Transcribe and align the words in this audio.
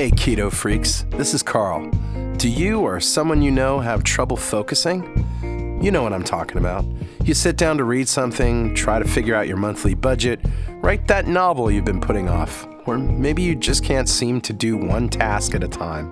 Hey, 0.00 0.10
keto 0.10 0.50
freaks, 0.50 1.04
this 1.10 1.34
is 1.34 1.42
Carl. 1.42 1.86
Do 2.38 2.48
you 2.48 2.80
or 2.80 3.00
someone 3.00 3.42
you 3.42 3.50
know 3.50 3.80
have 3.80 4.02
trouble 4.02 4.38
focusing? 4.38 5.04
You 5.82 5.90
know 5.90 6.02
what 6.02 6.14
I'm 6.14 6.24
talking 6.24 6.56
about. 6.56 6.86
You 7.22 7.34
sit 7.34 7.58
down 7.58 7.76
to 7.76 7.84
read 7.84 8.08
something, 8.08 8.74
try 8.74 8.98
to 8.98 9.04
figure 9.04 9.34
out 9.34 9.46
your 9.46 9.58
monthly 9.58 9.92
budget, 9.92 10.40
write 10.76 11.06
that 11.08 11.26
novel 11.26 11.70
you've 11.70 11.84
been 11.84 12.00
putting 12.00 12.30
off, 12.30 12.66
or 12.86 12.96
maybe 12.96 13.42
you 13.42 13.54
just 13.54 13.84
can't 13.84 14.08
seem 14.08 14.40
to 14.40 14.54
do 14.54 14.74
one 14.74 15.10
task 15.10 15.54
at 15.54 15.62
a 15.62 15.68
time. 15.68 16.10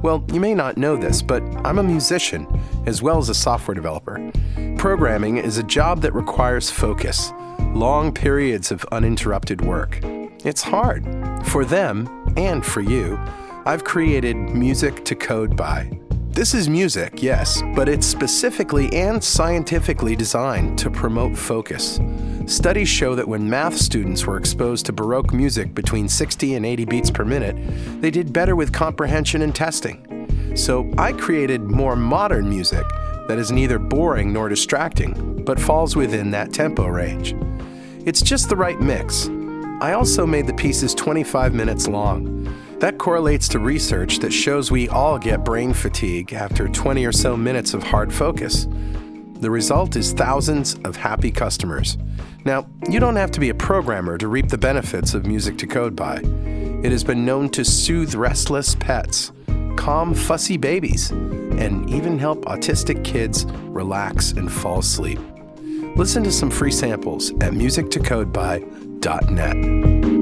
Well, 0.00 0.24
you 0.32 0.40
may 0.40 0.54
not 0.54 0.78
know 0.78 0.96
this, 0.96 1.20
but 1.20 1.42
I'm 1.66 1.78
a 1.78 1.82
musician 1.82 2.46
as 2.86 3.02
well 3.02 3.18
as 3.18 3.28
a 3.28 3.34
software 3.34 3.74
developer. 3.74 4.32
Programming 4.78 5.36
is 5.36 5.58
a 5.58 5.62
job 5.62 6.00
that 6.00 6.14
requires 6.14 6.70
focus, 6.70 7.30
long 7.74 8.10
periods 8.10 8.72
of 8.72 8.86
uninterrupted 8.90 9.60
work. 9.60 10.00
It's 10.46 10.62
hard 10.62 11.04
for 11.44 11.66
them 11.66 12.15
and 12.36 12.64
for 12.64 12.80
you. 12.80 13.18
I've 13.64 13.84
created 13.84 14.36
Music 14.36 15.04
to 15.06 15.14
Code 15.14 15.56
By. 15.56 15.98
This 16.36 16.52
is 16.52 16.68
music, 16.68 17.22
yes, 17.22 17.62
but 17.74 17.88
it's 17.88 18.06
specifically 18.06 18.92
and 18.92 19.24
scientifically 19.24 20.14
designed 20.14 20.78
to 20.80 20.90
promote 20.90 21.34
focus. 21.34 21.98
Studies 22.44 22.90
show 22.90 23.14
that 23.14 23.26
when 23.26 23.48
math 23.48 23.74
students 23.74 24.26
were 24.26 24.36
exposed 24.36 24.84
to 24.84 24.92
Baroque 24.92 25.32
music 25.32 25.74
between 25.74 26.10
60 26.10 26.56
and 26.56 26.66
80 26.66 26.84
beats 26.84 27.10
per 27.10 27.24
minute, 27.24 27.56
they 28.02 28.10
did 28.10 28.34
better 28.34 28.54
with 28.54 28.70
comprehension 28.70 29.40
and 29.40 29.54
testing. 29.54 30.52
So 30.54 30.92
I 30.98 31.12
created 31.12 31.62
more 31.62 31.96
modern 31.96 32.48
music 32.50 32.84
that 33.28 33.38
is 33.38 33.50
neither 33.50 33.78
boring 33.78 34.30
nor 34.30 34.50
distracting, 34.50 35.42
but 35.42 35.58
falls 35.58 35.96
within 35.96 36.30
that 36.32 36.52
tempo 36.52 36.86
range. 36.86 37.34
It's 38.04 38.20
just 38.20 38.50
the 38.50 38.56
right 38.56 38.78
mix. 38.78 39.30
I 39.78 39.92
also 39.92 40.24
made 40.26 40.46
the 40.46 40.54
pieces 40.54 40.94
25 40.94 41.52
minutes 41.52 41.86
long. 41.86 42.50
That 42.78 42.96
correlates 42.96 43.46
to 43.48 43.58
research 43.58 44.20
that 44.20 44.32
shows 44.32 44.70
we 44.70 44.88
all 44.88 45.18
get 45.18 45.44
brain 45.44 45.74
fatigue 45.74 46.32
after 46.32 46.66
20 46.66 47.04
or 47.04 47.12
so 47.12 47.36
minutes 47.36 47.74
of 47.74 47.82
hard 47.82 48.12
focus. 48.12 48.66
The 49.40 49.50
result 49.50 49.94
is 49.96 50.14
thousands 50.14 50.76
of 50.84 50.96
happy 50.96 51.30
customers. 51.30 51.98
Now, 52.46 52.66
you 52.88 53.00
don't 53.00 53.16
have 53.16 53.30
to 53.32 53.40
be 53.40 53.50
a 53.50 53.54
programmer 53.54 54.16
to 54.16 54.28
reap 54.28 54.48
the 54.48 54.56
benefits 54.56 55.12
of 55.12 55.26
Music 55.26 55.58
to 55.58 55.66
Code 55.66 55.94
By. 55.94 56.20
It 56.82 56.90
has 56.90 57.04
been 57.04 57.26
known 57.26 57.50
to 57.50 57.62
soothe 57.62 58.14
restless 58.14 58.74
pets, 58.76 59.30
calm 59.76 60.14
fussy 60.14 60.56
babies, 60.56 61.10
and 61.10 61.90
even 61.90 62.18
help 62.18 62.46
autistic 62.46 63.04
kids 63.04 63.44
relax 63.44 64.32
and 64.32 64.50
fall 64.50 64.78
asleep. 64.78 65.18
Listen 65.96 66.24
to 66.24 66.32
some 66.32 66.50
free 66.50 66.72
samples 66.72 67.32
at 67.42 67.52
musictocodeby.net. 69.06 70.15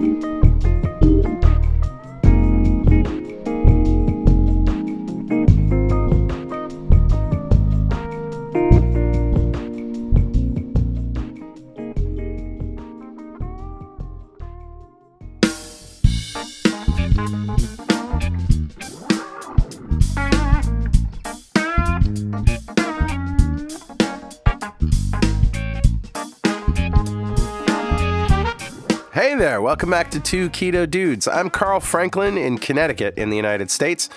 welcome 29.84 29.91
back 29.91 30.11
to 30.11 30.19
Two 30.19 30.49
Keto 30.49 30.91
Dudes. 30.91 31.28
I'm 31.28 31.50
Carl 31.50 31.78
Franklin 31.78 32.39
in 32.39 32.56
Connecticut 32.56 33.19
in 33.19 33.28
the 33.28 33.37
United 33.37 33.71
States, 33.71 34.09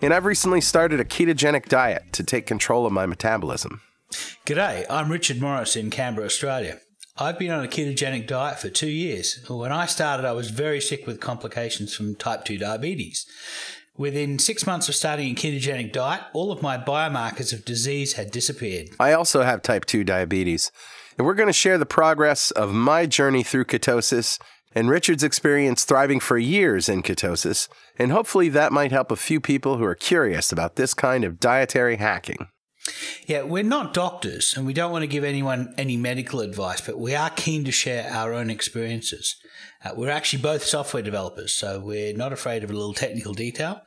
and 0.00 0.14
I've 0.14 0.24
recently 0.24 0.60
started 0.60 1.00
a 1.00 1.04
ketogenic 1.04 1.68
diet 1.68 2.04
to 2.12 2.22
take 2.22 2.46
control 2.46 2.86
of 2.86 2.92
my 2.92 3.06
metabolism. 3.06 3.80
G'day, 4.46 4.86
I'm 4.88 5.10
Richard 5.10 5.40
Morris 5.40 5.74
in 5.74 5.90
Canberra, 5.90 6.26
Australia. 6.26 6.78
I've 7.16 7.40
been 7.40 7.50
on 7.50 7.64
a 7.64 7.66
ketogenic 7.66 8.28
diet 8.28 8.60
for 8.60 8.68
two 8.68 8.88
years. 8.88 9.44
When 9.48 9.72
I 9.72 9.86
started, 9.86 10.24
I 10.24 10.30
was 10.30 10.50
very 10.50 10.80
sick 10.80 11.08
with 11.08 11.18
complications 11.18 11.92
from 11.92 12.14
type 12.14 12.44
2 12.44 12.56
diabetes. 12.58 13.26
Within 13.96 14.38
six 14.38 14.64
months 14.64 14.88
of 14.88 14.94
starting 14.94 15.32
a 15.32 15.34
ketogenic 15.34 15.90
diet, 15.90 16.20
all 16.34 16.52
of 16.52 16.62
my 16.62 16.78
biomarkers 16.78 17.52
of 17.52 17.64
disease 17.64 18.12
had 18.12 18.30
disappeared. 18.30 18.90
I 19.00 19.12
also 19.12 19.42
have 19.42 19.62
type 19.62 19.86
2 19.86 20.04
diabetes, 20.04 20.70
and 21.18 21.26
we're 21.26 21.34
going 21.34 21.48
to 21.48 21.52
share 21.52 21.78
the 21.78 21.84
progress 21.84 22.52
of 22.52 22.72
my 22.72 23.06
journey 23.06 23.42
through 23.42 23.64
ketosis 23.64 24.38
and 24.76 24.90
Richard's 24.90 25.24
experience 25.24 25.84
thriving 25.84 26.20
for 26.20 26.36
years 26.36 26.86
in 26.86 27.02
ketosis, 27.02 27.66
and 27.98 28.12
hopefully 28.12 28.50
that 28.50 28.72
might 28.72 28.92
help 28.92 29.10
a 29.10 29.16
few 29.16 29.40
people 29.40 29.78
who 29.78 29.84
are 29.84 29.94
curious 29.94 30.52
about 30.52 30.76
this 30.76 30.92
kind 30.92 31.24
of 31.24 31.40
dietary 31.40 31.96
hacking. 31.96 32.48
Yeah, 33.26 33.42
we're 33.42 33.62
not 33.62 33.94
doctors 33.94 34.54
and 34.54 34.66
we 34.66 34.74
don't 34.74 34.92
want 34.92 35.02
to 35.02 35.08
give 35.08 35.24
anyone 35.24 35.72
any 35.78 35.96
medical 35.96 36.40
advice, 36.40 36.82
but 36.82 37.00
we 37.00 37.14
are 37.14 37.30
keen 37.30 37.64
to 37.64 37.72
share 37.72 38.08
our 38.12 38.34
own 38.34 38.50
experiences. 38.50 39.34
Uh, 39.82 39.92
we're 39.96 40.10
actually 40.10 40.42
both 40.42 40.62
software 40.62 41.02
developers, 41.02 41.54
so 41.54 41.80
we're 41.80 42.14
not 42.14 42.34
afraid 42.34 42.62
of 42.62 42.68
a 42.68 42.74
little 42.74 42.94
technical 43.04 43.32
detail. 43.32 43.80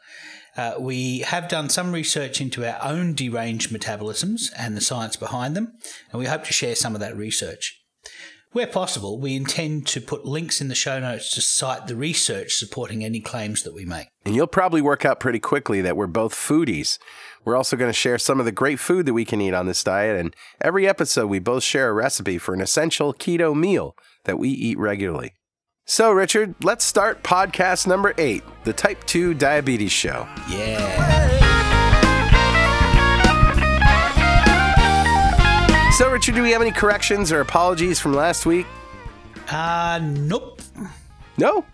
Uh, 0.58 0.74
we 0.80 1.20
have 1.20 1.48
done 1.48 1.70
some 1.70 1.92
research 1.92 2.42
into 2.42 2.66
our 2.66 2.84
own 2.84 3.14
deranged 3.14 3.70
metabolisms 3.70 4.52
and 4.58 4.76
the 4.76 4.82
science 4.82 5.16
behind 5.16 5.56
them, 5.56 5.72
and 6.12 6.20
we 6.20 6.26
hope 6.26 6.44
to 6.46 6.52
share 6.52 6.76
some 6.76 6.96
of 6.96 7.00
that 7.00 7.16
research. 7.16 7.79
Where 8.52 8.66
possible, 8.66 9.20
we 9.20 9.36
intend 9.36 9.86
to 9.88 10.02
put 10.02 10.26
links 10.26 10.60
in 10.60 10.70
the 10.70 10.76
show 10.76 11.00
notes 11.00 11.32
to 11.36 11.42
cite 11.42 11.86
the 11.86 11.96
research 11.96 12.56
supporting 12.56 13.06
any 13.06 13.20
claims 13.20 13.62
that 13.62 13.76
we 13.76 13.86
make. 13.86 14.08
And 14.26 14.36
you'll 14.36 14.48
probably 14.48 14.82
work 14.82 15.06
out 15.06 15.20
pretty 15.20 15.38
quickly 15.38 15.82
that 15.82 15.96
we're 15.96 16.08
both 16.08 16.34
foodies. 16.34 16.98
We're 17.46 17.56
also 17.56 17.78
going 17.78 17.90
to 17.90 17.94
share 17.94 18.18
some 18.18 18.40
of 18.40 18.48
the 18.48 18.52
great 18.52 18.80
food 18.80 19.06
that 19.06 19.14
we 19.14 19.24
can 19.24 19.40
eat 19.40 19.54
on 19.54 19.68
this 19.68 19.84
diet, 19.84 20.20
and 20.20 20.36
every 20.62 20.88
episode 20.88 21.28
we 21.28 21.38
both 21.38 21.62
share 21.62 21.90
a 21.90 21.94
recipe 21.94 22.40
for 22.40 22.56
an 22.56 22.62
essential 22.62 23.14
keto 23.14 23.56
meal 23.56 23.96
that 24.24 24.40
we 24.40 24.50
eat 24.50 24.80
regularly. 24.80 25.36
So, 25.86 26.12
Richard, 26.12 26.56
let's 26.64 26.86
start 26.86 27.24
podcast 27.24 27.86
number 27.86 28.16
eight 28.18 28.44
the 28.64 28.74
Type 28.74 29.04
2 29.06 29.36
Diabetes 29.36 29.92
Show. 29.92 30.28
Yeah. 30.50 31.19
So, 36.00 36.10
Richard, 36.10 36.36
do 36.36 36.44
we 36.44 36.52
have 36.52 36.62
any 36.62 36.72
corrections 36.72 37.30
or 37.30 37.42
apologies 37.42 38.00
from 38.00 38.14
last 38.14 38.46
week? 38.46 38.66
Uh, 39.50 40.00
nope. 40.02 40.62
No? 41.38 41.66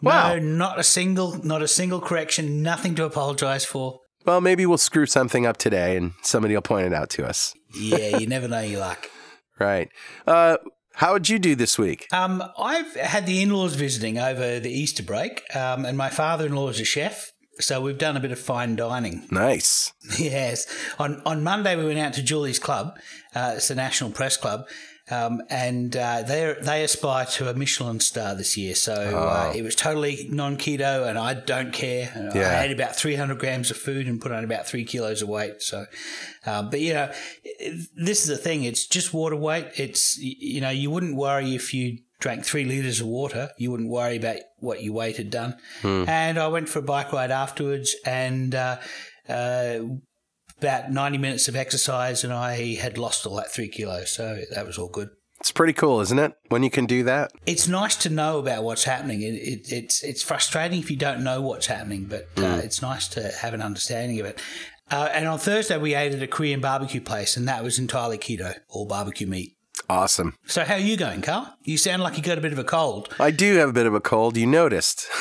Wow. 0.00 0.34
No, 0.34 0.38
not 0.38 0.78
a 0.78 0.84
single, 0.84 1.44
not 1.44 1.60
a 1.60 1.66
single 1.66 2.00
correction, 2.00 2.62
nothing 2.62 2.94
to 2.94 3.04
apologize 3.04 3.64
for. 3.64 3.98
Well, 4.24 4.40
maybe 4.40 4.64
we'll 4.64 4.78
screw 4.78 5.06
something 5.06 5.44
up 5.44 5.56
today 5.56 5.96
and 5.96 6.12
somebody 6.22 6.54
will 6.54 6.62
point 6.62 6.86
it 6.86 6.92
out 6.92 7.10
to 7.10 7.26
us. 7.26 7.52
Yeah, 7.74 8.18
you 8.18 8.26
never 8.28 8.46
know 8.46 8.60
your 8.60 8.78
luck. 8.78 9.10
Right. 9.58 9.88
Uh, 10.24 10.58
how 10.94 11.14
would 11.14 11.28
you 11.28 11.40
do 11.40 11.56
this 11.56 11.76
week? 11.76 12.06
Um, 12.12 12.44
I've 12.56 12.94
had 12.94 13.26
the 13.26 13.42
in-laws 13.42 13.74
visiting 13.74 14.18
over 14.18 14.60
the 14.60 14.70
Easter 14.70 15.02
break, 15.02 15.42
um, 15.56 15.84
and 15.84 15.98
my 15.98 16.10
father-in-law 16.10 16.68
is 16.68 16.78
a 16.78 16.84
chef, 16.84 17.32
so 17.60 17.80
we've 17.80 17.98
done 17.98 18.16
a 18.16 18.20
bit 18.20 18.32
of 18.32 18.38
fine 18.38 18.76
dining. 18.76 19.26
Nice. 19.30 19.92
Yes. 20.18 20.66
On 20.98 21.22
on 21.24 21.44
Monday 21.44 21.76
we 21.76 21.84
went 21.84 21.98
out 21.98 22.12
to 22.14 22.22
Julie's 22.22 22.58
Club. 22.58 22.98
Uh, 23.34 23.54
it's 23.56 23.68
the 23.68 23.74
National 23.74 24.10
Press 24.10 24.36
Club. 24.36 24.66
Um, 25.10 25.42
and 25.48 25.96
uh, 25.96 26.22
they 26.22 26.54
they 26.60 26.84
aspire 26.84 27.24
to 27.24 27.48
a 27.48 27.54
Michelin 27.54 27.98
star 28.00 28.34
this 28.34 28.58
year, 28.58 28.74
so 28.74 28.92
uh, 28.92 29.52
it 29.56 29.62
was 29.62 29.74
totally 29.74 30.28
non 30.30 30.58
keto, 30.58 31.08
and 31.08 31.18
I 31.18 31.32
don't 31.32 31.72
care. 31.72 32.30
Yeah. 32.34 32.60
I 32.60 32.64
ate 32.64 32.72
about 32.72 32.94
three 32.94 33.14
hundred 33.14 33.38
grams 33.38 33.70
of 33.70 33.78
food 33.78 34.06
and 34.06 34.20
put 34.20 34.32
on 34.32 34.44
about 34.44 34.66
three 34.66 34.84
kilos 34.84 35.22
of 35.22 35.28
weight. 35.30 35.62
So, 35.62 35.86
uh, 36.44 36.62
but 36.64 36.80
you 36.80 36.92
know, 36.92 37.10
this 37.96 38.22
is 38.22 38.26
the 38.26 38.36
thing; 38.36 38.64
it's 38.64 38.86
just 38.86 39.14
water 39.14 39.36
weight. 39.36 39.68
It's 39.76 40.18
you 40.18 40.60
know, 40.60 40.70
you 40.70 40.90
wouldn't 40.90 41.16
worry 41.16 41.54
if 41.54 41.72
you 41.72 41.98
drank 42.20 42.44
three 42.44 42.64
liters 42.64 43.00
of 43.00 43.06
water. 43.06 43.50
You 43.58 43.70
wouldn't 43.70 43.88
worry 43.88 44.16
about 44.16 44.38
what 44.58 44.82
your 44.82 44.94
weight 44.94 45.16
had 45.16 45.30
done. 45.30 45.56
And 45.82 46.38
I 46.38 46.48
went 46.48 46.68
for 46.68 46.80
a 46.80 46.82
bike 46.82 47.12
ride 47.12 47.30
afterwards, 47.30 47.94
and 48.04 48.54
uh, 48.54 48.78
uh, 49.28 49.80
about 50.58 50.90
90 50.90 51.18
minutes 51.18 51.48
of 51.48 51.56
exercise, 51.56 52.24
and 52.24 52.32
I 52.32 52.74
had 52.74 52.98
lost 52.98 53.26
all 53.26 53.36
that 53.36 53.52
three 53.52 53.68
kilos. 53.68 54.12
So 54.12 54.38
that 54.54 54.66
was 54.66 54.78
all 54.78 54.88
good. 54.88 55.10
It's 55.40 55.52
pretty 55.52 55.72
cool, 55.72 56.00
isn't 56.00 56.18
it? 56.18 56.32
When 56.48 56.64
you 56.64 56.70
can 56.70 56.86
do 56.86 57.04
that. 57.04 57.30
It's 57.46 57.68
nice 57.68 57.94
to 57.96 58.10
know 58.10 58.40
about 58.40 58.64
what's 58.64 58.82
happening. 58.84 59.22
It, 59.22 59.34
it, 59.34 59.72
it's 59.72 60.02
it's 60.02 60.20
frustrating 60.20 60.80
if 60.80 60.90
you 60.90 60.96
don't 60.96 61.22
know 61.22 61.40
what's 61.40 61.66
happening, 61.66 62.06
but 62.06 62.26
uh, 62.36 62.60
it's 62.62 62.82
nice 62.82 63.06
to 63.08 63.30
have 63.40 63.54
an 63.54 63.62
understanding 63.62 64.18
of 64.18 64.26
it. 64.26 64.40
Uh, 64.90 65.08
and 65.12 65.28
on 65.28 65.38
Thursday, 65.38 65.76
we 65.76 65.94
ate 65.94 66.12
at 66.12 66.22
a 66.22 66.26
Korean 66.26 66.60
barbecue 66.60 67.00
place, 67.00 67.36
and 67.36 67.46
that 67.46 67.62
was 67.62 67.78
entirely 67.78 68.18
keto, 68.18 68.56
all 68.68 68.86
barbecue 68.86 69.26
meat. 69.26 69.57
Awesome. 69.90 70.34
So, 70.46 70.64
how 70.64 70.74
are 70.74 70.80
you 70.80 70.98
going, 70.98 71.22
Carl? 71.22 71.56
You 71.64 71.78
sound 71.78 72.02
like 72.02 72.16
you 72.18 72.22
got 72.22 72.36
a 72.36 72.42
bit 72.42 72.52
of 72.52 72.58
a 72.58 72.64
cold. 72.64 73.14
I 73.18 73.30
do 73.30 73.56
have 73.56 73.70
a 73.70 73.72
bit 73.72 73.86
of 73.86 73.94
a 73.94 74.00
cold. 74.00 74.36
You 74.36 74.46
noticed. 74.46 75.06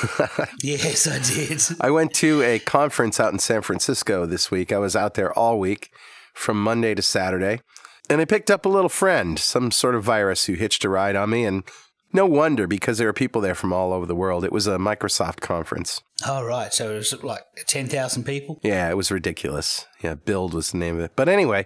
Yes, 0.61 1.07
I 1.07 1.19
did. 1.19 1.61
I 1.79 1.91
went 1.91 2.13
to 2.15 2.41
a 2.41 2.59
conference 2.59 3.19
out 3.19 3.31
in 3.31 3.39
San 3.39 3.61
Francisco 3.61 4.25
this 4.25 4.51
week. 4.51 4.71
I 4.71 4.77
was 4.77 4.95
out 4.95 5.13
there 5.13 5.31
all 5.37 5.59
week 5.59 5.91
from 6.33 6.61
Monday 6.61 6.93
to 6.95 7.01
Saturday. 7.01 7.61
And 8.09 8.19
I 8.21 8.25
picked 8.25 8.51
up 8.51 8.65
a 8.65 8.69
little 8.69 8.89
friend, 8.89 9.37
some 9.39 9.71
sort 9.71 9.95
of 9.95 10.03
virus 10.03 10.45
who 10.45 10.53
hitched 10.53 10.83
a 10.83 10.89
ride 10.89 11.15
on 11.15 11.29
me. 11.29 11.45
And 11.45 11.63
no 12.11 12.25
wonder 12.25 12.67
because 12.67 12.97
there 12.97 13.07
were 13.07 13.13
people 13.13 13.41
there 13.41 13.55
from 13.55 13.71
all 13.71 13.93
over 13.93 14.05
the 14.05 14.15
world. 14.15 14.43
It 14.43 14.51
was 14.51 14.67
a 14.67 14.77
Microsoft 14.77 15.39
conference. 15.41 16.01
Oh, 16.25 16.43
right. 16.43 16.73
So 16.73 16.91
it 16.91 16.97
was 16.97 17.23
like 17.23 17.43
10,000 17.67 18.23
people? 18.23 18.59
Yeah, 18.63 18.89
it 18.89 18.97
was 18.97 19.11
ridiculous. 19.11 19.85
Yeah, 20.01 20.15
Build 20.15 20.53
was 20.53 20.71
the 20.71 20.77
name 20.77 20.95
of 20.95 21.01
it. 21.01 21.11
But 21.15 21.29
anyway, 21.29 21.65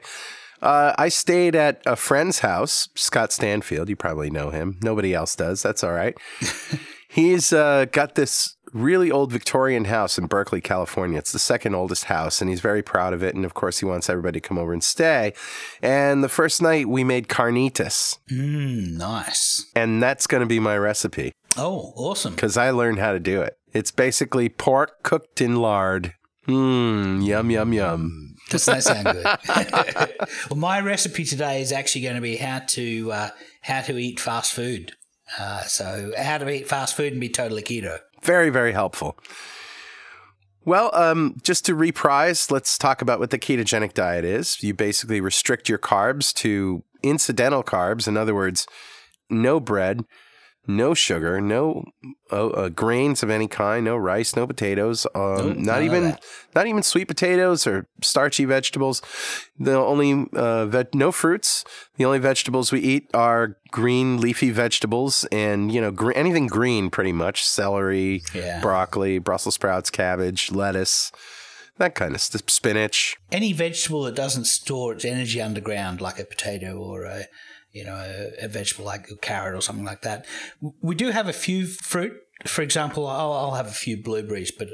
uh, 0.61 0.93
I 0.97 1.09
stayed 1.09 1.55
at 1.55 1.81
a 1.85 1.95
friend's 1.95 2.39
house, 2.39 2.89
Scott 2.95 3.31
Stanfield. 3.31 3.89
You 3.89 3.95
probably 3.95 4.29
know 4.29 4.49
him. 4.49 4.77
Nobody 4.81 5.13
else 5.13 5.35
does. 5.35 5.61
That's 5.63 5.83
all 5.83 5.93
right. 5.93 6.15
He's 7.09 7.51
uh, 7.51 7.85
got 7.91 8.15
this 8.15 8.55
really 8.71 9.11
old 9.11 9.33
Victorian 9.33 9.83
house 9.85 10.17
in 10.17 10.27
Berkeley, 10.27 10.61
California. 10.61 11.17
It's 11.17 11.33
the 11.33 11.39
second 11.39 11.75
oldest 11.75 12.05
house, 12.05 12.39
and 12.39 12.49
he's 12.49 12.61
very 12.61 12.81
proud 12.81 13.11
of 13.13 13.21
it. 13.21 13.35
And 13.35 13.43
of 13.43 13.53
course, 13.53 13.79
he 13.79 13.85
wants 13.85 14.09
everybody 14.09 14.39
to 14.39 14.47
come 14.47 14.57
over 14.57 14.71
and 14.71 14.81
stay. 14.81 15.33
And 15.81 16.23
the 16.23 16.29
first 16.29 16.61
night, 16.61 16.87
we 16.87 17.03
made 17.03 17.27
carnitas, 17.27 18.17
Mm, 18.31 18.97
nice. 18.97 19.65
and 19.75 20.01
that's 20.01 20.25
going 20.25 20.39
to 20.39 20.47
be 20.47 20.61
my 20.61 20.77
recipe 20.77 21.33
Oh, 21.57 21.91
awesome. 21.97 22.33
because 22.35 22.55
I 22.55 22.69
learned 22.69 22.99
how 22.99 23.11
to 23.11 23.19
do 23.19 23.41
it. 23.41 23.57
It's 23.73 23.91
basically 23.91 24.47
pork 24.47 25.03
cooked 25.03 25.41
in 25.41 25.57
lard. 25.57 26.13
Mmm, 26.47 27.25
yum, 27.25 27.51
yum, 27.51 27.73
yum. 27.73 28.35
Doesn't 28.51 28.73
that 28.73 28.83
sound 28.83 29.05
good? 29.05 30.29
well, 30.49 30.59
my 30.59 30.79
recipe 30.79 31.23
today 31.23 31.61
is 31.61 31.71
actually 31.71 32.01
going 32.01 32.15
to 32.15 32.21
be 32.21 32.35
how 32.35 32.59
to 32.59 33.11
uh, 33.11 33.29
how 33.61 33.81
to 33.81 33.97
eat 33.97 34.19
fast 34.19 34.53
food. 34.53 34.93
Uh, 35.39 35.61
so 35.61 36.11
how 36.17 36.37
to 36.37 36.49
eat 36.49 36.67
fast 36.67 36.95
food 36.95 37.13
and 37.13 37.21
be 37.21 37.29
totally 37.29 37.63
keto. 37.63 37.99
Very, 38.21 38.49
very 38.49 38.73
helpful. 38.73 39.17
Well, 40.63 40.93
um, 40.93 41.37
just 41.41 41.65
to 41.65 41.75
reprise, 41.75 42.51
let's 42.51 42.77
talk 42.77 43.01
about 43.01 43.19
what 43.19 43.31
the 43.31 43.39
ketogenic 43.39 43.93
diet 43.93 44.25
is. 44.25 44.61
You 44.61 44.73
basically 44.73 45.19
restrict 45.19 45.67
your 45.67 45.79
carbs 45.79 46.33
to 46.35 46.83
incidental 47.01 47.63
carbs. 47.63 48.07
In 48.07 48.15
other 48.15 48.35
words, 48.35 48.67
no 49.29 49.59
bread, 49.59 50.05
no 50.67 50.93
sugar, 50.93 51.41
no 51.41 51.85
uh, 52.31 52.47
uh, 52.47 52.69
grains 52.69 53.23
of 53.23 53.29
any 53.29 53.47
kind, 53.47 53.83
no 53.85 53.97
rice, 53.97 54.35
no 54.35 54.45
potatoes, 54.45 55.05
um, 55.15 55.49
Nope, 55.49 55.57
not 55.57 55.81
even 55.81 56.17
not 56.55 56.67
even 56.67 56.83
sweet 56.83 57.07
potatoes 57.07 57.65
or 57.65 57.87
starchy 58.01 58.45
vegetables. 58.45 59.01
The 59.59 59.73
only 59.75 60.27
uh, 60.33 60.67
ve- 60.67 60.85
no 60.93 61.11
fruits. 61.11 61.63
The 61.97 62.05
only 62.05 62.19
vegetables 62.19 62.71
we 62.71 62.79
eat 62.79 63.09
are 63.13 63.57
green 63.71 64.21
leafy 64.21 64.51
vegetables, 64.51 65.25
and 65.31 65.71
you 65.71 65.81
know 65.81 65.91
gre- 65.91 66.13
anything 66.15 66.47
green, 66.47 66.89
pretty 66.89 67.11
much 67.13 67.43
celery, 67.45 68.21
Yeah. 68.33 68.61
broccoli, 68.61 69.19
Brussels 69.19 69.55
sprouts, 69.55 69.89
cabbage, 69.89 70.51
lettuce, 70.51 71.11
that 71.77 71.95
kind 71.95 72.13
of 72.15 72.21
stuff. 72.21 72.43
Spinach. 72.47 73.15
Any 73.31 73.51
vegetable 73.53 74.03
that 74.03 74.15
doesn't 74.15 74.45
store 74.45 74.93
its 74.93 75.05
energy 75.05 75.41
underground, 75.41 76.01
like 76.01 76.19
a 76.19 76.25
potato 76.25 76.77
or 76.77 77.03
a 77.05 77.25
you 77.71 77.85
know 77.85 77.95
a, 77.95 78.45
a 78.45 78.47
vegetable 78.47 78.85
like 78.85 79.09
a 79.09 79.15
carrot 79.15 79.55
or 79.55 79.61
something 79.61 79.85
like 79.85 80.01
that. 80.01 80.25
We 80.81 80.95
do 80.95 81.09
have 81.09 81.27
a 81.27 81.33
few 81.33 81.67
fruit. 81.67 82.13
For 82.45 82.63
example, 82.63 83.07
I'll, 83.07 83.33
I'll 83.33 83.55
have 83.55 83.67
a 83.67 83.71
few 83.71 84.01
blueberries, 84.01 84.51
but 84.51 84.69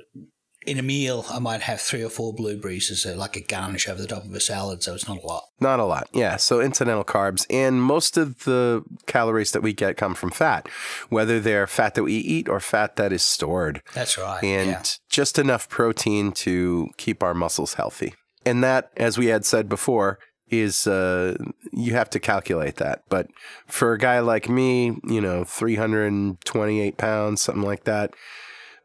in 0.68 0.78
a 0.78 0.84
meal, 0.84 1.26
I 1.30 1.40
might 1.40 1.62
have 1.62 1.80
three 1.80 2.04
or 2.04 2.10
four 2.10 2.34
blueberries 2.34 2.92
as 2.92 3.06
a, 3.06 3.16
like 3.16 3.38
a 3.38 3.42
garnish 3.42 3.88
over 3.88 4.02
the 4.02 4.08
top 4.08 4.26
of 4.26 4.34
a 4.34 4.40
salad. 4.42 4.84
So 4.84 4.94
it's 4.94 5.08
not 5.08 5.24
a 5.24 5.26
lot. 5.26 5.44
Not 5.62 5.80
a 5.80 5.86
lot, 5.86 6.10
yeah. 6.14 6.36
So 6.36 6.60
incidental 6.60 7.06
carbs, 7.06 7.46
and 7.50 7.82
most 7.82 8.18
of 8.18 8.44
the 8.44 8.84
calories 9.06 9.54
that 9.54 9.64
we 9.64 9.74
get 9.74 9.96
come 9.96 10.14
from 10.14 10.30
fat, 10.30 10.68
whether 11.10 11.40
they're 11.40 11.68
fat 11.68 11.96
that 11.96 12.04
we 12.04 12.16
eat 12.16 12.50
or 12.50 12.60
fat 12.60 12.98
that 12.98 13.14
is 13.14 13.24
stored. 13.24 13.82
That's 13.94 14.18
right. 14.18 14.44
and 14.44 14.72
yeah. 14.72 14.84
just 15.10 15.40
enough 15.40 15.70
protein 15.70 16.34
to 16.34 16.90
keep 16.98 17.24
our 17.24 17.34
muscles 17.34 17.76
healthy. 17.76 18.14
And 18.46 18.64
that, 18.64 18.92
as 18.98 19.18
we 19.18 19.28
had 19.28 19.46
said 19.46 19.70
before, 19.70 20.20
is 20.50 20.88
uh, 20.88 21.38
you 21.72 21.94
have 21.94 22.10
to 22.12 22.20
calculate 22.20 22.78
that. 22.78 23.04
But 23.10 23.28
for 23.66 23.94
a 23.94 23.98
guy 23.98 24.20
like 24.20 24.50
me, 24.50 24.98
you 25.08 25.22
know, 25.22 25.44
328 25.44 26.98
pounds, 26.98 27.42
something 27.42 27.64
like 27.64 27.84
that, 27.84 28.14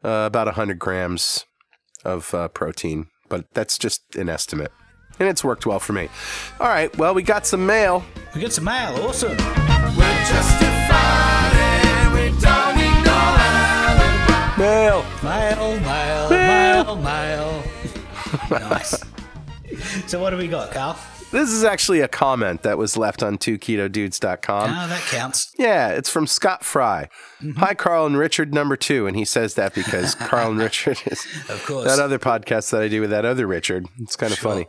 uh, 0.03 0.25
about 0.27 0.47
100 0.47 0.79
grams 0.79 1.45
of 2.03 2.33
uh, 2.33 2.47
protein. 2.49 3.07
But 3.29 3.45
that's 3.53 3.77
just 3.77 4.15
an 4.15 4.29
estimate. 4.29 4.71
And 5.19 5.29
it's 5.29 5.43
worked 5.43 5.65
well 5.65 5.79
for 5.79 5.93
me. 5.93 6.09
All 6.59 6.67
right, 6.67 6.95
well, 6.97 7.13
we 7.13 7.23
got 7.23 7.45
some 7.45 7.65
mail. 7.65 8.03
We 8.35 8.41
got 8.41 8.51
some 8.51 8.65
mail. 8.65 8.95
Awesome. 9.07 9.37
We're 9.37 10.25
justified 10.25 11.53
and 11.53 12.13
we 12.13 12.41
don't 12.41 12.75
need 12.77 13.05
no 13.05 13.13
Mail. 14.57 15.05
Mail, 15.23 15.79
mail, 15.79 16.29
mail, 16.29 16.95
mail. 16.95 17.63
nice. 18.49 19.03
So 20.07 20.19
what 20.19 20.31
do 20.31 20.37
we 20.37 20.47
got, 20.47 20.71
Carl? 20.71 20.97
This 21.33 21.49
is 21.49 21.63
actually 21.63 21.99
a 22.01 22.07
comment 22.07 22.61
that 22.61 22.77
was 22.77 22.95
left 22.95 23.23
on 23.23 23.39
2ketodudes.com. 23.39 24.69
Oh, 24.69 24.87
that 24.87 25.01
counts. 25.09 25.51
Yeah, 25.57 25.89
it's 25.89 26.09
from 26.09 26.27
Scott 26.27 26.63
Fry. 26.63 27.09
Mm-hmm. 27.41 27.59
Hi, 27.59 27.73
Carl 27.73 28.05
and 28.05 28.15
Richard, 28.17 28.53
number 28.53 28.77
two. 28.77 29.07
And 29.07 29.17
he 29.17 29.25
says 29.25 29.55
that 29.55 29.73
because 29.73 30.13
Carl 30.29 30.51
and 30.51 30.59
Richard 30.59 31.01
is 31.07 31.25
Of 31.49 31.63
course. 31.65 31.85
that 31.87 31.99
other 31.99 32.19
podcast 32.19 32.69
that 32.69 32.83
I 32.83 32.87
do 32.87 33.01
with 33.01 33.09
that 33.09 33.25
other 33.25 33.47
Richard. 33.47 33.87
It's 33.99 34.15
kind 34.15 34.31
of 34.31 34.37
funny. 34.37 34.67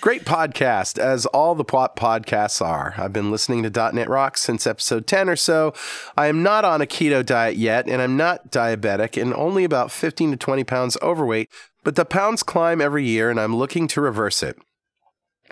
Great 0.00 0.24
podcast, 0.24 0.96
as 0.98 1.26
all 1.26 1.54
the 1.56 1.64
pod- 1.64 1.96
podcasts 1.96 2.64
are. 2.64 2.94
I've 2.96 3.12
been 3.12 3.30
listening 3.32 3.64
to 3.68 3.90
.NET 3.92 4.08
Rocks 4.08 4.40
since 4.40 4.66
episode 4.66 5.06
10 5.08 5.28
or 5.28 5.36
so. 5.36 5.74
I 6.16 6.28
am 6.28 6.42
not 6.42 6.64
on 6.64 6.80
a 6.80 6.86
keto 6.86 7.26
diet 7.26 7.56
yet, 7.56 7.86
and 7.88 8.00
I'm 8.00 8.16
not 8.16 8.50
diabetic 8.50 9.20
and 9.20 9.34
only 9.34 9.64
about 9.64 9.90
15 9.90 10.30
to 10.30 10.36
20 10.36 10.62
pounds 10.64 10.96
overweight, 11.02 11.50
but 11.84 11.96
the 11.96 12.04
pounds 12.06 12.42
climb 12.42 12.80
every 12.80 13.04
year, 13.04 13.28
and 13.28 13.38
I'm 13.40 13.56
looking 13.56 13.88
to 13.88 14.00
reverse 14.00 14.42
it. 14.42 14.56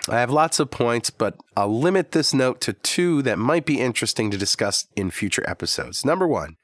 I 0.07 0.19
have 0.19 0.31
lots 0.31 0.59
of 0.59 0.71
points, 0.71 1.09
but 1.09 1.35
I'll 1.57 1.77
limit 1.77 2.11
this 2.11 2.33
note 2.33 2.61
to 2.61 2.73
two 2.73 3.21
that 3.23 3.37
might 3.37 3.65
be 3.65 3.81
interesting 3.81 4.31
to 4.31 4.37
discuss 4.37 4.87
in 4.95 5.11
future 5.11 5.47
episodes. 5.47 6.05
Number 6.05 6.27
one, 6.27 6.57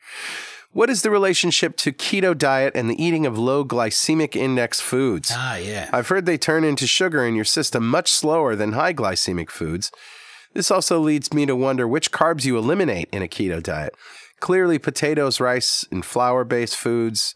what 0.72 0.90
is 0.90 1.02
the 1.04 1.10
relationship 1.10 1.78
to 1.78 1.92
keto 1.92 2.38
diet 2.38 2.74
and 2.76 2.90
the 2.90 3.02
eating 3.02 3.26
of 3.26 3.38
low 3.38 3.64
glycemic 3.64 4.36
index 4.36 4.80
foods? 4.82 5.32
Ah, 5.34 5.56
yeah. 5.56 5.90
I've 5.94 6.10
heard 6.10 6.26
they 6.26 6.38
turn 6.38 6.64
into 6.64 6.88
sugar 6.88 7.26
in 7.26 7.36
your 7.36 7.46
system 7.46 7.88
much 7.88 8.12
slower 8.12 8.56
than 8.56 8.74
high 8.74 8.94
glycemic 8.94 9.50
foods. 9.50 9.92
This 10.54 10.72
also 10.72 11.00
leads 11.00 11.34
me 11.34 11.46
to 11.46 11.56
wonder 11.56 11.88
which 11.88 12.12
carbs 12.12 12.46
you 12.46 12.58
eliminate 12.58 13.10
in 13.12 13.22
a 13.22 13.28
keto 13.28 13.62
diet. 13.62 13.96
Clearly, 14.40 14.78
potatoes, 14.78 15.40
rice, 15.40 15.86
and 15.92 16.04
flour 16.04 16.44
based 16.44 16.76
foods, 16.76 17.36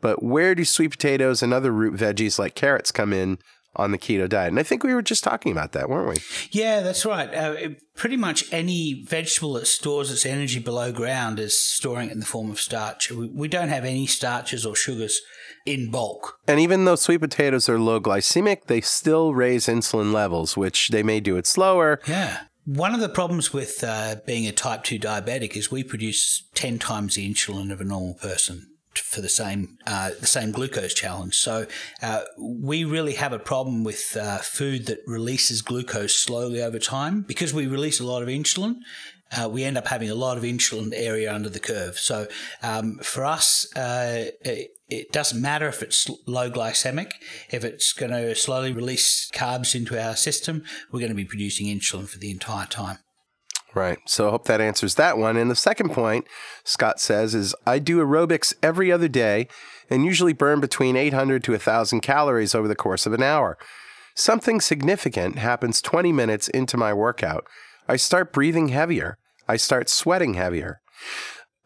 but 0.00 0.22
where 0.22 0.54
do 0.54 0.64
sweet 0.64 0.90
potatoes 0.90 1.42
and 1.42 1.54
other 1.54 1.72
root 1.72 1.94
veggies 1.94 2.38
like 2.38 2.54
carrots 2.54 2.92
come 2.92 3.14
in 3.14 3.38
on 3.76 3.90
the 3.90 3.98
keto 3.98 4.28
diet? 4.28 4.48
And 4.48 4.58
I 4.58 4.62
think 4.62 4.82
we 4.82 4.94
were 4.94 5.02
just 5.02 5.24
talking 5.24 5.52
about 5.52 5.72
that, 5.72 5.88
weren't 5.88 6.08
we? 6.08 6.16
Yeah, 6.50 6.80
that's 6.80 7.04
right. 7.04 7.32
Uh, 7.34 7.68
pretty 7.96 8.16
much 8.16 8.52
any 8.52 9.04
vegetable 9.06 9.54
that 9.54 9.66
stores 9.66 10.10
its 10.10 10.26
energy 10.26 10.58
below 10.58 10.92
ground 10.92 11.38
is 11.38 11.58
storing 11.58 12.08
it 12.08 12.12
in 12.12 12.20
the 12.20 12.26
form 12.26 12.50
of 12.50 12.60
starch. 12.60 13.10
We, 13.10 13.28
we 13.28 13.48
don't 13.48 13.68
have 13.68 13.84
any 13.84 14.06
starches 14.06 14.66
or 14.66 14.74
sugars 14.74 15.20
in 15.66 15.90
bulk. 15.90 16.38
And 16.46 16.60
even 16.60 16.84
though 16.84 16.96
sweet 16.96 17.18
potatoes 17.18 17.68
are 17.68 17.78
low 17.78 18.00
glycemic, 18.00 18.64
they 18.66 18.80
still 18.80 19.34
raise 19.34 19.66
insulin 19.66 20.12
levels, 20.12 20.56
which 20.56 20.88
they 20.88 21.02
may 21.02 21.20
do 21.20 21.36
it 21.36 21.46
slower. 21.46 22.00
Yeah. 22.06 22.40
One 22.66 22.94
of 22.94 23.00
the 23.00 23.10
problems 23.10 23.52
with 23.52 23.84
uh, 23.84 24.16
being 24.26 24.46
a 24.46 24.52
type 24.52 24.84
2 24.84 24.98
diabetic 24.98 25.54
is 25.54 25.70
we 25.70 25.84
produce 25.84 26.48
10 26.54 26.78
times 26.78 27.16
the 27.16 27.30
insulin 27.30 27.70
of 27.70 27.80
a 27.80 27.84
normal 27.84 28.14
person 28.14 28.73
for 28.98 29.20
the 29.20 29.28
same 29.28 29.78
uh, 29.86 30.10
the 30.20 30.26
same 30.26 30.50
glucose 30.52 30.94
challenge. 30.94 31.36
So 31.36 31.66
uh, 32.02 32.22
we 32.38 32.84
really 32.84 33.14
have 33.14 33.32
a 33.32 33.38
problem 33.38 33.84
with 33.84 34.16
uh, 34.16 34.38
food 34.38 34.86
that 34.86 35.00
releases 35.06 35.62
glucose 35.62 36.14
slowly 36.14 36.62
over 36.62 36.78
time 36.78 37.22
because 37.22 37.54
we 37.54 37.66
release 37.66 38.00
a 38.00 38.06
lot 38.06 38.22
of 38.22 38.28
insulin. 38.28 38.76
Uh, 39.36 39.48
we 39.48 39.64
end 39.64 39.76
up 39.76 39.88
having 39.88 40.10
a 40.10 40.14
lot 40.14 40.36
of 40.36 40.44
insulin 40.44 40.92
area 40.94 41.32
under 41.32 41.48
the 41.48 41.58
curve. 41.58 41.98
So 41.98 42.28
um, 42.62 42.98
for 43.02 43.24
us, 43.24 43.66
uh, 43.74 44.26
it, 44.42 44.70
it 44.88 45.12
doesn't 45.12 45.40
matter 45.40 45.66
if 45.66 45.82
it's 45.82 46.08
low 46.26 46.50
glycemic. 46.50 47.12
If 47.50 47.64
it's 47.64 47.92
going 47.92 48.12
to 48.12 48.34
slowly 48.34 48.72
release 48.72 49.30
carbs 49.34 49.74
into 49.74 50.00
our 50.00 50.14
system, 50.14 50.62
we're 50.92 51.00
going 51.00 51.10
to 51.10 51.16
be 51.16 51.24
producing 51.24 51.66
insulin 51.66 52.08
for 52.08 52.18
the 52.18 52.30
entire 52.30 52.66
time. 52.66 52.98
Right. 53.74 53.98
So 54.06 54.28
I 54.28 54.30
hope 54.30 54.46
that 54.46 54.60
answers 54.60 54.94
that 54.94 55.18
one. 55.18 55.36
And 55.36 55.50
the 55.50 55.56
second 55.56 55.90
point, 55.90 56.26
Scott 56.62 57.00
says, 57.00 57.34
is 57.34 57.54
I 57.66 57.80
do 57.80 57.98
aerobics 57.98 58.54
every 58.62 58.92
other 58.92 59.08
day 59.08 59.48
and 59.90 60.04
usually 60.04 60.32
burn 60.32 60.60
between 60.60 60.96
800 60.96 61.42
to 61.44 61.52
1,000 61.52 62.00
calories 62.00 62.54
over 62.54 62.68
the 62.68 62.76
course 62.76 63.04
of 63.04 63.12
an 63.12 63.22
hour. 63.22 63.58
Something 64.14 64.60
significant 64.60 65.38
happens 65.38 65.82
20 65.82 66.12
minutes 66.12 66.46
into 66.48 66.76
my 66.76 66.94
workout. 66.94 67.46
I 67.88 67.96
start 67.96 68.32
breathing 68.32 68.68
heavier. 68.68 69.18
I 69.48 69.56
start 69.56 69.88
sweating 69.88 70.34
heavier. 70.34 70.80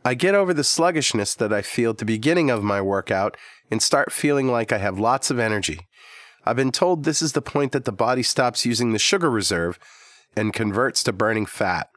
I 0.04 0.14
get 0.14 0.34
over 0.34 0.54
the 0.54 0.64
sluggishness 0.64 1.34
that 1.34 1.52
I 1.52 1.60
feel 1.60 1.90
at 1.90 1.98
the 1.98 2.06
beginning 2.06 2.48
of 2.48 2.62
my 2.62 2.80
workout 2.80 3.36
and 3.70 3.82
start 3.82 4.12
feeling 4.12 4.48
like 4.48 4.72
I 4.72 4.78
have 4.78 4.98
lots 4.98 5.30
of 5.30 5.38
energy. 5.38 5.86
I've 6.46 6.56
been 6.56 6.72
told 6.72 7.04
this 7.04 7.20
is 7.20 7.32
the 7.32 7.42
point 7.42 7.72
that 7.72 7.84
the 7.84 7.92
body 7.92 8.22
stops 8.22 8.64
using 8.64 8.92
the 8.92 8.98
sugar 8.98 9.30
reserve 9.30 9.78
and 10.34 10.54
converts 10.54 11.02
to 11.02 11.12
burning 11.12 11.44
fat. 11.44 11.90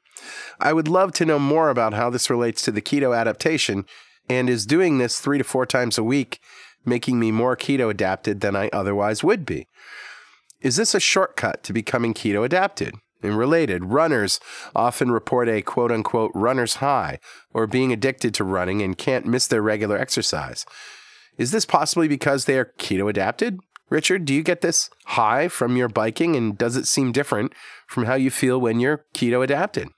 I 0.60 0.74
would 0.74 0.88
love 0.88 1.12
to 1.14 1.26
know 1.26 1.40
more 1.40 1.70
about 1.70 1.94
how 1.94 2.10
this 2.10 2.30
relates 2.30 2.62
to 2.64 2.72
the 2.72 2.82
keto 2.82 3.18
adaptation 3.18 3.86
and 4.30 4.50
is 4.50 4.66
doing 4.66 4.98
this 4.98 5.20
three 5.20 5.38
to 5.38 5.44
four 5.44 5.66
times 5.66 5.98
a 5.98 6.04
week, 6.04 6.40
making 6.86 7.20
me 7.20 7.32
more 7.32 7.56
keto 7.58 7.90
adapted 7.90 8.42
than 8.42 8.56
I 8.56 8.70
otherwise 8.72 9.24
would 9.24 9.46
be. 9.46 9.68
Is 10.62 10.76
this 10.76 10.94
a 10.94 11.00
shortcut 11.00 11.64
to 11.64 11.74
becoming 11.74 12.14
keto 12.14 12.46
adapted? 12.46 12.96
And 13.24 13.38
related, 13.38 13.86
runners 13.86 14.40
often 14.76 15.12
report 15.12 15.48
a 15.48 15.62
quote 15.62 15.92
unquote 15.92 16.32
runner's 16.34 16.76
high 16.76 17.20
or 17.54 17.68
being 17.68 17.92
addicted 17.92 18.34
to 18.36 18.44
running 18.44 18.82
and 18.82 18.98
can't 18.98 19.26
miss 19.26 19.48
their 19.48 19.62
regular 19.62 19.98
exercise. 19.98 20.66
Is 21.38 21.52
this 21.52 21.66
possibly 21.66 22.08
because 22.08 22.46
they 22.46 22.58
are 22.58 22.74
keto 22.80 23.10
adapted? 23.10 23.60
Richard, 23.90 24.26
do 24.26 24.34
you 24.34 24.42
get 24.42 24.62
this 24.62 24.90
high 25.06 25.48
from 25.48 25.76
your 25.76 25.90
biking 25.90 26.36
and 26.36 26.58
does 26.58 26.76
it 26.76 26.88
seem 26.88 27.12
different 27.12 27.54
from 27.88 28.06
how 28.06 28.16
you 28.16 28.32
feel 28.32 28.60
when 28.60 28.80
you're 28.80 29.06
keto 29.14 29.44
adapted? 29.44 29.90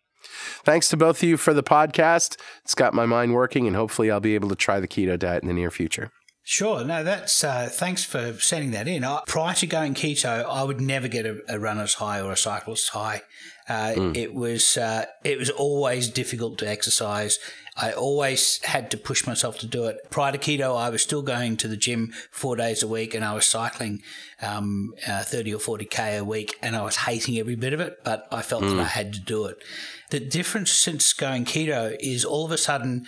Thanks 0.64 0.90
to 0.90 0.98
both 0.98 1.22
of 1.22 1.30
you 1.30 1.38
for 1.38 1.54
the 1.54 1.64
podcast. 1.64 2.38
It's 2.64 2.76
got 2.76 2.94
my 2.94 3.06
mind 3.06 3.34
working 3.34 3.68
and 3.68 3.76
hopefully 3.76 4.10
I'll 4.12 4.20
be 4.20 4.36
able 4.36 4.50
to 4.50 4.56
try 4.56 4.80
the 4.80 4.88
keto 4.88 5.18
diet 5.18 5.44
in 5.44 5.48
the 5.48 5.54
near 5.54 5.72
future. 5.72 6.12
Sure. 6.46 6.84
No, 6.84 7.04
that's 7.04 7.44
uh, 7.44 7.70
thanks 7.72 8.04
for 8.04 8.34
sending 8.40 8.72
that 8.72 8.88
in. 8.88 9.06
I, 9.06 9.22
prior 9.26 9.56
to 9.56 9.68
going 9.68 9.94
keto, 9.94 10.44
I 10.46 10.64
would 10.64 10.82
never 10.82 11.08
get 11.08 11.26
a, 11.26 11.42
a 11.48 11.58
runner's 11.58 11.96
high 11.96 12.20
or 12.20 12.34
a 12.34 12.38
cyclist's 12.38 12.90
high. 12.90 13.22
Uh, 13.70 13.94
mm. 13.96 14.18
It 14.18 14.34
was 14.34 14.76
uh, 14.76 15.06
it 15.24 15.38
was 15.40 15.50
always 15.50 16.10
difficult 16.10 16.58
to 16.58 16.68
exercise. 16.68 17.40
I 17.78 17.94
always 17.94 18.62
had 18.64 18.92
to 18.92 18.98
push 18.98 19.26
myself 19.26 19.58
to 19.60 19.66
do 19.66 19.86
it. 19.86 19.98
Prior 20.12 20.34
to 20.34 20.38
keto, 20.38 20.78
I 20.78 20.90
was 20.90 21.02
still 21.02 21.22
going 21.22 21.58
to 21.58 21.68
the 21.68 21.78
gym 21.78 22.14
four 22.30 22.58
days 22.58 22.84
a 22.84 22.88
week, 22.90 23.16
and 23.16 23.24
I 23.24 23.34
was 23.34 23.46
cycling 23.46 24.02
um, 24.42 24.94
uh, 25.08 25.24
thirty 25.24 25.54
or 25.54 25.60
forty 25.60 25.86
k 25.86 26.18
a 26.18 26.26
week, 26.26 26.58
and 26.62 26.76
I 26.76 26.84
was 26.84 26.98
hating 26.98 27.40
every 27.40 27.56
bit 27.56 27.72
of 27.72 27.80
it. 27.80 28.04
But 28.04 28.28
I 28.34 28.42
felt 28.42 28.64
mm. 28.64 28.72
that 28.72 28.80
I 28.82 28.88
had 28.88 29.14
to 29.14 29.20
do 29.20 29.46
it. 29.46 29.64
The 30.10 30.20
difference 30.20 30.72
since 30.72 31.14
going 31.14 31.46
keto 31.46 31.96
is 32.02 32.26
all 32.26 32.44
of 32.44 32.52
a 32.52 32.58
sudden 32.58 33.06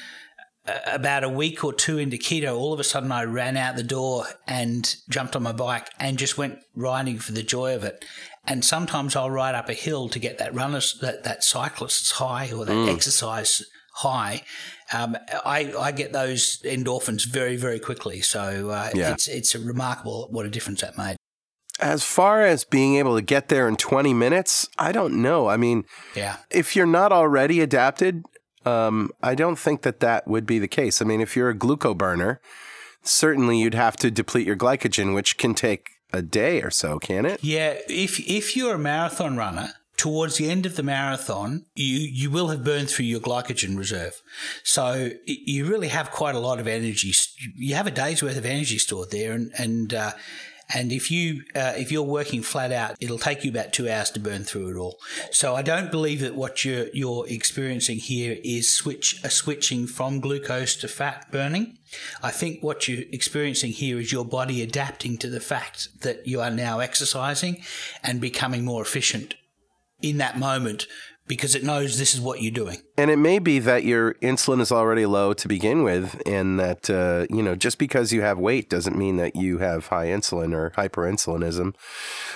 about 0.87 1.23
a 1.23 1.29
week 1.29 1.63
or 1.63 1.73
two 1.73 1.97
into 1.97 2.17
keto, 2.17 2.57
all 2.57 2.73
of 2.73 2.79
a 2.79 2.83
sudden 2.83 3.11
I 3.11 3.23
ran 3.23 3.57
out 3.57 3.75
the 3.75 3.83
door 3.83 4.25
and 4.47 4.95
jumped 5.09 5.35
on 5.35 5.43
my 5.43 5.51
bike 5.51 5.89
and 5.99 6.17
just 6.17 6.37
went 6.37 6.59
riding 6.75 7.19
for 7.19 7.31
the 7.31 7.43
joy 7.43 7.75
of 7.75 7.83
it. 7.83 8.03
And 8.47 8.63
sometimes 8.63 9.15
I'll 9.15 9.31
ride 9.31 9.55
up 9.55 9.69
a 9.69 9.73
hill 9.73 10.09
to 10.09 10.19
get 10.19 10.37
that 10.37 10.53
runner's, 10.53 10.97
that, 11.01 11.23
that 11.23 11.43
cyclist's 11.43 12.11
high 12.11 12.51
or 12.51 12.65
that 12.65 12.73
mm. 12.73 12.93
exercise 12.93 13.63
high. 13.95 14.43
Um, 14.93 15.17
I, 15.45 15.73
I 15.79 15.91
get 15.91 16.13
those 16.13 16.61
endorphins 16.63 17.25
very, 17.25 17.57
very 17.57 17.79
quickly. 17.79 18.21
So 18.21 18.69
uh, 18.69 18.89
yeah. 18.93 19.13
it's, 19.13 19.27
it's 19.27 19.55
remarkable 19.55 20.27
what 20.29 20.45
a 20.45 20.49
difference 20.49 20.81
that 20.81 20.97
made. 20.97 21.15
As 21.79 22.03
far 22.03 22.41
as 22.41 22.63
being 22.63 22.95
able 22.95 23.15
to 23.15 23.21
get 23.21 23.49
there 23.49 23.67
in 23.67 23.75
20 23.75 24.13
minutes, 24.13 24.69
I 24.77 24.91
don't 24.91 25.21
know. 25.21 25.47
I 25.47 25.57
mean, 25.57 25.83
yeah. 26.15 26.37
if 26.49 26.75
you're 26.75 26.85
not 26.85 27.11
already 27.11 27.59
adapted, 27.59 28.23
um, 28.65 29.11
I 29.21 29.35
don't 29.35 29.57
think 29.57 29.81
that 29.83 29.99
that 29.99 30.27
would 30.27 30.45
be 30.45 30.59
the 30.59 30.67
case. 30.67 31.01
I 31.01 31.05
mean, 31.05 31.21
if 31.21 31.35
you're 31.35 31.49
a 31.49 31.55
gluco 31.55 31.97
burner, 31.97 32.39
certainly 33.03 33.59
you'd 33.59 33.73
have 33.73 33.95
to 33.97 34.11
deplete 34.11 34.47
your 34.47 34.55
glycogen, 34.55 35.13
which 35.13 35.37
can 35.37 35.53
take 35.53 35.91
a 36.11 36.21
day 36.21 36.61
or 36.61 36.71
so, 36.71 36.99
can 36.99 37.25
it? 37.25 37.43
Yeah. 37.43 37.75
If 37.87 38.19
if 38.19 38.55
you're 38.55 38.75
a 38.75 38.79
marathon 38.79 39.37
runner, 39.37 39.73
towards 39.97 40.37
the 40.37 40.49
end 40.49 40.65
of 40.65 40.75
the 40.75 40.83
marathon, 40.83 41.65
you, 41.75 41.97
you 41.97 42.29
will 42.29 42.49
have 42.49 42.63
burned 42.63 42.89
through 42.89 43.05
your 43.05 43.19
glycogen 43.19 43.77
reserve. 43.77 44.21
So 44.63 45.11
you 45.25 45.65
really 45.65 45.87
have 45.87 46.11
quite 46.11 46.35
a 46.35 46.39
lot 46.39 46.59
of 46.59 46.67
energy. 46.67 47.13
You 47.55 47.75
have 47.75 47.87
a 47.87 47.91
day's 47.91 48.21
worth 48.21 48.37
of 48.37 48.45
energy 48.45 48.77
stored 48.77 49.11
there, 49.11 49.31
and 49.31 49.51
and 49.57 49.93
uh, 49.93 50.11
and 50.73 50.91
if 50.91 51.11
you 51.11 51.43
uh, 51.55 51.73
if 51.75 51.91
you're 51.91 52.03
working 52.03 52.41
flat 52.41 52.71
out, 52.71 52.95
it'll 52.99 53.19
take 53.19 53.43
you 53.43 53.51
about 53.51 53.71
two 53.71 53.89
hours 53.89 54.09
to 54.11 54.19
burn 54.19 54.43
through 54.43 54.69
it 54.69 54.77
all. 54.77 54.97
So 55.31 55.55
I 55.55 55.61
don't 55.61 55.91
believe 55.91 56.21
that 56.21 56.35
what 56.35 56.65
you're 56.65 56.87
you're 56.93 57.27
experiencing 57.27 57.97
here 57.97 58.37
is 58.43 58.71
switch 58.71 59.21
a 59.23 59.29
switching 59.29 59.85
from 59.87 60.19
glucose 60.19 60.75
to 60.77 60.87
fat 60.87 61.31
burning. 61.31 61.77
I 62.23 62.31
think 62.31 62.63
what 62.63 62.87
you're 62.87 63.03
experiencing 63.11 63.71
here 63.71 63.99
is 63.99 64.11
your 64.11 64.25
body 64.25 64.61
adapting 64.61 65.17
to 65.19 65.29
the 65.29 65.39
fact 65.39 66.01
that 66.01 66.27
you 66.27 66.41
are 66.41 66.51
now 66.51 66.79
exercising 66.79 67.63
and 68.03 68.19
becoming 68.19 68.65
more 68.65 68.81
efficient 68.81 69.35
in 70.01 70.17
that 70.17 70.37
moment 70.37 70.87
because 71.27 71.55
it 71.55 71.63
knows 71.63 71.97
this 71.97 72.13
is 72.13 72.21
what 72.21 72.41
you're 72.41 72.51
doing. 72.51 72.81
And 72.97 73.09
it 73.09 73.17
may 73.17 73.39
be 73.39 73.59
that 73.59 73.83
your 73.83 74.13
insulin 74.15 74.61
is 74.61 74.71
already 74.71 75.05
low 75.05 75.33
to 75.33 75.47
begin 75.47 75.83
with, 75.83 76.21
and 76.25 76.59
that, 76.59 76.89
uh, 76.89 77.25
you 77.29 77.41
know, 77.41 77.55
just 77.55 77.77
because 77.77 78.13
you 78.13 78.21
have 78.21 78.37
weight 78.37 78.69
doesn't 78.69 78.97
mean 78.97 79.17
that 79.17 79.35
you 79.35 79.57
have 79.57 79.87
high 79.87 80.07
insulin 80.07 80.53
or 80.53 80.71
hyperinsulinism 80.71 81.73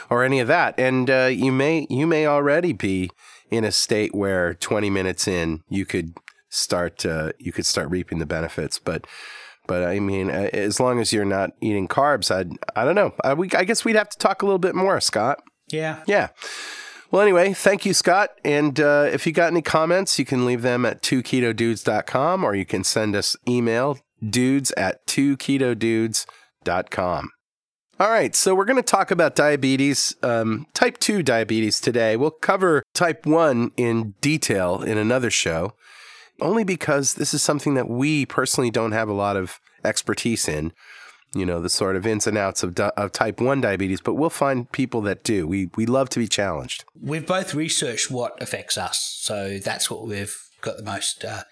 or 0.09 0.23
any 0.23 0.39
of 0.39 0.47
that. 0.47 0.79
And 0.79 1.09
uh, 1.09 1.29
you 1.31 1.51
may 1.51 1.85
you 1.89 2.07
may 2.07 2.25
already 2.25 2.73
be 2.73 3.11
in 3.51 3.63
a 3.63 3.71
state 3.71 4.13
where 4.13 4.53
20 4.55 4.89
minutes 4.89 5.27
in 5.27 5.63
you 5.69 5.85
could 5.85 6.15
start 6.49 7.05
uh, 7.05 7.31
you 7.37 7.51
could 7.51 7.65
start 7.65 7.89
reaping 7.89 8.19
the 8.19 8.25
benefits, 8.25 8.79
but. 8.79 9.05
But 9.67 9.83
I 9.83 9.99
mean, 9.99 10.31
as 10.31 10.79
long 10.79 10.99
as 10.99 11.13
you're 11.13 11.25
not 11.25 11.51
eating 11.61 11.87
carbs, 11.87 12.31
I 12.31 12.49
I 12.75 12.85
don't 12.85 12.95
know. 12.95 13.13
I, 13.23 13.35
we, 13.35 13.51
I 13.51 13.65
guess 13.65 13.85
we'd 13.85 13.95
have 13.95 14.09
to 14.09 14.17
talk 14.17 14.41
a 14.41 14.45
little 14.47 14.57
bit 14.57 14.73
more, 14.73 14.99
Scott. 14.99 15.43
Yeah. 15.67 16.01
Yeah. 16.07 16.29
Well, 17.11 17.23
anyway, 17.23 17.53
thank 17.53 17.87
you, 17.87 17.95
Scott. 17.95 18.29
And 18.45 18.79
uh, 18.79 19.09
if 19.11 19.25
you 19.25 19.31
got 19.31 19.51
any 19.51 19.63
comments, 19.63 20.19
you 20.19 20.25
can 20.25 20.45
leave 20.45 20.61
them 20.61 20.85
at 20.85 21.01
2ketodudes.com 21.01 22.43
or 22.43 22.53
you 22.53 22.65
can 22.65 22.83
send 22.83 23.15
us 23.15 23.35
email 23.47 23.97
dudes 24.23 24.71
at 24.77 25.07
2ketodudes.com. 25.07 27.31
All 27.99 28.09
right, 28.09 28.33
so 28.33 28.55
we're 28.55 28.65
going 28.65 28.77
to 28.77 28.83
talk 28.83 29.11
about 29.11 29.35
diabetes, 29.35 30.15
um, 30.23 30.67
type 30.73 30.99
2 30.99 31.21
diabetes 31.21 31.81
today. 31.81 32.15
We'll 32.15 32.31
cover 32.31 32.81
type 32.93 33.25
1 33.25 33.71
in 33.75 34.13
detail 34.21 34.81
in 34.81 34.97
another 34.97 35.29
show, 35.29 35.73
only 36.39 36.63
because 36.63 37.15
this 37.15 37.33
is 37.33 37.43
something 37.43 37.73
that 37.73 37.89
we 37.89 38.25
personally 38.25 38.71
don't 38.71 38.93
have 38.93 39.09
a 39.09 39.13
lot 39.13 39.35
of 39.35 39.59
expertise 39.83 40.47
in 40.47 40.71
you 41.33 41.45
know, 41.45 41.61
the 41.61 41.69
sort 41.69 41.95
of 41.95 42.07
ins 42.07 42.27
and 42.27 42.37
outs 42.37 42.63
of, 42.63 42.75
di- 42.75 42.91
of 42.97 43.11
type 43.11 43.39
1 43.39 43.61
diabetes, 43.61 44.01
but 44.01 44.15
we'll 44.15 44.29
find 44.29 44.71
people 44.71 45.01
that 45.01 45.23
do. 45.23 45.47
We, 45.47 45.69
we 45.75 45.85
love 45.85 46.09
to 46.09 46.19
be 46.19 46.27
challenged. 46.27 46.85
We've 46.99 47.25
both 47.25 47.53
researched 47.53 48.09
what 48.09 48.41
affects 48.41 48.77
us. 48.77 49.19
So 49.21 49.59
that's 49.59 49.91
what 49.91 50.07
we've 50.07 50.37
got 50.61 50.77
the 50.77 50.83
most. 50.83 51.23
Uh, 51.23 51.43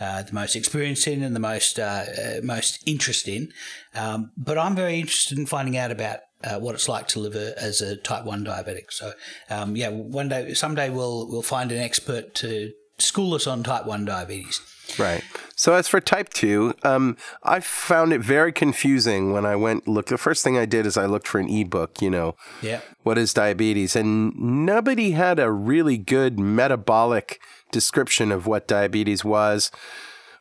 uh, 0.00 0.22
the 0.22 0.32
most 0.32 0.54
experience 0.54 1.08
in 1.08 1.24
and 1.24 1.34
the 1.34 1.40
most 1.40 1.76
uh, 1.76 2.04
uh 2.16 2.40
most 2.40 2.80
interest 2.86 3.26
in, 3.26 3.52
um, 3.96 4.30
but 4.36 4.56
I'm 4.56 4.76
very 4.76 5.00
interested 5.00 5.36
in 5.36 5.44
finding 5.44 5.76
out 5.76 5.90
about 5.90 6.20
uh, 6.44 6.60
what 6.60 6.76
it's 6.76 6.88
like 6.88 7.08
to 7.08 7.18
live 7.18 7.34
a, 7.34 7.60
as 7.60 7.80
a 7.80 7.96
type 7.96 8.24
one 8.24 8.44
diabetic. 8.44 8.92
So, 8.92 9.12
um, 9.50 9.74
yeah, 9.74 9.88
one 9.88 10.28
day, 10.28 10.54
someday 10.54 10.88
we'll 10.88 11.28
we'll 11.28 11.42
find 11.42 11.72
an 11.72 11.78
expert 11.78 12.34
to 12.36 12.72
school 12.98 13.34
us 13.34 13.46
on 13.46 13.62
type 13.62 13.86
one 13.86 14.04
diabetes. 14.04 14.60
Right. 14.96 15.22
So 15.56 15.74
as 15.74 15.88
for 15.88 16.00
type 16.00 16.28
two, 16.30 16.74
um, 16.84 17.16
I 17.42 17.60
found 17.60 18.12
it 18.12 18.20
very 18.20 18.52
confusing 18.52 19.32
when 19.32 19.44
I 19.44 19.56
went 19.56 19.88
look. 19.88 20.06
The 20.06 20.18
first 20.18 20.44
thing 20.44 20.56
I 20.56 20.66
did 20.66 20.86
is 20.86 20.96
I 20.96 21.06
looked 21.06 21.26
for 21.26 21.40
an 21.40 21.48
ebook. 21.48 22.00
You 22.00 22.10
know, 22.10 22.36
yeah, 22.62 22.80
what 23.02 23.18
is 23.18 23.34
diabetes, 23.34 23.96
and 23.96 24.36
nobody 24.38 25.10
had 25.12 25.38
a 25.38 25.50
really 25.50 25.98
good 25.98 26.38
metabolic 26.38 27.40
description 27.72 28.30
of 28.30 28.46
what 28.46 28.68
diabetes 28.68 29.24
was 29.24 29.70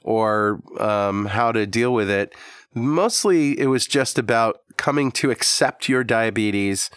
or 0.03 0.61
um, 0.79 1.25
how 1.25 1.51
to 1.51 1.65
deal 1.65 1.93
with 1.93 2.09
it. 2.09 2.33
Mostly, 2.73 3.59
it 3.59 3.67
was 3.67 3.87
just 3.87 4.17
about 4.17 4.61
coming 4.77 5.11
to 5.11 5.31
accept 5.31 5.89
your 5.89 6.03
diabetes 6.03 6.89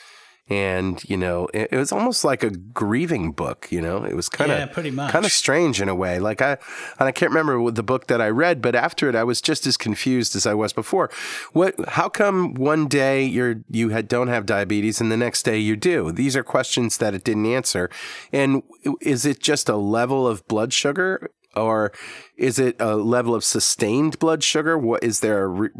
and 0.50 1.02
you 1.08 1.16
know 1.16 1.48
it, 1.54 1.68
it, 1.70 1.76
was 1.76 1.92
almost 1.92 2.24
like 2.24 2.42
a 2.42 2.50
grieving 2.50 3.30
book 3.30 3.68
you 3.70 3.80
know? 3.80 4.04
It 4.04 4.14
was 4.16 4.28
kind 4.28 4.50
of 4.50 4.58
yeah, 4.58 4.66
pretty 4.66 4.90
much. 4.90 5.12
kind 5.12 5.24
of 5.24 5.32
strange 5.32 5.80
in 5.80 5.88
a 5.88 5.94
way. 5.94 6.18
Like 6.18 6.42
i 6.42 6.58
and 6.98 7.08
i 7.08 7.12
can't 7.12 7.30
remember 7.30 7.70
the 7.70 7.82
book 7.82 8.08
that 8.08 8.20
i 8.20 8.28
read 8.28 8.60
but 8.60 8.74
after 8.74 9.08
it 9.08 9.14
i 9.14 9.24
was 9.24 9.40
just 9.40 9.66
as 9.66 9.76
confused 9.76 10.34
as 10.36 10.46
i 10.46 10.54
was 10.54 10.72
before. 10.72 11.10
What 11.52 11.74
how 11.90 12.08
come 12.08 12.54
one 12.54 12.88
day 12.88 13.24
you're 13.24 13.62
you 13.70 13.90
had 13.90 14.08
don't 14.08 14.28
have 14.28 14.44
diabetes 14.44 15.00
and 15.00 15.10
the 15.10 15.16
next 15.16 15.44
day 15.44 15.58
you 15.58 15.76
do? 15.76 16.10
These 16.12 16.36
are 16.36 16.42
questions 16.42 16.98
that 16.98 17.14
it 17.14 17.24
didn't 17.24 17.46
answer. 17.46 17.88
And 18.32 18.62
is 19.00 19.24
it 19.24 19.40
just 19.40 19.68
a 19.68 19.76
level 19.76 20.26
of 20.26 20.46
blood 20.48 20.72
sugar? 20.72 21.30
Or 21.56 21.92
is 22.36 22.60
it 22.60 22.76
a 22.78 22.94
level 22.94 23.34
of 23.34 23.42
sustained 23.42 24.20
blood 24.20 24.44
sugar? 24.44 24.78
What 24.78 25.02
is 25.02 25.18
there 25.20 25.48
re- 25.48 25.70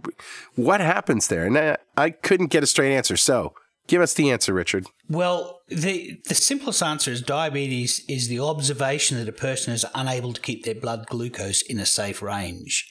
what 0.57 0.81
happens 0.81 1.29
there? 1.29 1.47
And 1.47 1.57
I, 1.57 1.77
I 1.97 2.11
couldn't 2.11 2.49
get 2.49 2.65
a 2.65 2.67
straight 2.67 2.93
answer. 2.93 3.17
So 3.17 3.55
Give 3.91 4.03
us 4.03 4.15
the 4.15 4.31
answer, 4.31 4.55
Richard. 4.55 4.87
Well, 5.09 5.63
the 5.67 6.21
the 6.29 6.37
simplest 6.37 6.81
answer 6.81 7.11
is 7.11 7.21
diabetes 7.21 8.05
is 8.09 8.29
the 8.29 8.39
observation 8.39 9.19
that 9.19 9.29
a 9.29 9.33
person 9.33 9.73
is 9.73 9.85
unable 9.97 10.33
to 10.33 10.41
keep 10.41 10.65
their 10.65 10.77
blood 10.77 11.07
glucose 11.09 11.61
in 11.63 11.81
a 11.81 11.87
safe 11.87 12.23
range. 12.23 12.89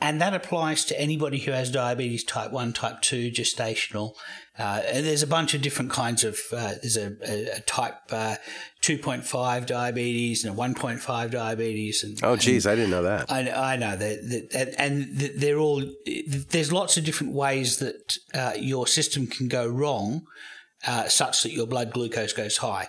And 0.00 0.20
that 0.20 0.34
applies 0.34 0.84
to 0.86 1.00
anybody 1.00 1.38
who 1.38 1.52
has 1.52 1.70
diabetes 1.70 2.24
type 2.24 2.50
1, 2.50 2.72
type 2.72 3.00
2, 3.00 3.30
gestational. 3.30 4.14
Uh, 4.58 4.80
there's 4.80 5.22
a 5.22 5.26
bunch 5.26 5.54
of 5.54 5.62
different 5.62 5.92
kinds 5.92 6.24
of, 6.24 6.38
uh, 6.52 6.72
there's 6.82 6.96
a, 6.96 7.12
a, 7.22 7.58
a 7.58 7.60
type 7.60 7.94
uh, 8.10 8.36
2.5 8.98 9.66
diabetes 9.66 10.44
and 10.44 10.54
a 10.54 10.56
1.5 10.56 11.30
diabetes. 11.30 12.02
And, 12.02 12.18
oh, 12.22 12.36
geez, 12.36 12.66
and 12.66 12.72
I 12.72 12.74
didn't 12.74 12.90
know 12.90 13.02
that. 13.02 13.30
I, 13.30 13.72
I 13.72 13.76
know 13.76 13.96
that, 13.96 14.74
and 14.78 15.06
they're 15.16 15.58
all, 15.58 15.84
there's 16.26 16.72
lots 16.72 16.96
of 16.96 17.04
different 17.04 17.32
ways 17.32 17.78
that 17.78 18.18
uh, 18.34 18.52
your 18.56 18.86
system 18.86 19.26
can 19.26 19.48
go 19.48 19.66
wrong 19.66 20.22
uh, 20.86 21.08
such 21.08 21.42
that 21.42 21.52
your 21.52 21.66
blood 21.66 21.92
glucose 21.92 22.32
goes 22.32 22.58
high. 22.58 22.88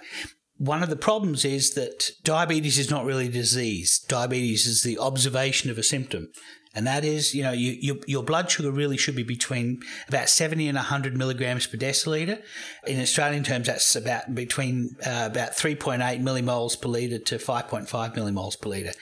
One 0.57 0.83
of 0.83 0.89
the 0.89 0.95
problems 0.95 1.43
is 1.45 1.73
that 1.73 2.11
diabetes 2.23 2.77
is 2.77 2.89
not 2.89 3.05
really 3.05 3.27
a 3.27 3.31
disease. 3.31 3.99
Diabetes 4.07 4.67
is 4.67 4.83
the 4.83 4.97
observation 4.97 5.69
of 5.69 5.77
a 5.77 5.83
symptom. 5.83 6.29
And 6.73 6.87
that 6.87 7.03
is, 7.03 7.35
you 7.35 7.43
know, 7.43 7.51
you, 7.51 7.71
you, 7.79 8.01
your 8.07 8.23
blood 8.23 8.49
sugar 8.49 8.71
really 8.71 8.97
should 8.97 9.15
be 9.15 9.23
between 9.23 9.81
about 10.07 10.29
70 10.29 10.67
and 10.67 10.77
100 10.77 11.17
milligrams 11.17 11.67
per 11.67 11.77
deciliter. 11.77 12.41
In 12.87 13.01
Australian 13.01 13.43
terms, 13.43 13.67
that's 13.67 13.95
about 13.95 14.33
between 14.33 14.95
uh, 15.05 15.27
about 15.29 15.51
3.8 15.51 16.21
millimoles 16.21 16.79
per 16.79 16.87
litre 16.87 17.19
to 17.19 17.37
5.5 17.37 18.15
millimoles 18.15 18.59
per 18.59 18.69
litre. 18.69 18.93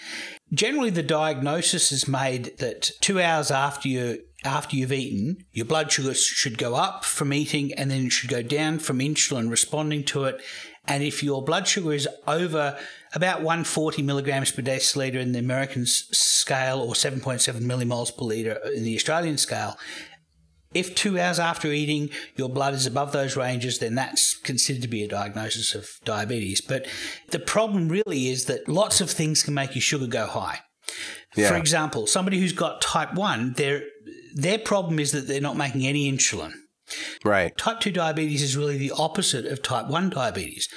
Generally, 0.52 0.92
the 0.92 1.04
diagnosis 1.04 1.92
is 1.92 2.08
made 2.08 2.58
that 2.58 2.92
two 3.02 3.22
hours 3.22 3.52
after 3.52 3.88
you 3.88 4.24
after 4.44 4.78
you've 4.78 4.94
eaten, 4.94 5.44
your 5.52 5.66
blood 5.66 5.92
sugar 5.92 6.14
should 6.14 6.58
go 6.58 6.76
up 6.76 7.04
from 7.04 7.34
eating 7.34 7.74
and 7.74 7.92
then 7.92 8.06
it 8.06 8.12
should 8.12 8.30
go 8.30 8.42
down 8.42 8.80
from 8.80 9.00
insulin 9.00 9.50
responding 9.50 10.04
to 10.06 10.24
it. 10.24 10.42
And 10.88 11.04
if 11.04 11.22
your 11.22 11.44
blood 11.44 11.68
sugar 11.68 11.94
is 11.94 12.08
over 12.26 12.80
about 13.13 13.42
140 13.42 14.01
milligrams 14.01 14.51
per 14.51 14.62
deciliter 14.62 15.16
in 15.16 15.32
the 15.32 15.39
American 15.39 15.86
scale 15.86 16.80
or 16.80 16.94
7.7 16.94 17.60
millimoles 17.62 18.16
per 18.16 18.25
litre 18.25 18.60
in 18.75 18.84
the 18.84 18.96
Australian 18.96 19.38
scale, 19.38 19.78
if 20.74 20.94
two 20.94 21.20
hours 21.20 21.39
after 21.39 21.70
eating 21.70 22.10
your 22.36 22.50
blood 22.50 22.75
is 22.75 22.86
above 22.86 23.12
those 23.12 23.36
ranges, 23.36 23.80
then 23.80 23.96
that's 23.96 24.38
considered 24.38 24.84
to 24.84 24.88
be 24.88 25.04
a 25.04 25.08
diagnosis 25.08 25.74
of 25.74 25.89
diabetes. 26.06 26.62
But 26.62 26.88
the 27.32 27.39
problem 27.39 27.89
really 27.89 28.28
is 28.28 28.46
that 28.46 28.70
lots 28.70 29.01
of 29.01 29.10
things 29.10 29.42
can 29.42 29.56
make 29.56 29.74
your 29.74 29.82
sugar 29.82 30.06
go 30.06 30.28
high. 30.28 30.60
Yeah. 31.36 31.50
For 31.50 31.58
example, 31.58 32.08
somebody 32.08 32.39
who's 32.39 32.54
got 32.54 32.82
type 32.82 33.16
1, 33.16 33.54
their, 33.54 33.84
their 34.36 34.60
problem 34.60 35.00
is 35.00 35.12
that 35.12 35.28
they're 35.28 35.42
not 35.42 35.58
making 35.58 35.88
any 35.88 36.12
insulin. 36.12 36.54
Right. 37.24 37.56
Type 37.58 37.80
2 37.80 37.92
diabetes 37.92 38.42
is 38.42 38.58
really 38.58 38.78
the 38.78 38.92
opposite 38.92 39.46
of 39.46 39.62
type 39.62 39.88
1 39.88 40.10
diabetes. 40.12 40.68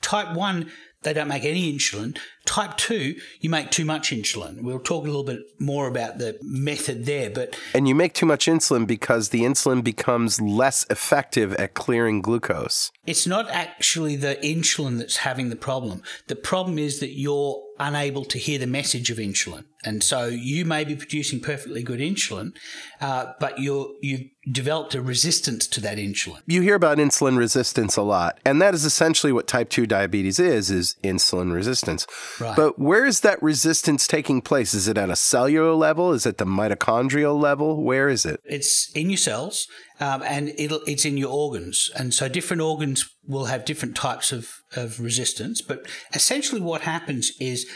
Type 0.00 0.34
1 0.34 0.70
they 1.02 1.12
don't 1.12 1.28
make 1.28 1.44
any 1.44 1.72
insulin. 1.72 2.18
Type 2.44 2.76
2, 2.76 3.14
you 3.40 3.50
make 3.50 3.70
too 3.70 3.84
much 3.84 4.10
insulin. 4.10 4.62
We'll 4.62 4.78
talk 4.78 5.04
a 5.04 5.06
little 5.06 5.24
bit 5.24 5.40
more 5.58 5.86
about 5.86 6.18
the 6.18 6.38
method 6.42 7.06
there, 7.06 7.30
but 7.30 7.58
And 7.74 7.88
you 7.88 7.94
make 7.94 8.12
too 8.12 8.26
much 8.26 8.46
insulin 8.46 8.86
because 8.86 9.30
the 9.30 9.42
insulin 9.42 9.82
becomes 9.82 10.40
less 10.40 10.86
effective 10.90 11.54
at 11.54 11.74
clearing 11.74 12.20
glucose. 12.20 12.90
It's 13.06 13.26
not 13.26 13.48
actually 13.50 14.16
the 14.16 14.36
insulin 14.42 14.98
that's 14.98 15.18
having 15.18 15.48
the 15.48 15.56
problem. 15.56 16.02
The 16.26 16.36
problem 16.36 16.78
is 16.78 17.00
that 17.00 17.10
you're 17.10 17.62
unable 17.78 18.24
to 18.26 18.38
hear 18.38 18.58
the 18.58 18.66
message 18.66 19.10
of 19.10 19.18
insulin. 19.18 19.64
And 19.84 20.02
so 20.02 20.26
you 20.26 20.64
may 20.64 20.84
be 20.84 20.94
producing 20.94 21.40
perfectly 21.40 21.82
good 21.82 22.00
insulin, 22.00 22.52
uh, 23.00 23.32
but 23.40 23.58
you're, 23.58 23.90
you've 24.02 24.28
developed 24.50 24.94
a 24.94 25.00
resistance 25.00 25.66
to 25.68 25.80
that 25.80 25.96
insulin. 25.96 26.40
You 26.46 26.60
hear 26.60 26.74
about 26.74 26.98
insulin 26.98 27.38
resistance 27.38 27.96
a 27.96 28.02
lot, 28.02 28.38
and 28.44 28.60
that 28.60 28.74
is 28.74 28.84
essentially 28.84 29.32
what 29.32 29.46
type 29.46 29.70
2 29.70 29.86
diabetes 29.86 30.38
is, 30.38 30.70
is 30.70 30.96
insulin 31.02 31.52
resistance. 31.52 32.06
Right. 32.38 32.54
But 32.54 32.78
where 32.78 33.06
is 33.06 33.20
that 33.20 33.42
resistance 33.42 34.06
taking 34.06 34.42
place? 34.42 34.74
Is 34.74 34.86
it 34.86 34.98
at 34.98 35.08
a 35.08 35.16
cellular 35.16 35.72
level? 35.72 36.12
Is 36.12 36.26
it 36.26 36.38
the 36.38 36.46
mitochondrial 36.46 37.40
level? 37.40 37.82
Where 37.82 38.08
is 38.08 38.26
it? 38.26 38.40
It's 38.44 38.90
in 38.92 39.08
your 39.08 39.16
cells, 39.16 39.66
um, 39.98 40.22
and 40.22 40.52
it's 40.56 41.04
in 41.04 41.16
your 41.16 41.30
organs. 41.30 41.90
And 41.98 42.12
so 42.12 42.28
different 42.28 42.62
organs 42.62 43.08
will 43.26 43.46
have 43.46 43.64
different 43.64 43.96
types 43.96 44.32
of, 44.32 44.50
of 44.76 45.00
resistance. 45.00 45.62
But 45.62 45.86
essentially, 46.12 46.60
what 46.60 46.82
happens 46.82 47.32
is 47.40 47.66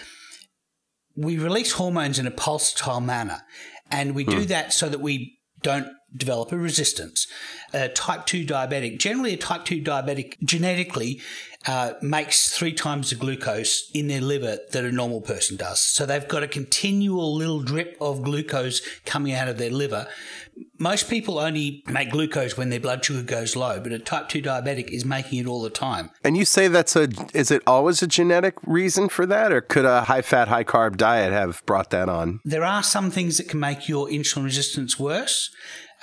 we 1.17 1.39
release 1.39 1.73
hormones 1.73 2.19
in 2.19 2.27
a 2.27 2.31
pulsatile 2.31 3.05
manner. 3.05 3.43
And 3.91 4.15
we 4.15 4.25
do 4.25 4.41
hmm. 4.41 4.45
that 4.45 4.73
so 4.73 4.89
that 4.89 5.01
we 5.01 5.39
don't 5.63 5.87
develop 6.17 6.53
a 6.53 6.57
resistance. 6.57 7.27
A 7.73 7.89
type 7.89 8.27
2 8.27 8.47
diabetic, 8.47 8.99
generally, 8.99 9.35
a 9.35 9.37
type 9.37 9.65
2 9.65 9.83
diabetic 9.83 10.37
genetically 10.45 11.21
uh, 11.67 11.95
makes 12.03 12.51
three 12.51 12.73
times 12.73 13.11
the 13.11 13.17
glucose 13.17 13.91
in 13.95 14.09
their 14.09 14.21
liver 14.21 14.59
that 14.73 14.85
a 14.85 14.93
normal 14.93 15.21
person 15.21 15.57
does. 15.57 15.81
So 15.81 16.05
they've 16.05 16.27
got 16.29 16.43
a 16.43 16.49
continual 16.49 17.35
little 17.35 17.63
drip 17.63 17.97
of 18.01 18.23
glucose 18.23 18.83
coming 19.07 19.33
out 19.33 19.49
of 19.49 19.59
their 19.59 19.71
liver. 19.71 20.07
Most 20.79 21.09
people 21.09 21.39
only 21.39 21.83
make 21.87 22.11
glucose 22.11 22.57
when 22.57 22.69
their 22.69 22.81
blood 22.81 23.05
sugar 23.05 23.23
goes 23.23 23.57
low, 23.57 23.81
but 23.81 23.93
a 23.93 23.99
type 23.99 24.29
2 24.29 24.43
diabetic 24.43 24.91
is 24.91 25.05
making 25.05 25.39
it 25.39 25.47
all 25.47 25.63
the 25.63 25.71
time. 25.71 26.11
And 26.23 26.37
you 26.37 26.45
say 26.45 26.69
that's 26.69 26.95
a, 26.97 27.09
is 27.33 27.51
it 27.51 27.63
always 27.67 28.03
a 28.03 28.07
genetic 28.07 28.55
reason 28.67 29.09
for 29.09 29.25
that, 29.27 29.51
or 29.51 29.61
could 29.61 29.85
a 29.85 30.03
high 30.03 30.23
fat, 30.23 30.49
high 30.49 30.65
carb 30.65 30.97
diet 30.97 31.33
have 31.33 31.65
brought 31.67 31.91
that 31.91 32.09
on? 32.09 32.41
There 32.45 32.65
are 32.65 32.83
some 32.83 33.11
things 33.11 33.39
that 33.39 33.49
can 33.49 33.59
make 33.59 33.89
your 33.89 34.07
insulin 34.09 34.45
resistance 34.45 34.99
worse. 34.99 35.51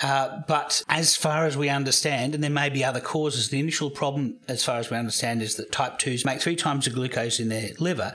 Uh, 0.02 0.42
but 0.48 0.82
as 0.88 1.16
far 1.16 1.46
as 1.46 1.56
we 1.56 1.68
understand, 1.68 2.34
and 2.34 2.42
there 2.42 2.50
may 2.50 2.68
be 2.68 2.84
other 2.84 3.00
causes, 3.00 3.50
the 3.50 3.60
initial 3.60 3.88
problem, 3.88 4.36
as 4.48 4.64
far 4.64 4.78
as 4.78 4.90
we 4.90 4.96
understand, 4.96 5.40
is 5.40 5.54
that 5.54 5.70
type 5.70 5.98
2s 5.98 6.24
make 6.24 6.40
three 6.40 6.56
times 6.56 6.84
the 6.84 6.90
glucose 6.90 7.38
in 7.38 7.48
their 7.48 7.70
liver. 7.78 8.12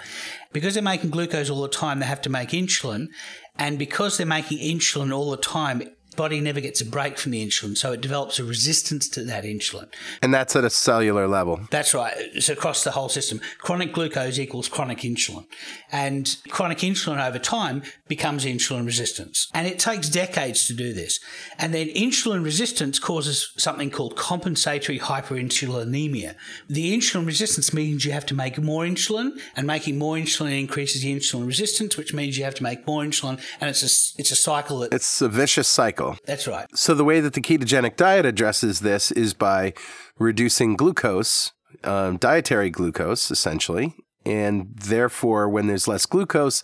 Because 0.52 0.74
they're 0.74 0.84
making 0.84 1.12
glucose 1.12 1.50
all 1.50 1.62
the 1.62 1.70
time, 1.70 2.00
they 2.00 2.06
have 2.06 2.22
to 2.24 2.30
make 2.30 2.50
insulin. 2.50 3.08
And 3.56 3.80
because 3.80 4.18
they're 4.18 4.28
making 4.28 4.60
insulin 4.60 5.16
all 5.16 5.32
the 5.32 5.38
time, 5.38 5.82
body 6.18 6.42
never 6.42 6.60
gets 6.60 6.82
a 6.82 6.86
break 6.86 7.18
from 7.18 7.32
the 7.32 7.46
insulin, 7.46 7.78
so 7.78 7.94
it 7.94 8.02
develops 8.02 8.40
a 8.40 8.44
resistance 8.44 9.08
to 9.10 9.24
that 9.24 9.46
insulin. 9.46 9.88
And 10.22 10.34
that's 10.34 10.56
at 10.56 10.66
a 10.66 10.70
cellular 10.70 11.28
level. 11.28 11.62
That's 11.72 11.94
right. 11.94 12.14
It's 12.18 12.50
across 12.50 12.84
the 12.84 12.92
whole 12.92 13.08
system. 13.08 13.40
Chronic 13.60 13.94
glucose 13.94 14.40
equals 14.40 14.68
chronic 14.68 15.00
insulin. 15.00 15.46
And 15.92 16.36
chronic 16.50 16.80
insulin 16.80 17.26
over 17.26 17.40
time 17.40 17.84
becomes 18.08 18.44
insulin 18.44 18.86
resistance. 18.86 19.48
And 19.54 19.68
it 19.68 19.80
takes 19.80 20.10
decades 20.10 20.68
to 20.68 20.74
do 20.74 20.94
this. 20.94 21.20
And 21.58 21.74
then 21.74 21.88
insulin 21.90 22.44
resistance 22.44 23.00
causes 23.00 23.54
something 23.58 23.92
called 23.92 24.18
compensatory 24.18 25.00
hyperinsulinemia. 25.00 26.36
The 26.68 26.98
insulin 26.98 27.26
resistance 27.26 27.74
means 27.74 28.04
you 28.04 28.12
have 28.12 28.26
to 28.26 28.34
make 28.34 28.58
more 28.58 28.84
insulin, 28.84 29.40
and 29.56 29.68
making 29.68 29.98
more 29.98 30.16
insulin 30.16 30.60
increases 30.60 31.04
the 31.04 31.16
insulin 31.16 31.46
resistance, 31.46 31.96
which 31.96 32.14
means 32.14 32.38
you 32.38 32.44
have 32.44 32.56
to 32.56 32.64
make 32.64 32.88
more 32.88 33.04
insulin, 33.04 33.40
and 33.62 33.70
it's 33.70 33.84
a, 33.84 34.20
it's 34.20 34.32
a 34.32 34.36
cycle 34.36 34.80
that. 34.80 34.94
It's 34.94 35.22
a 35.22 35.30
vicious 35.30 35.68
cycle. 35.68 36.07
That's 36.26 36.48
right. 36.48 36.66
So 36.76 36.94
the 36.94 37.04
way 37.04 37.20
that 37.20 37.34
the 37.34 37.42
ketogenic 37.42 37.96
diet 37.96 38.26
addresses 38.26 38.82
this 38.82 39.12
is 39.12 39.34
by 39.34 39.74
reducing 40.18 40.76
glucose, 40.76 41.52
um, 41.84 42.18
dietary 42.18 42.70
glucose, 42.70 43.32
essentially. 43.32 43.96
And 44.26 44.76
therefore, 44.76 45.48
when 45.48 45.68
there's 45.68 45.88
less 45.88 46.06
glucose, 46.06 46.64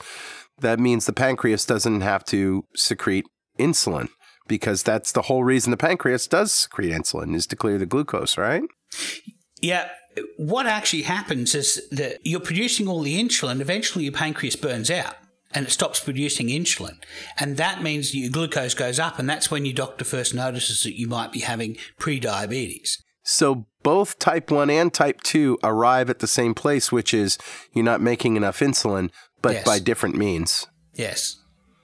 that 0.59 0.79
means 0.79 1.05
the 1.05 1.13
pancreas 1.13 1.65
doesn't 1.65 2.01
have 2.01 2.23
to 2.25 2.65
secrete 2.75 3.25
insulin 3.59 4.09
because 4.47 4.83
that's 4.83 5.11
the 5.11 5.23
whole 5.23 5.43
reason 5.43 5.71
the 5.71 5.77
pancreas 5.77 6.27
does 6.27 6.53
secrete 6.53 6.91
insulin 6.91 7.35
is 7.35 7.47
to 7.47 7.55
clear 7.55 7.77
the 7.77 7.85
glucose, 7.85 8.37
right? 8.37 8.63
Yeah. 9.61 9.89
What 10.37 10.67
actually 10.67 11.03
happens 11.03 11.55
is 11.55 11.87
that 11.91 12.19
you're 12.23 12.39
producing 12.39 12.87
all 12.87 13.01
the 13.01 13.21
insulin, 13.21 13.61
eventually 13.61 14.03
your 14.03 14.13
pancreas 14.13 14.55
burns 14.55 14.91
out 14.91 15.15
and 15.53 15.67
it 15.67 15.71
stops 15.71 15.99
producing 15.99 16.47
insulin. 16.47 16.97
And 17.39 17.57
that 17.57 17.83
means 17.83 18.15
your 18.15 18.29
glucose 18.29 18.73
goes 18.73 18.99
up, 18.99 19.19
and 19.19 19.29
that's 19.29 19.51
when 19.51 19.65
your 19.65 19.75
doctor 19.75 20.05
first 20.05 20.33
notices 20.33 20.83
that 20.83 20.97
you 20.97 21.07
might 21.07 21.31
be 21.31 21.41
having 21.41 21.77
pre-diabetes. 21.97 23.03
So 23.23 23.65
both 23.83 24.19
type 24.19 24.51
1 24.51 24.69
and 24.69 24.93
type 24.93 25.21
2 25.21 25.59
arrive 25.63 26.09
at 26.09 26.19
the 26.19 26.27
same 26.27 26.53
place, 26.53 26.91
which 26.91 27.13
is 27.13 27.37
you're 27.71 27.85
not 27.85 28.01
making 28.01 28.35
enough 28.35 28.59
insulin, 28.59 29.09
but 29.41 29.53
yes. 29.53 29.65
by 29.65 29.79
different 29.79 30.15
means. 30.15 30.67
Yes. 30.93 31.37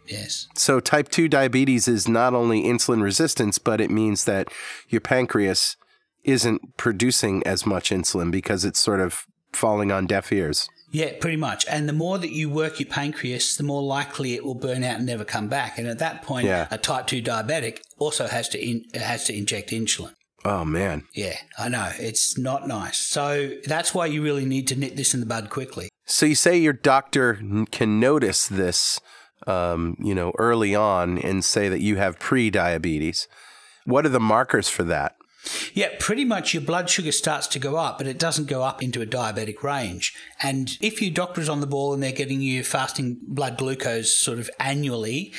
Yes. 0.05 0.47
So 0.55 0.79
type 0.79 1.09
2 1.09 1.27
diabetes 1.27 1.87
is 1.87 2.07
not 2.07 2.33
only 2.33 2.63
insulin 2.63 3.01
resistance, 3.01 3.59
but 3.59 3.79
it 3.79 3.91
means 3.91 4.25
that 4.25 4.49
your 4.89 5.01
pancreas 5.01 5.77
isn't 6.23 6.77
producing 6.77 7.45
as 7.45 7.65
much 7.65 7.91
insulin 7.91 8.31
because 8.31 8.65
it's 8.65 8.79
sort 8.79 8.99
of 8.99 9.25
falling 9.53 9.91
on 9.91 10.07
deaf 10.07 10.31
ears. 10.33 10.67
Yeah, 10.91 11.13
pretty 11.19 11.37
much. 11.37 11.65
And 11.67 11.87
the 11.87 11.93
more 11.93 12.17
that 12.17 12.31
you 12.31 12.49
work 12.49 12.79
your 12.79 12.89
pancreas, 12.89 13.55
the 13.55 13.63
more 13.63 13.83
likely 13.83 14.33
it 14.33 14.43
will 14.43 14.55
burn 14.55 14.83
out 14.83 14.97
and 14.97 15.05
never 15.05 15.23
come 15.23 15.47
back. 15.47 15.77
And 15.77 15.87
at 15.87 15.99
that 15.99 16.23
point, 16.23 16.47
yeah. 16.47 16.67
a 16.71 16.77
type 16.77 17.07
two 17.07 17.21
diabetic 17.21 17.79
also 17.97 18.27
has 18.27 18.49
to 18.49 18.59
in, 18.59 18.85
has 18.93 19.25
to 19.25 19.37
inject 19.37 19.69
insulin. 19.69 20.13
Oh 20.45 20.63
man. 20.65 21.03
Yeah, 21.13 21.35
I 21.57 21.69
know. 21.69 21.91
It's 21.99 22.37
not 22.37 22.67
nice. 22.67 22.97
So 22.97 23.51
that's 23.65 23.93
why 23.93 24.05
you 24.05 24.23
really 24.23 24.45
need 24.45 24.67
to 24.69 24.75
nip 24.75 24.95
this 24.95 25.13
in 25.13 25.19
the 25.19 25.25
bud 25.25 25.49
quickly. 25.49 25.89
So 26.05 26.25
you 26.25 26.35
say 26.35 26.57
your 26.57 26.73
doctor 26.73 27.39
can 27.71 27.99
notice 27.99 28.47
this, 28.47 28.99
um, 29.47 29.95
you 29.99 30.15
know, 30.15 30.31
early 30.39 30.73
on 30.73 31.17
and 31.17 31.43
say 31.43 31.69
that 31.69 31.81
you 31.81 31.97
have 31.97 32.19
pre-diabetes. 32.19 33.27
What 33.85 34.05
are 34.05 34.09
the 34.09 34.19
markers 34.19 34.69
for 34.69 34.83
that? 34.83 35.15
Yeah, 35.73 35.89
pretty 35.99 36.25
much 36.25 36.53
your 36.53 36.61
blood 36.61 36.89
sugar 36.89 37.11
starts 37.11 37.47
to 37.47 37.59
go 37.59 37.77
up, 37.77 37.97
but 37.97 38.07
it 38.07 38.19
doesn't 38.19 38.47
go 38.47 38.63
up 38.63 38.83
into 38.83 39.01
a 39.01 39.05
diabetic 39.05 39.63
range. 39.63 40.13
And 40.41 40.77
if 40.81 41.01
your 41.01 41.11
doctor's 41.11 41.49
on 41.49 41.61
the 41.61 41.67
ball 41.67 41.93
and 41.93 42.03
they're 42.03 42.11
getting 42.11 42.41
you 42.41 42.63
fasting 42.63 43.19
blood 43.21 43.57
glucose 43.57 44.13
sort 44.13 44.39
of 44.39 44.49
annually, 44.59 45.33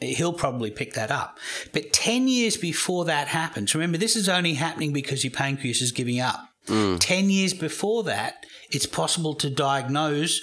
he'll 0.00 0.32
probably 0.32 0.70
pick 0.70 0.94
that 0.94 1.10
up. 1.10 1.38
But 1.72 1.92
10 1.92 2.28
years 2.28 2.56
before 2.56 3.04
that 3.06 3.28
happens, 3.28 3.74
remember, 3.74 3.98
this 3.98 4.16
is 4.16 4.28
only 4.28 4.54
happening 4.54 4.92
because 4.92 5.24
your 5.24 5.32
pancreas 5.32 5.82
is 5.82 5.92
giving 5.92 6.20
up. 6.20 6.48
Mm. 6.66 6.98
10 7.00 7.30
years 7.30 7.54
before 7.54 8.04
that, 8.04 8.46
it's 8.70 8.86
possible 8.86 9.34
to 9.34 9.50
diagnose 9.50 10.40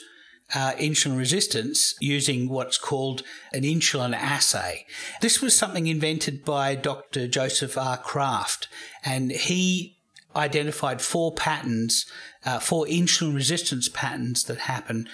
uh, 0.53 0.73
insulin 0.73 1.17
resistance 1.17 1.95
using 1.99 2.49
what's 2.49 2.77
called 2.77 3.23
an 3.53 3.61
insulin 3.63 4.13
assay. 4.13 4.85
This 5.21 5.41
was 5.41 5.55
something 5.55 5.87
invented 5.87 6.43
by 6.43 6.75
Dr. 6.75 7.27
Joseph 7.27 7.77
R. 7.77 7.97
Kraft, 7.97 8.67
and 9.03 9.31
he 9.31 9.97
identified 10.35 11.01
four 11.01 11.33
patterns, 11.33 12.05
uh, 12.45 12.59
four 12.59 12.85
insulin 12.85 13.35
resistance 13.35 13.89
patterns 13.89 14.43
that 14.43 14.59
happen 14.59 15.07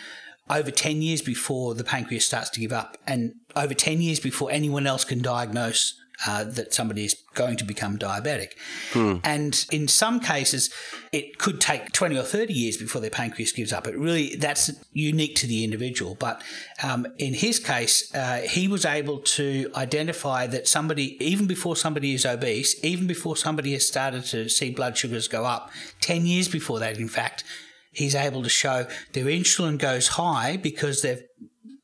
over 0.49 0.69
10 0.69 1.01
years 1.01 1.21
before 1.21 1.73
the 1.73 1.83
pancreas 1.83 2.25
starts 2.25 2.49
to 2.51 2.59
give 2.59 2.71
up 2.71 2.97
and 3.07 3.33
over 3.55 3.73
10 3.73 4.01
years 4.01 4.19
before 4.19 4.51
anyone 4.51 4.85
else 4.85 5.03
can 5.03 5.21
diagnose 5.21 5.99
uh, 6.25 6.43
that 6.43 6.73
somebody 6.73 7.05
is 7.05 7.15
going 7.33 7.57
to 7.57 7.63
become 7.63 7.97
diabetic. 7.97 8.53
And 9.23 9.65
in 9.71 9.87
some 9.87 10.19
cases, 10.19 10.73
it 11.11 11.37
could 11.37 11.59
take 11.59 11.91
20 11.91 12.17
or 12.17 12.23
30 12.23 12.53
years 12.53 12.77
before 12.77 13.01
their 13.01 13.09
pancreas 13.09 13.51
gives 13.51 13.73
up. 13.73 13.87
It 13.87 13.97
really, 13.97 14.35
that's 14.35 14.71
unique 14.93 15.35
to 15.37 15.47
the 15.47 15.63
individual. 15.63 16.15
But 16.15 16.41
um, 16.83 17.07
in 17.17 17.33
his 17.33 17.59
case, 17.59 18.13
uh, 18.15 18.41
he 18.41 18.67
was 18.67 18.85
able 18.85 19.19
to 19.19 19.69
identify 19.75 20.47
that 20.47 20.67
somebody, 20.67 21.23
even 21.23 21.47
before 21.47 21.75
somebody 21.75 22.13
is 22.13 22.25
obese, 22.25 22.83
even 22.83 23.07
before 23.07 23.35
somebody 23.35 23.73
has 23.73 23.87
started 23.87 24.23
to 24.25 24.49
see 24.49 24.71
blood 24.71 24.97
sugars 24.97 25.27
go 25.27 25.45
up, 25.45 25.69
10 26.01 26.25
years 26.25 26.47
before 26.47 26.79
that, 26.79 26.97
in 26.97 27.09
fact, 27.09 27.43
he's 27.91 28.15
able 28.15 28.43
to 28.43 28.49
show 28.49 28.85
their 29.13 29.25
insulin 29.25 29.77
goes 29.77 30.09
high 30.09 30.57
because 30.57 31.01
they've 31.01 31.23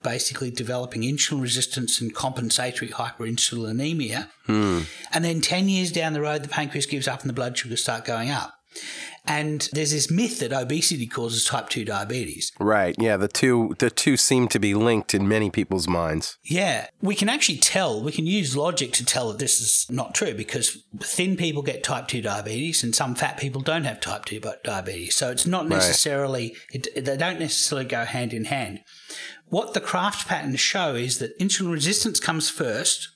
basically 0.04 0.52
developing 0.52 1.02
insulin 1.02 1.42
resistance 1.42 2.02
and 2.02 2.14
compensatory 2.14 2.92
hyperinsulinemia. 2.92 4.30
Hmm. 4.46 4.82
And 5.14 5.24
then 5.24 5.42
10 5.42 5.70
years 5.70 5.92
down 5.92 6.14
the 6.14 6.22
road, 6.22 6.44
the 6.44 6.50
pancreas 6.50 6.86
gives 6.86 7.08
up 7.08 7.22
and 7.22 7.30
the 7.30 7.34
blood 7.34 7.58
sugars 7.58 7.82
start 7.82 8.06
going 8.06 8.30
up. 8.30 8.58
And 9.26 9.70
there's 9.72 9.92
this 9.92 10.10
myth 10.10 10.40
that 10.40 10.52
obesity 10.52 11.06
causes 11.06 11.46
type 11.46 11.70
2 11.70 11.86
diabetes. 11.86 12.52
Right. 12.60 12.96
Yeah. 12.98 13.18
The 13.18 13.28
two 13.28 13.76
the 13.78 13.92
two 13.92 14.18
seem 14.18 14.48
to 14.50 14.60
be 14.60 14.74
linked 14.74 15.14
in 15.14 15.28
many 15.28 15.52
people's 15.52 15.88
minds. 15.88 16.40
Yeah, 16.44 16.88
we 17.02 17.16
can 17.16 17.30
actually 17.30 17.60
tell, 17.60 18.02
we 18.02 18.12
can 18.12 18.26
use 18.26 18.58
logic 18.58 18.94
to 18.94 19.06
tell 19.06 19.30
that 19.30 19.40
this 19.40 19.62
is 19.62 19.86
not 19.90 20.16
true 20.16 20.34
because 20.34 20.84
thin 21.00 21.38
people 21.38 21.62
get 21.62 21.84
type 21.84 22.08
2 22.08 22.22
diabetes 22.22 22.84
and 22.84 22.96
some 22.96 23.14
fat 23.14 23.38
people 23.38 23.62
don't 23.62 23.84
have 23.84 24.00
type 24.00 24.26
2 24.26 24.42
diabetes. 24.64 25.16
So 25.16 25.30
it's 25.30 25.46
not 25.46 25.68
necessarily, 25.68 26.56
it, 26.72 26.88
they 26.96 27.18
don't 27.18 27.40
necessarily 27.40 27.88
go 27.88 28.06
hand 28.06 28.34
in 28.34 28.46
hand. 28.46 28.82
What 29.46 29.74
the 29.74 29.82
Kraft 29.82 30.28
patterns 30.28 30.62
show 30.62 30.96
is 30.96 31.20
that 31.20 31.38
insulin 31.38 31.72
resistance 31.72 32.20
comes 32.20 32.50
first. 32.50 33.10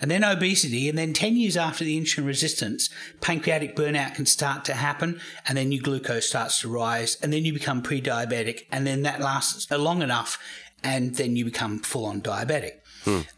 And 0.00 0.10
then 0.10 0.24
obesity, 0.24 0.88
and 0.88 0.98
then 0.98 1.12
10 1.12 1.36
years 1.36 1.56
after 1.56 1.84
the 1.84 1.98
insulin 2.00 2.26
resistance, 2.26 2.90
pancreatic 3.20 3.76
burnout 3.76 4.14
can 4.14 4.26
start 4.26 4.64
to 4.66 4.74
happen, 4.74 5.20
and 5.46 5.56
then 5.56 5.72
your 5.72 5.82
glucose 5.82 6.28
starts 6.28 6.60
to 6.60 6.68
rise, 6.68 7.16
and 7.22 7.32
then 7.32 7.44
you 7.44 7.52
become 7.52 7.82
pre 7.82 8.00
diabetic, 8.00 8.66
and 8.70 8.86
then 8.86 9.02
that 9.02 9.20
lasts 9.20 9.70
long 9.70 10.02
enough, 10.02 10.38
and 10.82 11.14
then 11.14 11.36
you 11.36 11.44
become 11.44 11.78
full 11.78 12.06
on 12.06 12.20
diabetic. 12.20 12.82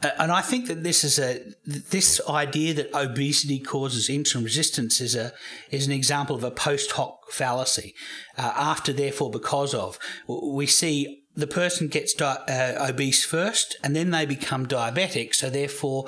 Uh, 0.02 0.10
and 0.18 0.30
I 0.30 0.42
think 0.42 0.66
that 0.68 0.82
this 0.82 1.04
is 1.04 1.18
a 1.18 1.40
this 1.64 2.20
idea 2.28 2.74
that 2.74 2.94
obesity 2.94 3.58
causes 3.58 4.08
insulin 4.08 4.44
resistance 4.44 5.00
is 5.00 5.14
a 5.14 5.32
is 5.70 5.86
an 5.86 5.92
example 5.92 6.36
of 6.36 6.44
a 6.44 6.50
post 6.50 6.92
hoc 6.92 7.30
fallacy. 7.30 7.94
Uh, 8.36 8.52
after, 8.54 8.92
therefore, 8.92 9.30
because 9.30 9.74
of, 9.74 9.98
we 10.28 10.66
see 10.66 11.23
the 11.36 11.46
person 11.46 11.88
gets 11.88 12.14
di- 12.14 12.44
uh, 12.48 12.88
obese 12.90 13.24
first, 13.24 13.76
and 13.82 13.94
then 13.94 14.10
they 14.10 14.26
become 14.26 14.66
diabetic. 14.66 15.34
So 15.34 15.50
therefore, 15.50 16.06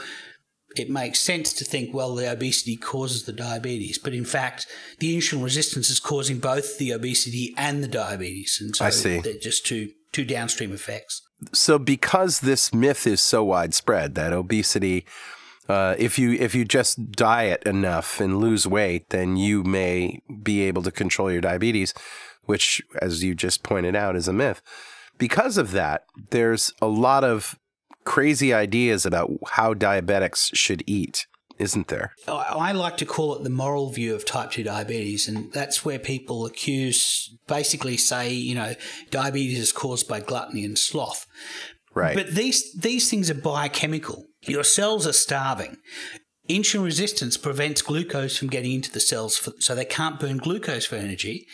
it 0.76 0.90
makes 0.90 1.20
sense 1.20 1.52
to 1.54 1.64
think, 1.64 1.94
well, 1.94 2.14
the 2.14 2.30
obesity 2.30 2.76
causes 2.76 3.24
the 3.24 3.32
diabetes, 3.32 3.98
but 3.98 4.12
in 4.12 4.24
fact, 4.24 4.66
the 4.98 5.16
insulin 5.16 5.42
resistance 5.42 5.90
is 5.90 6.00
causing 6.00 6.38
both 6.38 6.78
the 6.78 6.92
obesity 6.92 7.54
and 7.56 7.82
the 7.82 7.88
diabetes, 7.88 8.58
and 8.60 8.76
so 8.76 8.84
I 8.84 8.90
see. 8.90 9.20
they're 9.20 9.38
just 9.38 9.66
two 9.66 9.90
two 10.12 10.24
downstream 10.24 10.72
effects. 10.72 11.22
So 11.52 11.78
because 11.78 12.40
this 12.40 12.72
myth 12.72 13.06
is 13.06 13.20
so 13.20 13.44
widespread 13.44 14.14
that 14.14 14.32
obesity 14.32 15.04
uh, 15.68 15.96
if 15.98 16.18
you 16.18 16.32
if 16.32 16.54
you 16.54 16.64
just 16.64 17.12
diet 17.12 17.62
enough 17.64 18.20
and 18.20 18.38
lose 18.38 18.66
weight, 18.66 19.10
then 19.10 19.36
you 19.36 19.64
may 19.64 20.20
be 20.42 20.62
able 20.62 20.82
to 20.82 20.92
control 20.92 21.30
your 21.30 21.40
diabetes, 21.40 21.92
which, 22.44 22.82
as 23.02 23.24
you 23.24 23.34
just 23.34 23.62
pointed 23.62 23.96
out, 23.96 24.14
is 24.14 24.28
a 24.28 24.32
myth. 24.32 24.62
Because 25.18 25.56
of 25.58 25.72
that, 25.72 26.04
there's 26.30 26.72
a 26.80 26.86
lot 26.86 27.24
of 27.24 27.58
crazy 28.04 28.54
ideas 28.54 29.04
about 29.04 29.30
how 29.52 29.74
diabetics 29.74 30.54
should 30.54 30.82
eat, 30.86 31.26
isn't 31.58 31.88
there? 31.88 32.12
I 32.28 32.32
I 32.32 32.72
like 32.72 32.96
to 32.98 33.06
call 33.06 33.34
it 33.34 33.42
the 33.42 33.50
moral 33.50 33.90
view 33.90 34.14
of 34.14 34.24
type 34.24 34.52
2 34.52 34.62
diabetes, 34.62 35.28
and 35.28 35.52
that's 35.52 35.84
where 35.84 35.98
people 35.98 36.46
accuse, 36.46 37.36
basically 37.46 37.96
say, 37.96 38.32
you 38.32 38.54
know, 38.54 38.74
diabetes 39.10 39.58
is 39.58 39.72
caused 39.72 40.08
by 40.08 40.20
gluttony 40.20 40.64
and 40.64 40.78
sloth. 40.78 41.26
Right. 41.94 42.14
But 42.14 42.28
these, 42.28 42.72
these 42.74 43.10
things 43.10 43.30
are 43.30 43.34
biochemical. 43.34 44.26
Your 44.42 44.64
cells 44.64 45.06
are 45.06 45.14
starving. 45.14 45.78
Insulin 46.48 46.84
resistance 46.84 47.36
prevents 47.36 47.82
glucose 47.82 48.36
from 48.38 48.48
getting 48.48 48.72
into 48.72 48.92
the 48.92 49.00
cells, 49.00 49.36
for, 49.36 49.52
so 49.58 49.74
they 49.74 49.84
can't 49.84 50.20
burn 50.20 50.36
glucose 50.36 50.86
for 50.86 50.96
energy. 50.96 51.46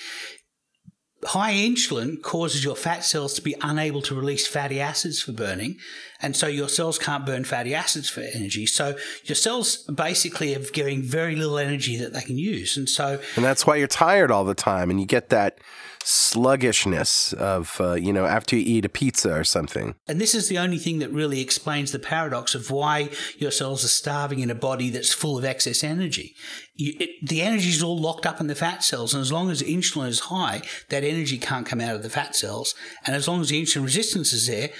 High 1.24 1.54
insulin 1.54 2.20
causes 2.20 2.64
your 2.64 2.74
fat 2.74 3.04
cells 3.04 3.34
to 3.34 3.42
be 3.42 3.54
unable 3.60 4.02
to 4.02 4.14
release 4.14 4.46
fatty 4.46 4.80
acids 4.80 5.22
for 5.22 5.32
burning, 5.32 5.78
and 6.20 6.36
so 6.36 6.46
your 6.46 6.68
cells 6.68 6.98
can't 6.98 7.24
burn 7.24 7.44
fatty 7.44 7.74
acids 7.74 8.08
for 8.08 8.20
energy. 8.20 8.66
So 8.66 8.96
your 9.24 9.36
cells 9.36 9.78
basically 9.84 10.54
are 10.54 10.60
getting 10.60 11.02
very 11.02 11.36
little 11.36 11.58
energy 11.58 11.96
that 11.96 12.12
they 12.12 12.22
can 12.22 12.38
use, 12.38 12.76
and 12.76 12.88
so 12.88 13.20
and 13.36 13.44
that's 13.44 13.66
why 13.66 13.76
you're 13.76 13.86
tired 13.86 14.30
all 14.30 14.44
the 14.44 14.54
time, 14.54 14.90
and 14.90 15.00
you 15.00 15.06
get 15.06 15.28
that 15.28 15.58
sluggishness 16.04 17.32
of 17.34 17.80
uh, 17.80 17.94
you 17.94 18.12
know 18.12 18.24
after 18.24 18.56
you 18.56 18.62
eat 18.64 18.84
a 18.84 18.88
pizza 18.88 19.32
or 19.32 19.44
something. 19.44 19.94
And 20.08 20.20
this 20.20 20.34
is 20.34 20.48
the 20.48 20.58
only 20.58 20.78
thing 20.78 20.98
that 20.98 21.10
really 21.10 21.40
explains 21.40 21.92
the 21.92 21.98
paradox 21.98 22.54
of 22.54 22.70
why 22.70 23.10
your 23.38 23.50
cells 23.50 23.84
are 23.84 23.88
starving 23.88 24.40
in 24.40 24.50
a 24.50 24.54
body 24.54 24.90
that's 24.90 25.12
full 25.12 25.38
of 25.38 25.44
excess 25.44 25.84
energy. 25.84 26.34
You, 26.74 26.94
it, 26.98 27.10
the 27.26 27.42
energy 27.42 27.68
is 27.68 27.82
all 27.82 27.98
locked 27.98 28.26
up 28.26 28.40
in 28.40 28.46
the 28.46 28.54
fat 28.54 28.82
cells, 28.82 29.14
and 29.14 29.20
as 29.20 29.32
long 29.32 29.50
as 29.50 29.62
insulin 29.62 30.08
is 30.08 30.20
high, 30.20 30.62
that 30.88 31.04
energy 31.04 31.11
can't 31.38 31.66
come 31.66 31.80
out 31.80 31.94
of 31.94 32.02
the 32.02 32.10
fat 32.10 32.34
cells. 32.34 32.74
And 33.06 33.14
as 33.14 33.28
long 33.28 33.40
as 33.40 33.48
the 33.48 33.62
insulin 33.62 33.84
resistance 33.84 34.32
is 34.32 34.46
there, 34.46 34.70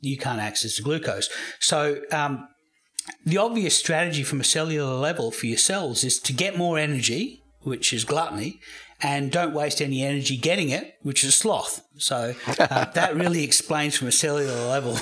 you 0.00 0.16
can't 0.16 0.40
access 0.40 0.76
the 0.76 0.82
glucose. 0.82 1.28
So, 1.60 2.00
um, 2.12 2.48
the 3.24 3.36
obvious 3.36 3.76
strategy 3.76 4.22
from 4.22 4.40
a 4.40 4.44
cellular 4.44 4.94
level 4.94 5.30
for 5.30 5.46
your 5.46 5.58
cells 5.58 6.04
is 6.04 6.18
to 6.20 6.32
get 6.32 6.56
more 6.56 6.78
energy, 6.78 7.42
which 7.60 7.92
is 7.92 8.04
gluttony, 8.04 8.60
and 9.02 9.30
don't 9.30 9.52
waste 9.52 9.82
any 9.82 10.02
energy 10.02 10.36
getting 10.36 10.70
it, 10.70 10.94
which 11.02 11.24
is 11.24 11.34
sloth. 11.34 11.82
So 11.98 12.34
uh, 12.58 12.84
that 12.94 13.14
really 13.14 13.44
explains 13.44 13.96
from 13.96 14.08
a 14.08 14.12
cellular 14.12 14.66
level, 14.68 14.98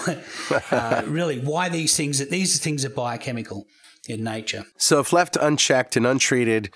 uh, 0.71 1.03
really 1.07 1.39
why 1.39 1.69
these 1.69 1.97
things 1.97 2.19
That 2.19 2.31
these 2.31 2.59
things 2.61 2.85
are 2.85 2.91
biochemical 2.91 3.67
in 4.09 4.25
nature. 4.25 4.65
So 4.77 4.99
if 4.99 5.13
left 5.13 5.37
unchecked 5.37 5.97
and 5.97 6.07
untreated, 6.07 6.71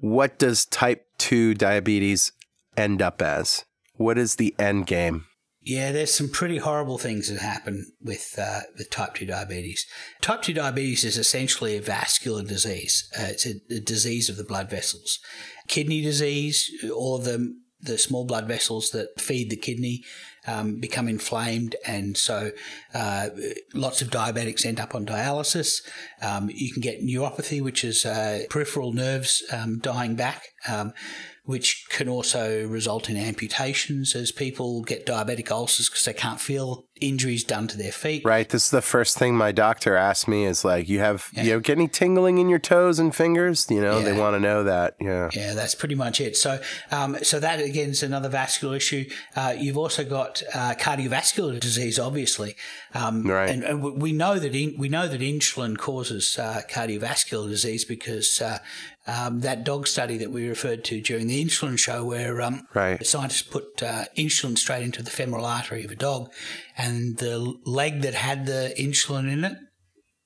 what 0.00 0.38
does 0.38 0.64
type 0.66 1.06
two 1.18 1.54
diabetes 1.54 2.32
end 2.78 3.02
up 3.02 3.20
as? 3.20 3.64
What 3.94 4.16
is 4.16 4.36
the 4.36 4.54
end 4.58 4.86
game? 4.86 5.26
Yeah, 5.60 5.92
there's 5.92 6.14
some 6.14 6.30
pretty 6.30 6.58
horrible 6.58 6.98
things 6.98 7.28
that 7.28 7.40
happen 7.40 7.92
with 8.00 8.38
uh, 8.38 8.60
with 8.78 8.90
type 8.90 9.14
two 9.14 9.26
diabetes. 9.26 9.86
Type 10.22 10.40
two 10.42 10.54
diabetes 10.54 11.04
is 11.04 11.18
essentially 11.18 11.76
a 11.76 11.82
vascular 11.82 12.42
disease. 12.42 13.10
Uh, 13.18 13.26
it's 13.26 13.44
a, 13.44 13.54
a 13.70 13.80
disease 13.80 14.28
of 14.28 14.36
the 14.36 14.44
blood 14.44 14.70
vessels, 14.70 15.18
kidney 15.66 16.00
disease. 16.00 16.70
All 16.94 17.16
of 17.16 17.24
the 17.24 17.54
the 17.80 17.98
small 17.98 18.24
blood 18.24 18.46
vessels 18.48 18.90
that 18.90 19.20
feed 19.20 19.50
the 19.50 19.56
kidney 19.56 20.04
um, 20.46 20.80
become 20.80 21.08
inflamed, 21.08 21.76
and 21.86 22.16
so 22.16 22.52
uh, 22.94 23.28
lots 23.74 24.00
of 24.00 24.08
diabetics 24.08 24.64
end 24.64 24.80
up 24.80 24.94
on 24.94 25.04
dialysis. 25.04 25.82
Um, 26.22 26.50
you 26.52 26.72
can 26.72 26.80
get 26.80 27.02
neuropathy, 27.02 27.62
which 27.62 27.84
is 27.84 28.06
uh, 28.06 28.44
peripheral 28.48 28.92
nerves 28.92 29.44
um, 29.52 29.80
dying 29.80 30.14
back. 30.14 30.44
Which 31.48 31.86
can 31.88 32.10
also 32.10 32.66
result 32.66 33.08
in 33.08 33.16
amputations 33.16 34.14
as 34.14 34.30
people 34.30 34.82
get 34.82 35.06
diabetic 35.06 35.50
ulcers 35.50 35.88
because 35.88 36.04
they 36.04 36.12
can't 36.12 36.38
feel 36.38 36.84
injuries 37.00 37.42
done 37.42 37.66
to 37.68 37.78
their 37.78 37.92
feet. 37.92 38.22
Right. 38.24 38.46
This 38.46 38.66
is 38.66 38.70
the 38.70 38.82
first 38.82 39.16
thing 39.16 39.34
my 39.34 39.50
doctor 39.52 39.96
asked 39.96 40.28
me 40.28 40.44
is 40.44 40.62
like, 40.62 40.90
you 40.90 40.98
have 40.98 41.30
you 41.32 41.52
know, 41.52 41.60
get 41.60 41.78
any 41.78 41.88
tingling 41.88 42.36
in 42.36 42.50
your 42.50 42.58
toes 42.58 42.98
and 42.98 43.14
fingers? 43.14 43.66
You 43.70 43.80
know, 43.80 44.02
they 44.02 44.12
want 44.12 44.34
to 44.34 44.40
know 44.40 44.64
that. 44.64 44.96
Yeah. 45.00 45.30
Yeah, 45.32 45.54
that's 45.54 45.74
pretty 45.74 45.94
much 45.94 46.20
it. 46.20 46.36
So, 46.36 46.60
um, 46.90 47.16
so 47.22 47.40
that 47.40 47.60
again 47.60 47.90
is 47.90 48.02
another 48.02 48.28
vascular 48.28 48.76
issue. 48.76 49.08
Uh, 49.34 49.54
you've 49.56 49.78
also 49.78 50.04
got 50.04 50.42
uh, 50.54 50.74
cardiovascular 50.78 51.58
disease, 51.58 51.98
obviously, 51.98 52.56
um, 52.94 53.22
Right. 53.22 53.48
And, 53.48 53.64
and 53.64 54.02
we 54.02 54.12
know 54.12 54.38
that 54.38 54.54
in, 54.54 54.74
we 54.76 54.88
know 54.88 55.08
that 55.08 55.20
insulin 55.20 55.78
causes 55.78 56.38
uh, 56.38 56.62
cardiovascular 56.68 57.48
disease 57.48 57.84
because 57.84 58.42
uh, 58.42 58.58
um, 59.08 59.40
that 59.40 59.64
dog 59.64 59.86
study 59.86 60.16
that 60.18 60.30
we 60.30 60.48
referred 60.48 60.84
to 60.84 61.00
during 61.00 61.26
the 61.28 61.42
insulin 61.44 61.78
show, 61.78 62.04
where 62.04 62.40
um, 62.42 62.66
Right. 62.74 63.04
scientists 63.04 63.42
put 63.42 63.82
uh, 63.82 64.04
insulin 64.16 64.56
straight 64.58 64.82
into 64.84 65.02
the 65.02 65.10
femoral 65.10 65.46
artery 65.46 65.84
of 65.84 65.90
a 65.90 65.96
dog, 65.96 66.30
and 66.76 67.16
the 67.18 67.38
leg 67.64 68.02
that 68.02 68.14
had 68.14 68.46
the 68.46 68.74
insulin 68.78 69.32
in 69.32 69.44
it, 69.44 69.56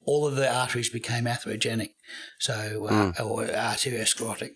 all 0.04 0.26
of 0.26 0.34
the 0.34 0.52
arteries 0.52 0.88
became 0.90 1.24
atherogenic, 1.26 1.90
so 2.40 2.88
uh, 2.90 3.12
or 3.22 3.44
arteriosclerotic. 3.46 4.50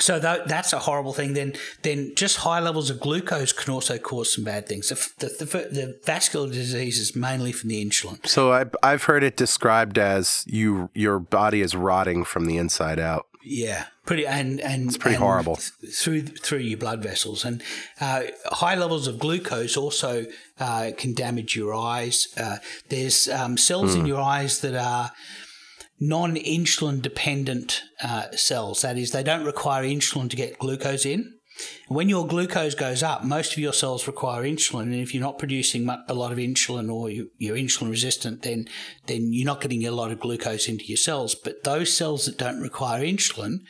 So 0.00 0.18
tha- 0.18 0.44
that's 0.46 0.72
a 0.72 0.78
horrible 0.80 1.12
thing. 1.12 1.34
Then, 1.34 1.52
then 1.82 2.14
just 2.16 2.38
high 2.38 2.60
levels 2.60 2.88
of 2.88 2.98
glucose 3.00 3.52
can 3.52 3.74
also 3.74 3.98
cause 3.98 4.32
some 4.34 4.44
bad 4.44 4.66
things. 4.66 4.88
The, 4.88 4.94
the, 5.18 5.44
the, 5.44 5.44
the 5.70 6.00
vascular 6.04 6.48
disease 6.48 6.98
is 6.98 7.14
mainly 7.14 7.52
from 7.52 7.68
the 7.68 7.84
insulin. 7.84 8.26
So 8.26 8.52
I, 8.52 8.64
I've 8.82 9.04
heard 9.04 9.22
it 9.22 9.36
described 9.36 9.98
as 9.98 10.44
you 10.46 10.88
your 10.94 11.18
body 11.18 11.60
is 11.60 11.76
rotting 11.76 12.24
from 12.24 12.46
the 12.46 12.56
inside 12.56 12.98
out. 12.98 13.26
Yeah, 13.48 13.84
pretty 14.04 14.26
and 14.26 14.60
and 14.60 14.88
it's 14.88 14.98
pretty 14.98 15.18
horrible. 15.18 15.54
through 15.94 16.22
through 16.22 16.58
your 16.58 16.78
blood 16.78 17.00
vessels 17.00 17.44
and 17.44 17.62
uh, 18.00 18.22
high 18.46 18.74
levels 18.74 19.06
of 19.06 19.20
glucose 19.20 19.76
also 19.76 20.26
uh, 20.58 20.90
can 20.98 21.14
damage 21.14 21.54
your 21.54 21.72
eyes. 21.72 22.26
Uh, 22.36 22.56
there's 22.88 23.28
um, 23.28 23.56
cells 23.56 23.94
Hmm. 23.94 24.00
in 24.00 24.06
your 24.06 24.20
eyes 24.20 24.58
that 24.62 24.74
are 24.74 25.12
non 26.00 26.34
insulin 26.34 27.00
dependent 27.00 27.82
uh, 28.02 28.32
cells. 28.32 28.82
That 28.82 28.98
is, 28.98 29.12
they 29.12 29.22
don't 29.22 29.44
require 29.44 29.84
insulin 29.84 30.28
to 30.30 30.36
get 30.36 30.58
glucose 30.58 31.06
in. 31.06 31.35
When 31.88 32.08
your 32.08 32.26
glucose 32.26 32.74
goes 32.74 33.02
up, 33.02 33.24
most 33.24 33.52
of 33.52 33.58
your 33.58 33.72
cells 33.72 34.06
require 34.06 34.42
insulin, 34.42 34.82
and 34.82 34.94
if 34.94 35.14
you're 35.14 35.22
not 35.22 35.38
producing 35.38 35.88
a 35.88 36.14
lot 36.14 36.32
of 36.32 36.38
insulin 36.38 36.92
or 36.92 37.10
you're 37.10 37.56
insulin 37.56 37.90
resistant, 37.90 38.42
then 38.42 38.68
then 39.06 39.32
you're 39.32 39.46
not 39.46 39.60
getting 39.60 39.86
a 39.86 39.90
lot 39.90 40.10
of 40.10 40.20
glucose 40.20 40.68
into 40.68 40.84
your 40.84 40.96
cells. 40.96 41.34
But 41.34 41.64
those 41.64 41.92
cells 41.92 42.26
that 42.26 42.38
don't 42.38 42.60
require 42.60 43.04
insulin, 43.04 43.60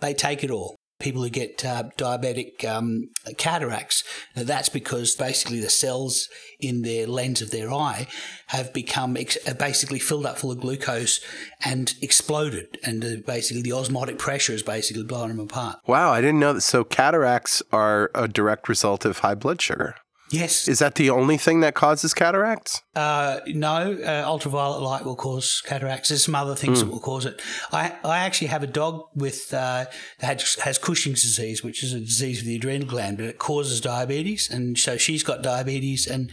they 0.00 0.14
take 0.14 0.44
it 0.44 0.50
all 0.50 0.76
people 1.04 1.22
who 1.22 1.28
get 1.28 1.64
uh, 1.64 1.84
diabetic 1.98 2.64
um, 2.64 3.10
cataracts, 3.36 4.02
that's 4.34 4.70
because 4.70 5.14
basically 5.14 5.60
the 5.60 5.70
cells 5.70 6.28
in 6.58 6.82
their 6.82 7.06
lens 7.06 7.42
of 7.42 7.50
their 7.50 7.70
eye 7.70 8.08
have 8.48 8.72
become 8.72 9.16
ex- 9.16 9.38
basically 9.58 9.98
filled 9.98 10.24
up 10.24 10.38
full 10.38 10.50
of 10.50 10.60
glucose 10.60 11.20
and 11.64 11.94
exploded. 12.00 12.78
And 12.82 13.04
uh, 13.04 13.08
basically 13.26 13.62
the 13.62 13.74
osmotic 13.74 14.18
pressure 14.18 14.54
is 14.54 14.62
basically 14.62 15.04
blowing 15.04 15.28
them 15.28 15.40
apart. 15.40 15.76
Wow, 15.86 16.10
I 16.10 16.20
didn't 16.20 16.40
know 16.40 16.54
that. 16.54 16.62
So 16.62 16.82
cataracts 16.82 17.62
are 17.70 18.10
a 18.14 18.26
direct 18.26 18.68
result 18.68 19.04
of 19.04 19.18
high 19.18 19.34
blood 19.34 19.60
sugar. 19.60 19.94
Yes. 20.34 20.68
Is 20.68 20.78
that 20.80 20.94
the 20.96 21.10
only 21.10 21.36
thing 21.36 21.60
that 21.60 21.74
causes 21.74 22.14
cataracts? 22.14 22.82
Uh, 22.94 23.40
no, 23.46 23.98
uh, 24.04 24.22
ultraviolet 24.26 24.82
light 24.82 25.04
will 25.04 25.16
cause 25.16 25.62
cataracts. 25.64 26.08
There's 26.08 26.24
some 26.24 26.34
other 26.34 26.54
things 26.54 26.78
mm. 26.78 26.86
that 26.86 26.90
will 26.90 27.00
cause 27.00 27.26
it. 27.26 27.40
I, 27.72 27.94
I 28.04 28.18
actually 28.18 28.48
have 28.48 28.62
a 28.62 28.66
dog 28.66 29.08
with 29.14 29.52
uh, 29.52 29.86
that 30.20 30.42
has 30.64 30.78
Cushing's 30.78 31.22
disease, 31.22 31.62
which 31.62 31.82
is 31.82 31.92
a 31.92 32.00
disease 32.00 32.40
of 32.40 32.46
the 32.46 32.56
adrenal 32.56 32.86
gland, 32.86 33.18
but 33.18 33.26
it 33.26 33.38
causes 33.38 33.80
diabetes, 33.80 34.50
and 34.50 34.78
so 34.78 34.96
she's 34.96 35.22
got 35.22 35.42
diabetes, 35.42 36.06
and 36.06 36.30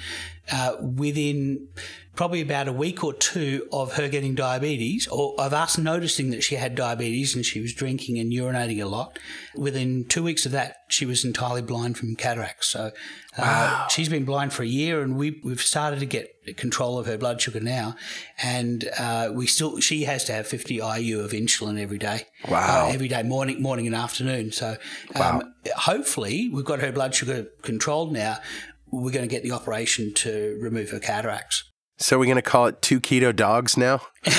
uh, 0.51 0.75
within 0.81 1.67
probably 2.15 2.41
about 2.41 2.67
a 2.67 2.73
week 2.73 3.03
or 3.03 3.13
two 3.13 3.67
of 3.71 3.93
her 3.93 4.09
getting 4.09 4.35
diabetes, 4.35 5.07
or 5.07 5.33
of 5.39 5.53
us 5.53 5.77
noticing 5.77 6.29
that 6.31 6.43
she 6.43 6.55
had 6.55 6.75
diabetes 6.75 7.35
and 7.35 7.45
she 7.45 7.61
was 7.61 7.73
drinking 7.73 8.19
and 8.19 8.31
urinating 8.31 8.81
a 8.83 8.87
lot, 8.87 9.17
within 9.55 10.05
two 10.05 10.23
weeks 10.23 10.45
of 10.45 10.51
that, 10.51 10.77
she 10.89 11.05
was 11.05 11.23
entirely 11.23 11.61
blind 11.61 11.97
from 11.97 12.15
cataracts. 12.15 12.67
So 12.67 12.91
uh, 13.37 13.41
wow. 13.41 13.87
she's 13.89 14.09
been 14.09 14.25
blind 14.25 14.51
for 14.51 14.63
a 14.63 14.67
year, 14.67 15.01
and 15.01 15.15
we, 15.15 15.39
we've 15.43 15.61
started 15.61 15.99
to 16.01 16.05
get 16.05 16.57
control 16.57 16.99
of 16.99 17.05
her 17.05 17.17
blood 17.17 17.39
sugar 17.39 17.59
now, 17.59 17.95
and 18.41 18.89
uh, 18.99 19.31
we 19.33 19.47
still 19.47 19.79
she 19.79 20.03
has 20.03 20.25
to 20.25 20.33
have 20.33 20.47
50 20.47 20.75
IU 20.75 21.21
of 21.21 21.31
insulin 21.31 21.79
every 21.79 21.97
day. 21.97 22.25
Wow! 22.49 22.87
Uh, 22.87 22.93
every 22.93 23.07
day, 23.07 23.23
morning, 23.23 23.61
morning 23.61 23.87
and 23.87 23.95
afternoon. 23.95 24.51
So 24.51 24.75
um, 25.15 25.39
wow. 25.39 25.41
hopefully 25.77 26.49
we've 26.51 26.65
got 26.65 26.81
her 26.81 26.91
blood 26.91 27.15
sugar 27.15 27.47
controlled 27.61 28.11
now. 28.11 28.39
We're 28.91 29.11
going 29.11 29.27
to 29.27 29.33
get 29.33 29.43
the 29.43 29.53
operation 29.53 30.13
to 30.15 30.57
remove 30.59 30.89
her 30.89 30.99
cataracts. 30.99 31.70
So 32.01 32.17
we're 32.17 32.25
going 32.25 32.35
to 32.35 32.41
call 32.41 32.65
it 32.65 32.81
two 32.81 32.99
keto 32.99 33.35
dogs 33.35 33.77
now. 33.77 34.01
two 34.23 34.31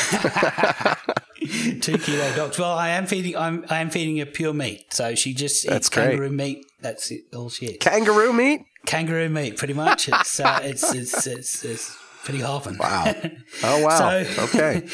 keto 1.96 2.36
dogs. 2.36 2.58
Well, 2.58 2.72
I 2.72 2.90
am 2.90 3.06
feeding. 3.06 3.36
I'm 3.36 3.64
I 3.70 3.80
am 3.80 3.90
feeding 3.90 4.18
her 4.18 4.26
pure 4.26 4.52
meat. 4.52 4.92
So 4.92 5.14
she 5.14 5.32
just 5.32 5.66
That's 5.66 5.86
eats 5.86 5.88
great. 5.88 6.10
kangaroo 6.10 6.30
meat. 6.30 6.66
That's 6.80 7.10
it, 7.12 7.22
all 7.34 7.50
she 7.50 7.66
eats. 7.66 7.84
Kangaroo 7.84 8.32
meat. 8.32 8.62
Kangaroo 8.84 9.28
meat, 9.28 9.56
pretty 9.56 9.74
much. 9.74 10.08
It's 10.08 10.40
uh, 10.40 10.60
it's, 10.64 10.92
it's 10.92 11.26
it's 11.26 11.64
it's 11.64 11.96
pretty 12.24 12.42
often. 12.42 12.78
Wow. 12.78 13.14
Oh 13.62 13.84
wow. 13.84 14.24
so, 14.24 14.42
okay. 14.44 14.88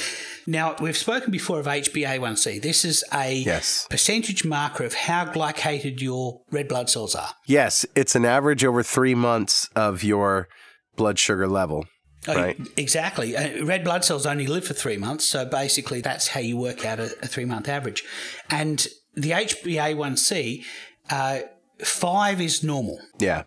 Now, 0.46 0.76
we've 0.80 0.96
spoken 0.96 1.30
before 1.30 1.60
of 1.60 1.66
HbA1c. 1.66 2.62
This 2.62 2.82
is 2.82 3.04
a 3.12 3.34
yes. 3.34 3.86
percentage 3.90 4.46
marker 4.46 4.84
of 4.84 4.94
how 4.94 5.26
glycated 5.26 6.00
your 6.00 6.40
red 6.50 6.68
blood 6.68 6.88
cells 6.88 7.14
are. 7.14 7.34
Yes, 7.46 7.84
it's 7.94 8.14
an 8.14 8.24
average 8.24 8.64
over 8.64 8.82
three 8.82 9.14
months 9.14 9.68
of 9.76 10.02
your 10.02 10.48
blood 10.96 11.18
sugar 11.18 11.46
level. 11.46 11.84
Oh, 12.28 12.34
right. 12.34 12.60
Exactly. 12.76 13.36
Uh, 13.36 13.64
red 13.64 13.84
blood 13.84 14.04
cells 14.04 14.26
only 14.26 14.46
live 14.46 14.66
for 14.66 14.74
three 14.74 14.98
months, 14.98 15.24
so 15.24 15.44
basically 15.44 16.00
that's 16.00 16.28
how 16.28 16.40
you 16.40 16.56
work 16.56 16.84
out 16.84 17.00
a, 17.00 17.08
three 17.08 17.46
month 17.46 17.68
average. 17.68 18.04
And 18.50 18.86
the 19.14 19.30
HbA1c, 19.30 20.64
uh, 21.10 21.40
five 21.82 22.40
is 22.40 22.62
normal. 22.62 23.00
Yeah. 23.18 23.44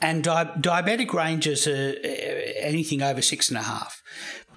And 0.00 0.24
di- 0.24 0.52
diabetic 0.58 1.12
ranges 1.12 1.66
are 1.66 1.90
uh, 1.90 2.08
anything 2.58 3.02
over 3.02 3.20
six 3.20 3.48
and 3.48 3.58
a 3.58 3.62
half. 3.62 4.02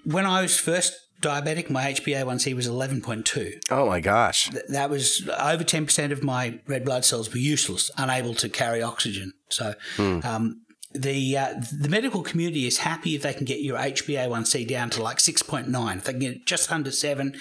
When 0.05 0.25
I 0.25 0.41
was 0.41 0.57
first 0.57 0.93
diabetic, 1.23 1.69
my 1.69 1.91
HbA1c 1.93 2.55
was 2.55 2.67
11.2. 2.67 3.61
Oh 3.71 3.87
my 3.87 3.99
gosh. 3.99 4.49
Th- 4.49 4.63
that 4.69 4.89
was 4.89 5.27
over 5.39 5.63
10% 5.63 6.11
of 6.11 6.23
my 6.23 6.59
red 6.67 6.85
blood 6.85 7.05
cells 7.05 7.31
were 7.31 7.39
useless, 7.39 7.89
unable 7.97 8.35
to 8.35 8.49
carry 8.49 8.83
oxygen. 8.83 9.33
So, 9.49 9.73
hmm. 9.95 10.19
um, 10.23 10.61
the 10.93 11.37
uh, 11.37 11.53
the 11.71 11.89
medical 11.89 12.21
community 12.21 12.67
is 12.67 12.79
happy 12.79 13.15
if 13.15 13.23
they 13.23 13.33
can 13.33 13.45
get 13.45 13.61
your 13.61 13.77
HbA1c 13.77 14.67
down 14.67 14.89
to 14.91 15.03
like 15.03 15.17
6.9. 15.17 15.97
If 15.97 16.03
they 16.03 16.11
can 16.11 16.19
get 16.19 16.45
just 16.45 16.71
under 16.71 16.91
7, 16.91 17.35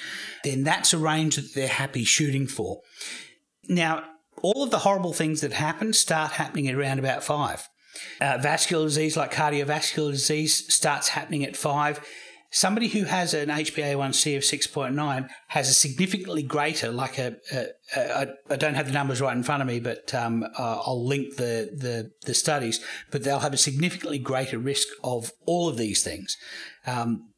then 0.44 0.64
that's 0.64 0.92
a 0.92 0.98
range 0.98 1.36
that 1.36 1.54
they're 1.54 1.68
happy 1.68 2.04
shooting 2.04 2.46
for. 2.46 2.80
Now, 3.68 4.04
all 4.42 4.62
of 4.62 4.70
the 4.70 4.80
horrible 4.80 5.12
things 5.12 5.40
that 5.40 5.52
happen 5.52 5.92
start 5.92 6.32
happening 6.32 6.68
at 6.68 6.74
around 6.74 6.98
about 6.98 7.22
5. 7.22 7.68
Uh, 8.20 8.38
vascular 8.40 8.86
disease 8.86 9.16
like 9.16 9.32
cardiovascular 9.32 10.12
disease 10.12 10.72
starts 10.72 11.08
happening 11.08 11.44
at 11.44 11.56
5 11.56 12.00
somebody 12.52 12.88
who 12.88 13.04
has 13.04 13.34
an 13.34 13.48
HbA1c 13.48 14.36
of 14.36 14.42
6.9 14.42 15.28
has 15.48 15.68
a 15.68 15.74
significantly 15.74 16.42
greater, 16.42 16.92
like 16.92 17.18
a, 17.18 17.36
a, 17.50 17.66
a 17.96 18.28
I 18.50 18.56
don't 18.56 18.74
have 18.74 18.86
the 18.86 18.92
numbers 18.92 19.20
right 19.20 19.36
in 19.36 19.42
front 19.42 19.62
of 19.62 19.68
me, 19.68 19.80
but 19.80 20.14
um, 20.14 20.44
uh, 20.58 20.82
I'll 20.86 21.04
link 21.04 21.36
the, 21.36 21.70
the, 21.74 22.10
the, 22.26 22.34
studies, 22.34 22.84
but 23.10 23.24
they'll 23.24 23.40
have 23.40 23.54
a 23.54 23.58
significantly 23.58 24.18
greater 24.18 24.58
risk 24.58 24.88
of 25.02 25.32
all 25.46 25.68
of 25.68 25.78
these 25.78 26.04
things. 26.04 26.36
Um, 26.86 27.30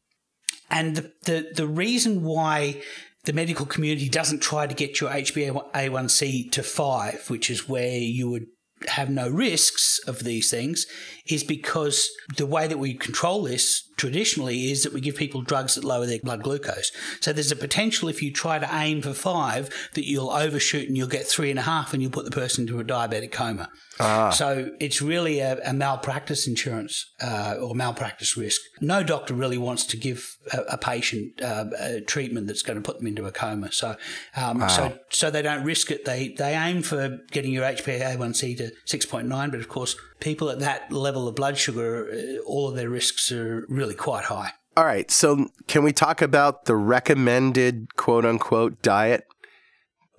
and 0.69 0.97
the, 0.97 1.13
the, 1.23 1.51
the 1.55 1.67
reason 1.67 2.23
why 2.23 2.81
the 3.23 3.33
medical 3.33 3.65
community 3.65 4.09
doesn't 4.09 4.41
try 4.41 4.67
to 4.67 4.75
get 4.75 4.99
your 4.99 5.11
HbA1c 5.11 6.51
to 6.51 6.61
five, 6.61 7.29
which 7.29 7.49
is 7.49 7.69
where 7.69 7.97
you 7.97 8.29
would 8.29 8.47
have 8.89 9.09
no 9.09 9.29
risks 9.29 9.99
of 9.99 10.23
these 10.23 10.51
things 10.51 10.85
is 11.27 11.43
because 11.43 12.09
the 12.35 12.45
way 12.45 12.67
that 12.67 12.77
we 12.77 12.93
control 12.93 13.43
this 13.43 13.84
traditionally 13.97 14.71
is 14.71 14.83
that 14.83 14.93
we 14.93 15.01
give 15.01 15.15
people 15.15 15.41
drugs 15.41 15.75
that 15.75 15.83
lower 15.83 16.05
their 16.05 16.19
blood 16.19 16.43
glucose. 16.43 16.91
So 17.21 17.33
there's 17.33 17.51
a 17.51 17.55
potential 17.55 18.09
if 18.09 18.21
you 18.21 18.31
try 18.31 18.59
to 18.59 18.69
aim 18.71 19.01
for 19.01 19.13
five 19.13 19.69
that 19.93 20.05
you'll 20.05 20.29
overshoot 20.29 20.87
and 20.87 20.97
you'll 20.97 21.07
get 21.07 21.25
three 21.27 21.49
and 21.49 21.59
a 21.59 21.63
half 21.63 21.93
and 21.93 22.01
you'll 22.01 22.11
put 22.11 22.25
the 22.25 22.31
person 22.31 22.63
into 22.63 22.79
a 22.79 22.83
diabetic 22.83 23.31
coma. 23.31 23.69
Ah. 23.99 24.29
So 24.29 24.71
it's 24.79 25.01
really 25.01 25.39
a, 25.39 25.57
a 25.65 25.73
malpractice 25.73 26.47
insurance 26.47 27.13
uh, 27.21 27.55
or 27.61 27.75
malpractice 27.75 28.35
risk. 28.35 28.61
No 28.81 29.03
doctor 29.03 29.33
really 29.33 29.57
wants 29.57 29.85
to 29.87 29.97
give 29.97 30.35
a, 30.51 30.61
a 30.71 30.77
patient 30.77 31.41
uh, 31.41 31.65
a 31.79 32.01
treatment 32.01 32.47
that's 32.47 32.61
going 32.61 32.75
to 32.75 32.81
put 32.81 32.97
them 32.97 33.07
into 33.07 33.25
a 33.25 33.31
coma. 33.31 33.71
So, 33.71 33.95
um, 34.35 34.59
wow. 34.59 34.67
so, 34.67 34.99
so 35.09 35.31
they 35.31 35.41
don't 35.41 35.63
risk 35.63 35.91
it. 35.91 36.03
They 36.05 36.29
they 36.29 36.55
aim 36.55 36.81
for 36.81 37.19
getting 37.31 37.53
your 37.53 37.63
HbA1c 37.63 38.57
to 38.57 38.71
six 38.83 39.05
point 39.05 39.27
nine, 39.27 39.49
but 39.49 39.59
of 39.61 39.69
course, 39.69 39.95
people 40.19 40.49
at 40.49 40.59
that 40.59 40.91
level 40.91 41.27
of 41.27 41.35
blood 41.35 41.57
sugar, 41.57 42.09
uh, 42.11 42.41
all 42.45 42.69
of 42.69 42.75
their 42.75 42.89
risks 42.89 43.31
are 43.31 43.65
really 43.69 43.95
quite 43.95 44.25
high. 44.25 44.51
All 44.77 44.85
right. 44.85 45.09
So, 45.09 45.49
can 45.67 45.83
we 45.83 45.93
talk 45.93 46.21
about 46.21 46.65
the 46.65 46.75
recommended 46.75 47.95
quote 47.95 48.25
unquote 48.25 48.81
diet 48.81 49.25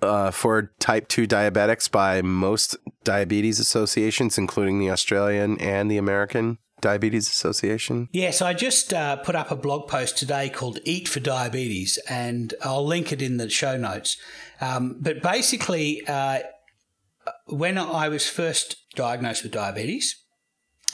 uh, 0.00 0.30
for 0.30 0.72
type 0.78 1.08
2 1.08 1.26
diabetics 1.26 1.90
by 1.90 2.22
most 2.22 2.76
diabetes 3.04 3.58
associations, 3.58 4.38
including 4.38 4.78
the 4.78 4.90
Australian 4.90 5.60
and 5.60 5.90
the 5.90 5.98
American 5.98 6.58
Diabetes 6.80 7.28
Association? 7.28 8.08
Yes, 8.12 8.40
I 8.40 8.54
just 8.54 8.94
uh, 8.94 9.16
put 9.16 9.34
up 9.34 9.50
a 9.50 9.56
blog 9.56 9.88
post 9.88 10.16
today 10.16 10.48
called 10.48 10.78
Eat 10.84 11.08
for 11.08 11.20
Diabetes, 11.20 11.98
and 12.08 12.54
I'll 12.62 12.86
link 12.86 13.12
it 13.12 13.20
in 13.20 13.36
the 13.36 13.50
show 13.50 13.76
notes. 13.76 14.16
Um, 14.60 14.96
but 15.00 15.22
basically, 15.22 16.06
uh, 16.06 16.40
when 17.46 17.78
I 17.78 18.08
was 18.08 18.28
first 18.28 18.76
diagnosed 18.96 19.42
with 19.42 19.52
diabetes, 19.52 20.24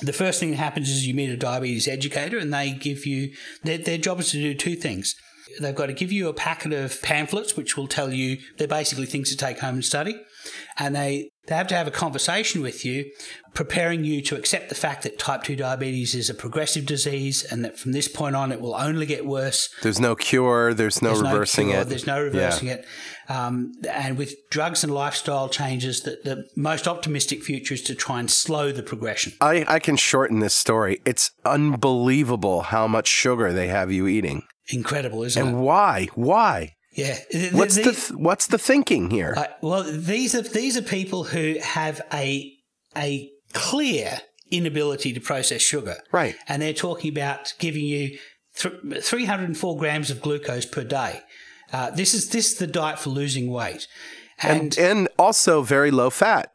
the 0.02 0.12
first 0.12 0.40
thing 0.40 0.50
that 0.50 0.56
happens 0.56 0.90
is 0.90 1.06
you 1.06 1.14
meet 1.14 1.30
a 1.30 1.36
diabetes 1.36 1.88
educator 1.88 2.36
and 2.36 2.52
they 2.52 2.72
give 2.72 3.06
you 3.06 3.32
their, 3.62 3.78
their 3.78 3.98
job 3.98 4.20
is 4.20 4.32
to 4.32 4.38
do 4.38 4.54
two 4.54 4.76
things 4.76 5.14
They've 5.60 5.74
got 5.74 5.86
to 5.86 5.92
give 5.92 6.12
you 6.12 6.28
a 6.28 6.34
packet 6.34 6.72
of 6.72 7.00
pamphlets, 7.02 7.56
which 7.56 7.76
will 7.76 7.88
tell 7.88 8.12
you 8.12 8.38
they're 8.58 8.68
basically 8.68 9.06
things 9.06 9.30
to 9.30 9.36
take 9.36 9.58
home 9.58 9.76
and 9.76 9.84
study. 9.84 10.20
And 10.78 10.94
they, 10.94 11.30
they 11.46 11.54
have 11.54 11.66
to 11.68 11.74
have 11.74 11.86
a 11.86 11.92
conversation 11.92 12.62
with 12.62 12.84
you, 12.84 13.10
preparing 13.54 14.04
you 14.04 14.22
to 14.22 14.36
accept 14.36 14.68
the 14.68 14.74
fact 14.74 15.02
that 15.02 15.18
type 15.18 15.42
2 15.42 15.56
diabetes 15.56 16.14
is 16.14 16.30
a 16.30 16.34
progressive 16.34 16.86
disease 16.86 17.44
and 17.44 17.64
that 17.64 17.78
from 17.78 17.92
this 17.92 18.08
point 18.08 18.36
on 18.36 18.52
it 18.52 18.60
will 18.60 18.74
only 18.74 19.06
get 19.06 19.26
worse. 19.26 19.68
There's 19.82 20.00
no 20.00 20.14
cure, 20.14 20.72
there's 20.72 21.02
no 21.02 21.10
there's 21.10 21.22
reversing 21.22 21.68
no 21.68 21.72
cure, 21.72 21.82
it. 21.82 21.88
There's 21.88 22.06
no 22.06 22.22
reversing 22.22 22.68
yeah. 22.68 22.74
it. 22.74 22.86
Um, 23.28 23.72
and 23.88 24.18
with 24.18 24.34
drugs 24.50 24.84
and 24.84 24.94
lifestyle 24.94 25.48
changes, 25.48 26.02
that 26.02 26.24
the 26.24 26.46
most 26.56 26.86
optimistic 26.86 27.42
future 27.42 27.74
is 27.74 27.82
to 27.82 27.94
try 27.94 28.20
and 28.20 28.30
slow 28.30 28.72
the 28.72 28.82
progression. 28.82 29.32
I, 29.40 29.64
I 29.68 29.78
can 29.78 29.96
shorten 29.96 30.40
this 30.40 30.54
story. 30.54 31.00
It's 31.04 31.30
unbelievable 31.44 32.62
how 32.62 32.86
much 32.86 33.08
sugar 33.08 33.52
they 33.52 33.68
have 33.68 33.90
you 33.90 34.06
eating 34.06 34.42
incredible, 34.68 35.22
isn't 35.22 35.40
and 35.40 35.50
it? 35.50 35.54
And 35.54 35.64
why? 35.64 36.08
Why? 36.14 36.74
Yeah. 36.92 37.16
What's 37.52 37.76
the, 37.76 38.14
what's 38.16 38.46
the 38.48 38.58
thinking 38.58 39.10
here? 39.10 39.34
Uh, 39.36 39.46
well, 39.62 39.82
these 39.82 40.34
are 40.34 40.42
these 40.42 40.76
are 40.76 40.82
people 40.82 41.24
who 41.24 41.56
have 41.62 42.02
a 42.12 42.52
a 42.96 43.30
clear 43.54 44.20
inability 44.50 45.12
to 45.14 45.20
process 45.20 45.62
sugar. 45.62 45.96
Right. 46.12 46.36
And 46.46 46.60
they're 46.60 46.74
talking 46.74 47.10
about 47.10 47.54
giving 47.58 47.84
you 47.84 48.18
th- 48.56 49.02
304 49.02 49.76
grams 49.78 50.10
of 50.10 50.20
glucose 50.20 50.66
per 50.66 50.84
day. 50.84 51.20
Uh, 51.72 51.90
this 51.90 52.12
is 52.12 52.28
this 52.28 52.52
is 52.52 52.58
the 52.58 52.66
diet 52.66 52.98
for 52.98 53.08
losing 53.08 53.50
weight, 53.50 53.88
and, 54.42 54.76
and 54.76 54.78
and 54.78 55.08
also 55.18 55.62
very 55.62 55.90
low 55.90 56.10
fat. 56.10 56.52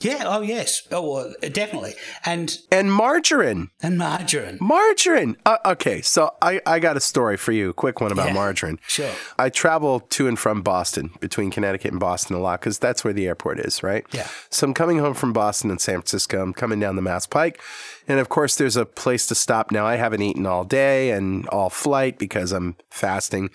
Yeah. 0.00 0.24
Oh, 0.26 0.42
yes. 0.42 0.86
Oh, 0.90 1.12
well, 1.12 1.34
definitely. 1.40 1.94
And 2.26 2.58
and 2.70 2.92
margarine. 2.92 3.70
And 3.82 3.96
margarine. 3.96 4.58
Margarine. 4.60 5.36
Uh, 5.46 5.56
okay, 5.64 6.02
so 6.02 6.34
I 6.42 6.60
I 6.66 6.78
got 6.78 6.96
a 6.96 7.00
story 7.00 7.36
for 7.36 7.52
you. 7.52 7.70
A 7.70 7.72
quick 7.72 8.00
one 8.00 8.12
about 8.12 8.26
Yeah, 8.28 8.34
margarine. 8.34 8.78
sure. 8.86 9.12
I 9.38 9.48
travel 9.48 10.00
to 10.00 10.28
and 10.28 10.38
from 10.38 10.62
Boston, 10.62 11.10
between 11.20 11.50
Connecticut 11.50 11.92
and 11.92 12.00
Boston 12.00 12.36
a 12.36 12.38
lot, 12.40 12.60
because 12.60 12.78
that's 12.78 13.02
where 13.04 13.14
the 13.14 13.26
airport 13.26 13.60
is, 13.60 13.82
right? 13.82 14.04
Yeah. 14.12 14.28
So 14.50 14.66
I'm 14.66 14.74
coming 14.74 14.98
home 14.98 15.14
from 15.14 15.32
Boston 15.32 15.70
and 15.70 15.80
San 15.80 15.94
Francisco. 15.96 16.42
I'm 16.42 16.52
coming 16.52 16.80
down 16.80 16.96
the 16.96 17.02
Mass 17.02 17.26
Pike, 17.26 17.60
and 18.06 18.18
of 18.20 18.28
course, 18.28 18.56
there's 18.56 18.76
a 18.76 18.84
place 18.84 19.26
to 19.28 19.34
stop. 19.34 19.70
Now 19.70 19.86
I 19.86 19.96
haven't 19.96 20.22
eaten 20.22 20.44
all 20.44 20.64
day 20.64 21.12
and 21.12 21.48
all 21.48 21.70
flight 21.70 22.18
because 22.18 22.52
I'm 22.52 22.76
fasting. 22.90 23.48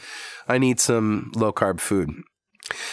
I 0.47 0.57
need 0.57 0.79
some 0.79 1.31
low 1.35 1.51
carb 1.53 1.79
food. 1.79 2.23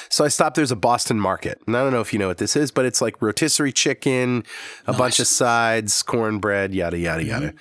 So 0.09 0.25
I 0.25 0.29
stopped. 0.29 0.57
There's 0.57 0.73
a 0.73 0.77
Boston 0.77 1.19
Market, 1.19 1.61
and 1.67 1.77
I 1.77 1.83
don't 1.83 1.93
know 1.93 2.01
if 2.01 2.13
you 2.13 2.19
know 2.19 2.29
what 2.29 2.39
this 2.39 2.57
is, 2.57 2.71
but 2.71 2.85
it's 2.85 3.01
like 3.01 3.21
rotisserie 3.21 3.73
chicken, 3.73 4.45
a 4.87 4.93
bunch 4.93 5.21
of 5.21 5.27
sides, 5.27 6.03
cornbread, 6.03 6.75
yada 6.75 6.99
yada 6.99 7.25
yada. 7.25 7.55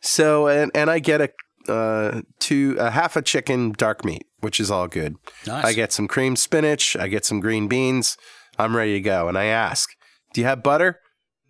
So 0.00 0.48
and 0.48 0.70
and 0.74 0.90
I 0.90 0.98
get 0.98 1.20
a 1.20 1.72
uh, 1.72 2.22
two 2.40 2.76
a 2.78 2.90
half 2.90 3.16
a 3.16 3.22
chicken 3.22 3.72
dark 3.72 4.04
meat, 4.04 4.26
which 4.40 4.60
is 4.60 4.70
all 4.70 4.88
good. 4.88 5.16
Nice. 5.46 5.64
I 5.64 5.72
get 5.72 5.92
some 5.92 6.08
cream 6.08 6.36
spinach. 6.36 6.96
I 6.96 7.08
get 7.08 7.24
some 7.24 7.40
green 7.40 7.68
beans. 7.68 8.16
I'm 8.58 8.76
ready 8.76 8.94
to 8.94 9.00
go. 9.00 9.28
And 9.28 9.38
I 9.38 9.46
ask, 9.46 9.90
"Do 10.32 10.40
you 10.40 10.46
have 10.46 10.62
butter?" 10.62 11.00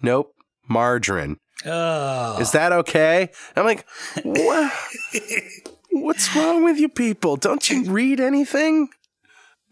Nope. 0.03 0.35
Margarine. 0.69 1.39
Oh. 1.65 2.39
Is 2.41 2.53
that 2.53 2.73
okay? 2.73 3.31
I'm 3.57 3.65
like, 3.65 3.87
what? 4.23 4.73
What's 5.91 6.35
wrong 6.35 6.65
with 6.65 6.79
you 6.79 6.89
people? 6.89 7.37
Don't 7.37 7.69
you 7.71 7.85
read 7.91 8.21
anything? 8.21 8.89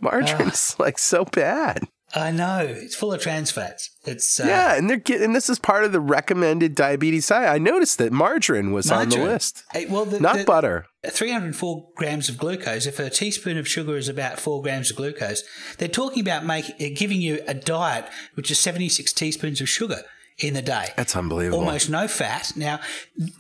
Margarine's 0.03 0.77
like 0.79 0.99
so 0.99 1.25
bad. 1.25 1.87
I 2.15 2.31
know. 2.31 2.59
It's 2.69 2.95
full 2.95 3.15
of 3.15 3.23
trans 3.23 3.51
fats. 3.51 3.89
It's 4.05 4.39
uh, 4.39 4.45
Yeah, 4.47 4.75
and 4.77 4.91
they're 4.91 4.99
get, 4.99 5.23
and 5.23 5.35
this 5.35 5.49
is 5.49 5.59
part 5.59 5.85
of 5.85 5.93
the 5.93 6.01
recommended 6.01 6.75
diabetes 6.75 7.29
diet. 7.29 7.49
I 7.49 7.57
noticed 7.57 7.97
that 7.99 8.13
margarine 8.13 8.73
was 8.73 8.91
on 8.91 9.09
the 9.09 9.17
list, 9.25 9.65
Hey, 9.73 9.87
well, 9.87 10.05
the, 10.05 10.21
not 10.21 10.37
the- 10.39 10.45
butter. 10.45 10.87
304 11.09 11.89
grams 11.97 12.29
of 12.29 12.37
glucose. 12.39 12.87
If 12.87 12.99
a 13.01 13.09
teaspoon 13.11 13.57
of 13.57 13.67
sugar 13.67 13.97
is 13.97 14.09
about 14.09 14.39
four 14.39 14.63
grams 14.63 14.91
of 14.91 14.97
glucose, 14.97 15.43
they're 15.79 15.89
talking 15.89 16.21
about 16.21 16.45
making 16.45 16.95
giving 16.95 17.21
you 17.21 17.41
a 17.49 17.55
diet 17.55 18.05
which 18.35 18.51
is 18.51 18.59
76 18.61 19.13
teaspoons 19.13 19.61
of 19.61 19.69
sugar 19.69 20.03
in 20.39 20.55
the 20.55 20.63
day. 20.63 20.89
That's 20.97 21.17
unbelievable. 21.17 21.61
Almost 21.61 21.91
no 21.91 22.09
fat. 22.09 22.53
Now, 22.57 22.81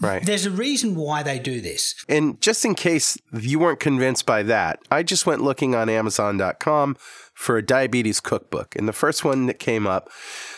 Right. 0.00 0.24
there's 0.24 0.46
a 0.46 0.50
reason 0.50 0.94
why 0.94 1.22
they 1.22 1.38
do 1.38 1.60
this. 1.60 1.94
And 2.08 2.40
just 2.40 2.64
in 2.64 2.74
case 2.74 3.16
you 3.32 3.58
weren't 3.58 3.80
convinced 3.80 4.26
by 4.26 4.42
that, 4.44 4.78
I 4.90 5.02
just 5.02 5.26
went 5.26 5.42
looking 5.42 5.74
on 5.74 5.88
Amazon.com 5.88 6.96
for 7.34 7.56
a 7.56 7.62
diabetes 7.64 8.20
cookbook. 8.20 8.76
And 8.76 8.86
the 8.86 8.92
first 8.92 9.24
one 9.24 9.46
that 9.46 9.58
came 9.58 9.86
up, 9.86 10.10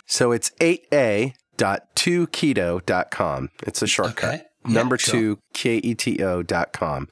so 0.07 0.33
it's 0.33 0.51
8a.2keto.com. 0.61 3.51
It's 3.67 3.83
a 3.83 3.87
shortcut. 3.87 4.35
Okay. 4.35 4.43
Yeah, 4.67 4.73
Number 4.75 4.97
sure. 4.97 5.13
two, 5.13 5.39
K 5.53 5.77
E 5.77 5.95
T 5.95 6.23
O.com. 6.25 7.09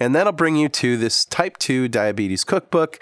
And 0.00 0.12
that'll 0.14 0.32
bring 0.32 0.56
you 0.56 0.68
to 0.70 0.96
this 0.96 1.24
type 1.24 1.56
2 1.58 1.86
diabetes 1.88 2.42
cookbook. 2.42 2.98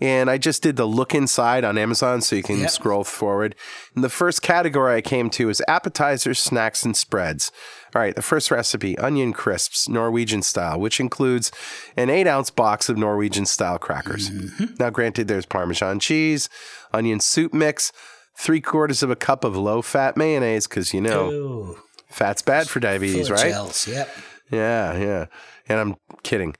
And 0.00 0.30
I 0.30 0.38
just 0.38 0.62
did 0.62 0.76
the 0.76 0.84
look 0.86 1.14
inside 1.14 1.64
on 1.64 1.76
Amazon 1.76 2.20
so 2.20 2.36
you 2.36 2.42
can 2.42 2.60
Yep. 2.60 2.70
scroll 2.70 3.04
forward. 3.04 3.56
And 3.94 4.04
the 4.04 4.08
first 4.08 4.42
category 4.42 4.94
I 4.96 5.00
came 5.00 5.28
to 5.30 5.48
is 5.50 5.60
appetizers, 5.66 6.38
snacks, 6.38 6.84
and 6.84 6.96
spreads. 6.96 7.50
All 7.96 8.02
right, 8.02 8.14
the 8.14 8.22
first 8.22 8.50
recipe 8.50 8.96
onion 8.98 9.32
crisps, 9.32 9.88
Norwegian 9.88 10.42
style, 10.42 10.78
which 10.78 11.00
includes 11.00 11.50
an 11.96 12.10
eight 12.10 12.28
ounce 12.28 12.50
box 12.50 12.88
of 12.88 12.96
Norwegian 12.96 13.44
style 13.46 13.78
crackers. 13.78 14.30
Now, 14.78 14.90
granted, 14.90 15.26
there's 15.26 15.46
Parmesan 15.46 15.98
cheese, 15.98 16.48
onion 16.92 17.18
soup 17.18 17.52
mix, 17.52 17.90
three 18.36 18.60
quarters 18.60 19.02
of 19.02 19.10
a 19.10 19.16
cup 19.16 19.42
of 19.42 19.56
low 19.56 19.82
fat 19.82 20.16
mayonnaise, 20.16 20.68
because 20.68 20.94
you 20.94 21.00
know, 21.00 21.30
Ooh, 21.32 21.78
fat's 22.08 22.40
bad 22.42 22.68
for 22.68 22.78
diabetes, 22.78 23.26
full 23.26 23.36
right? 23.36 23.50
gels. 23.50 23.88
Yep. 23.88 24.08
Yeah, 24.52 24.96
yeah. 24.96 25.26
And 25.68 25.80
I'm 25.80 25.96
kidding. 26.22 26.54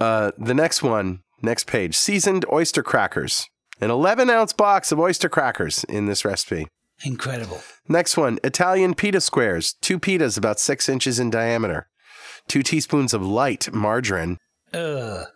Uh, 0.00 0.30
the 0.38 0.54
next 0.54 0.80
one, 0.82 1.23
next 1.44 1.66
page, 1.66 1.94
seasoned 1.96 2.44
oyster 2.52 2.82
crackers. 2.82 3.48
An 3.80 3.90
11 3.90 4.30
ounce 4.30 4.52
box 4.52 4.92
of 4.92 5.00
oyster 5.00 5.28
crackers 5.28 5.84
in 5.84 6.06
this 6.06 6.24
recipe. 6.24 6.68
Incredible. 7.04 7.60
Next 7.88 8.16
one, 8.16 8.38
Italian 8.44 8.94
pita 8.94 9.20
squares. 9.20 9.74
Two 9.80 9.98
pitas 9.98 10.38
about 10.38 10.60
six 10.60 10.88
inches 10.88 11.18
in 11.18 11.30
diameter. 11.30 11.88
Two 12.46 12.62
teaspoons 12.62 13.12
of 13.12 13.24
light 13.24 13.72
margarine. 13.72 14.38
Ugh. 14.72 15.26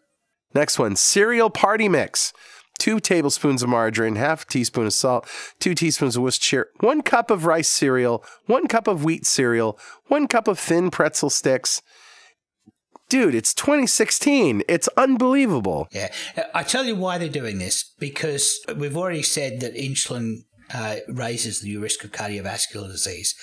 Next 0.55 0.79
one, 0.79 0.97
cereal 0.97 1.51
party 1.51 1.89
mix. 1.89 2.33
Two 2.79 3.01
tablespoons 3.01 3.63
of 3.63 3.69
margarine, 3.69 4.15
half 4.15 4.45
a 4.45 4.47
teaspoon 4.47 4.87
of 4.87 4.93
salt, 4.93 5.29
two 5.59 5.75
teaspoons 5.75 6.17
of 6.17 6.23
Worcestershire, 6.23 6.69
one 6.79 7.03
cup 7.03 7.29
of 7.29 7.45
rice 7.45 7.69
cereal, 7.69 8.25
one 8.47 8.69
cup 8.69 8.87
of 8.87 9.03
wheat 9.03 9.27
cereal, 9.27 9.77
one 10.07 10.29
cup 10.29 10.47
of 10.47 10.61
thin 10.61 10.89
pretzel 10.91 11.29
sticks. 11.29 11.83
Dude, 13.09 13.35
it's 13.35 13.55
2016. 13.55 14.63
It's 14.69 14.89
unbelievable. 14.97 15.89
Yeah. 15.91 16.13
I 16.55 16.63
tell 16.63 16.85
you 16.85 16.95
why 16.95 17.19
they're 17.19 17.29
doing 17.29 17.59
this 17.59 17.95
because 17.99 18.61
we've 18.77 18.97
already 18.97 19.23
said 19.23 19.61
that 19.61 19.75
insulin 19.75 20.45
uh, 20.73 20.97
raises 21.09 21.63
the 21.63 21.77
risk 21.79 22.05
of 22.05 22.13
cardiovascular 22.13 22.89
disease. 22.89 23.35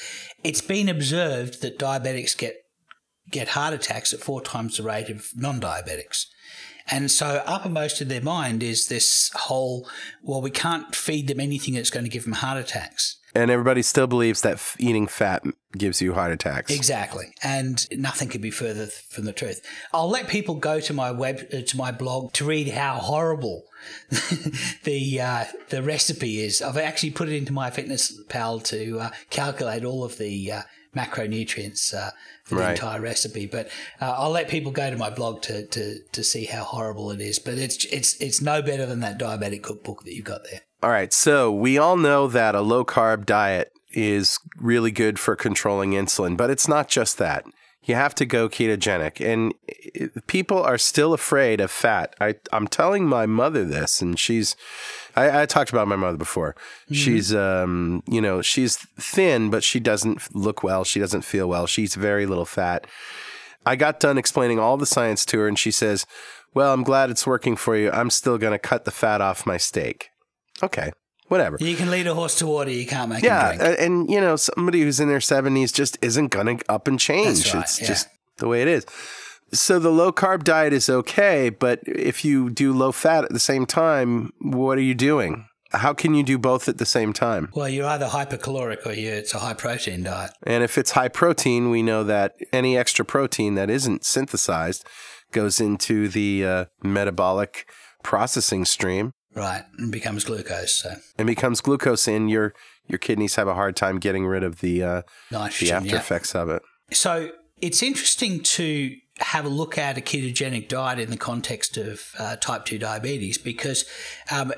It's 0.44 0.62
been 0.62 0.88
observed 0.88 1.62
that 1.62 1.80
diabetics 1.80 2.38
get 2.38 2.58
get 3.32 3.50
heart 3.50 3.74
attacks 3.74 4.14
at 4.14 4.20
four 4.20 4.40
times 4.40 4.78
the 4.78 4.84
rate 4.84 5.10
of 5.10 5.30
non-diabetics. 5.36 6.28
And 6.88 7.10
so 7.10 7.42
uppermost 7.46 8.02
in 8.02 8.08
their 8.08 8.22
mind 8.22 8.62
is 8.62 8.88
this 8.88 9.32
whole, 9.34 9.90
well, 10.22 10.42
we 10.42 10.52
can't 10.52 10.96
feed 10.96 11.28
them 11.28 11.40
anything 11.40 11.74
that's 11.74 11.90
going 11.90 12.06
to 12.06 12.12
give 12.12 12.24
them 12.24 12.34
heart 12.34 12.58
attacks. 12.58 13.18
And 13.34 13.52
everybody 13.52 13.82
still 13.82 14.08
believes 14.08 14.42
that 14.42 14.54
f- 14.54 14.78
eating 14.80 15.08
fat 15.08 15.44
gives 15.78 16.02
you 16.02 16.14
heart 16.14 16.32
attacks. 16.32 16.74
Exactly, 16.74 17.34
and 17.44 17.86
nothing 18.00 18.30
could 18.30 18.42
be 18.42 18.50
further 18.50 18.86
th- 18.86 19.04
from 19.10 19.26
the 19.26 19.34
truth. 19.34 19.62
I'll 19.94 20.08
let 20.10 20.30
people 20.30 20.56
go 20.56 20.80
to 20.80 20.94
my 20.94 21.12
web 21.12 21.46
uh, 21.54 21.60
to 21.60 21.78
my 21.78 21.92
blog 21.92 22.32
to 22.34 22.46
read 22.46 22.70
how 22.70 22.94
horrible 22.96 23.64
the 24.86 25.20
uh, 25.20 25.46
the 25.68 25.84
recipe 25.84 26.40
is. 26.40 26.62
I've 26.62 26.78
actually 26.78 27.12
put 27.12 27.28
it 27.28 27.36
into 27.36 27.52
my 27.52 27.72
Fitness 27.72 28.18
Pal 28.30 28.62
to 28.62 29.00
uh, 29.02 29.10
calculate 29.32 29.84
all 29.84 30.06
of 30.06 30.18
the 30.18 30.54
uh, 30.54 30.62
macronutrients 30.96 31.94
uh, 31.94 32.12
for 32.44 32.56
the 32.56 32.62
Right. 32.62 32.72
entire 32.72 33.02
recipe. 33.02 33.46
But 33.46 33.68
uh, 34.02 34.16
I'll 34.18 34.32
let 34.32 34.48
people 34.48 34.72
go 34.72 34.90
to 34.90 34.98
my 34.98 35.10
blog 35.10 35.42
to, 35.44 35.66
to 35.68 36.00
to 36.12 36.24
see 36.24 36.46
how 36.46 36.64
horrible 36.64 37.12
it 37.12 37.22
is. 37.22 37.40
But 37.40 37.56
it's 37.56 37.86
it's 37.86 38.20
it's 38.22 38.42
no 38.42 38.62
better 38.62 38.86
than 38.86 39.00
that 39.02 39.20
diabetic 39.20 39.62
cookbook 39.64 40.04
that 40.04 40.14
you've 40.16 40.26
got 40.26 40.44
there. 40.50 40.62
All 40.84 40.90
right. 40.90 41.12
So 41.14 41.52
we 41.52 41.78
all 41.78 41.98
know 41.98 42.28
that 42.28 42.56
a 42.56 42.62
low 42.62 42.86
carb 42.86 43.26
diet 43.26 43.72
is 43.92 44.40
really 44.58 44.92
good 44.92 45.18
for 45.20 45.36
controlling 45.36 45.92
insulin, 45.92 46.36
but 46.38 46.50
it's 46.50 46.68
not 46.68 46.88
just 46.90 47.18
that. 47.18 47.46
You 47.84 47.94
have 47.96 48.16
to 48.16 48.26
go 48.26 48.50
ketogenic. 48.50 49.24
And 49.24 49.54
people 50.28 50.62
are 50.62 50.78
still 50.78 51.14
afraid 51.14 51.62
of 51.62 51.70
fat. 51.70 52.16
I, 52.20 52.36
I'm 52.52 52.68
telling 52.68 53.06
my 53.06 53.26
mother 53.28 53.64
this, 53.64 54.02
and 54.02 54.18
she's, 54.20 54.56
I, 55.16 55.44
I 55.44 55.46
talked 55.46 55.70
about 55.72 55.88
my 55.88 55.96
mother 55.96 56.18
before. 56.18 56.56
She's, 56.92 57.34
um, 57.34 58.04
you 58.08 58.20
know, 58.22 58.42
she's 58.42 58.76
thin, 59.00 59.50
but 59.50 59.64
she 59.64 59.80
doesn't 59.80 60.36
look 60.36 60.62
well. 60.64 60.84
She 60.84 61.00
doesn't 61.00 61.22
feel 61.22 61.48
well. 61.48 61.68
She's 61.68 61.96
very 61.96 62.26
little 62.26 62.46
fat. 62.46 62.86
I 63.66 63.76
got 63.76 64.00
done 64.00 64.18
explaining 64.18 64.60
all 64.60 64.78
the 64.78 64.86
science 64.86 65.26
to 65.28 65.40
her, 65.40 65.48
and 65.48 65.58
she 65.58 65.72
says, 65.72 66.06
Well, 66.54 66.74
I'm 66.74 66.84
glad 66.84 67.10
it's 67.10 67.26
working 67.26 67.56
for 67.56 67.76
you. 67.76 67.90
I'm 67.92 68.10
still 68.10 68.38
going 68.38 68.52
to 68.54 68.60
cut 68.60 68.86
the 68.86 68.92
fat 68.92 69.22
off 69.22 69.46
my 69.46 69.58
steak. 69.58 70.10
Okay, 70.62 70.92
whatever. 71.30 71.58
You 71.60 71.76
can 71.76 71.90
lead 71.90 72.08
a 72.08 72.14
horse 72.14 72.36
to 72.40 72.48
water, 72.48 72.70
you 72.72 72.86
can't 72.86 73.10
make 73.10 73.24
Yeah, 73.24 73.54
him 73.54 73.58
drink. 73.60 73.78
and 73.80 74.10
you 74.10 74.22
know, 74.22 74.36
somebody 74.36 74.82
who's 74.82 75.00
in 75.00 75.08
their 75.08 75.20
70s 75.20 75.74
just 75.74 75.98
isn't 76.02 76.28
going 76.28 76.58
to 76.58 76.72
up 76.72 76.88
and 76.88 77.00
change. 77.00 77.44
That's 77.44 77.54
right, 77.56 77.64
it's 77.64 77.82
yeah. 77.82 77.88
just 77.88 78.08
the 78.38 78.48
way 78.48 78.62
it 78.62 78.68
is. 78.68 78.86
So 79.52 79.80
the 79.80 79.92
low 79.92 80.12
carb 80.12 80.44
diet 80.44 80.74
is 80.74 80.90
okay, 80.90 81.50
but 81.50 81.80
if 81.86 82.26
you 82.26 82.50
do 82.50 82.74
low 82.74 82.92
fat 82.92 83.24
at 83.24 83.32
the 83.32 83.40
same 83.40 83.66
time, 83.66 84.32
what 84.40 84.78
are 84.78 84.82
you 84.82 84.96
doing? 84.96 85.48
How 85.72 85.94
can 85.94 86.14
you 86.14 86.24
do 86.24 86.38
both 86.38 86.70
at 86.70 86.78
the 86.78 86.86
same 86.86 87.12
time? 87.12 87.50
Well, 87.54 87.68
you're 87.68 87.88
either 87.88 88.08
hypercaloric 88.08 88.86
or 88.86 88.94
you 88.94 89.12
it's 89.12 89.34
a 89.34 89.40
high 89.40 89.54
protein 89.54 90.04
diet. 90.04 90.32
And 90.44 90.64
if 90.64 90.78
it's 90.78 90.92
high 90.92 91.10
protein, 91.10 91.70
we 91.70 91.84
know 91.84 92.04
that 92.04 92.34
any 92.54 92.78
extra 92.78 93.04
protein 93.04 93.56
that 93.56 93.70
isn't 93.70 94.06
synthesized 94.06 94.86
goes 95.32 95.60
into 95.60 96.08
the 96.08 96.46
uh, 96.46 96.66
metabolic 96.84 97.70
processing 98.04 98.64
stream 98.64 99.12
Right, 99.36 99.64
and 99.78 99.92
becomes 99.92 100.24
glucose. 100.24 100.74
So 100.76 100.96
and 101.18 101.28
becomes 101.28 101.60
glucose, 101.60 102.08
and 102.08 102.30
your 102.30 102.54
your 102.88 102.98
kidneys 102.98 103.36
have 103.36 103.50
a 103.50 103.54
hard 103.54 103.76
time 103.76 104.00
getting 104.00 104.26
rid 104.26 104.44
of 104.44 104.62
the 104.62 104.82
uh, 104.82 105.02
the 105.30 105.72
after 105.72 105.90
yeah. 105.90 105.98
effects 105.98 106.34
of 106.34 106.48
it. 106.48 106.62
So 106.94 107.32
it's 107.62 107.84
interesting 107.84 108.42
to 108.44 108.96
have 109.20 109.46
a 109.46 109.50
look 109.50 109.78
at 109.78 109.98
a 109.98 110.02
ketogenic 110.02 110.68
diet 110.68 111.00
in 111.00 111.10
the 111.10 111.18
context 111.18 111.78
of 111.78 112.14
uh, 112.20 112.36
type 112.36 112.66
two 112.66 112.78
diabetes 112.78 113.38
because 113.38 113.86
um, 114.32 114.54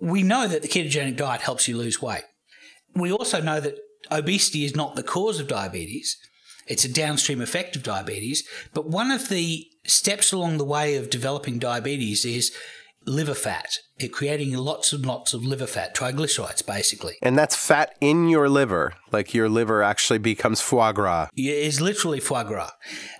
we 0.00 0.22
know 0.22 0.48
that 0.48 0.62
the 0.62 0.68
ketogenic 0.68 1.16
diet 1.16 1.40
helps 1.40 1.68
you 1.68 1.76
lose 1.76 2.02
weight. 2.02 2.24
We 2.94 3.12
also 3.12 3.40
know 3.40 3.60
that 3.60 3.78
obesity 4.10 4.64
is 4.64 4.74
not 4.74 4.96
the 4.96 5.02
cause 5.02 5.40
of 5.40 5.48
diabetes. 5.48 6.16
It's 6.66 6.84
a 6.84 6.92
downstream 6.92 7.40
effect 7.40 7.76
of 7.76 7.82
diabetes. 7.82 8.46
But 8.72 8.86
one 8.86 9.10
of 9.10 9.28
the 9.28 9.66
steps 9.84 10.32
along 10.32 10.58
the 10.58 10.64
way 10.64 10.96
of 10.96 11.10
developing 11.10 11.58
diabetes 11.58 12.24
is 12.24 12.52
liver 13.06 13.34
fat. 13.34 13.78
It 13.98 14.12
creating 14.12 14.54
lots 14.54 14.92
and 14.92 15.06
lots 15.06 15.34
of 15.34 15.44
liver 15.44 15.66
fat, 15.66 15.94
triglycerides, 15.94 16.66
basically. 16.66 17.14
And 17.22 17.38
that's 17.38 17.54
fat 17.54 17.94
in 18.00 18.28
your 18.28 18.48
liver. 18.48 18.94
Like 19.12 19.34
your 19.34 19.48
liver 19.48 19.82
actually 19.82 20.18
becomes 20.18 20.60
foie 20.60 20.92
gras. 20.92 21.28
It's 21.36 21.80
literally 21.80 22.20
foie 22.20 22.42
gras. 22.44 22.72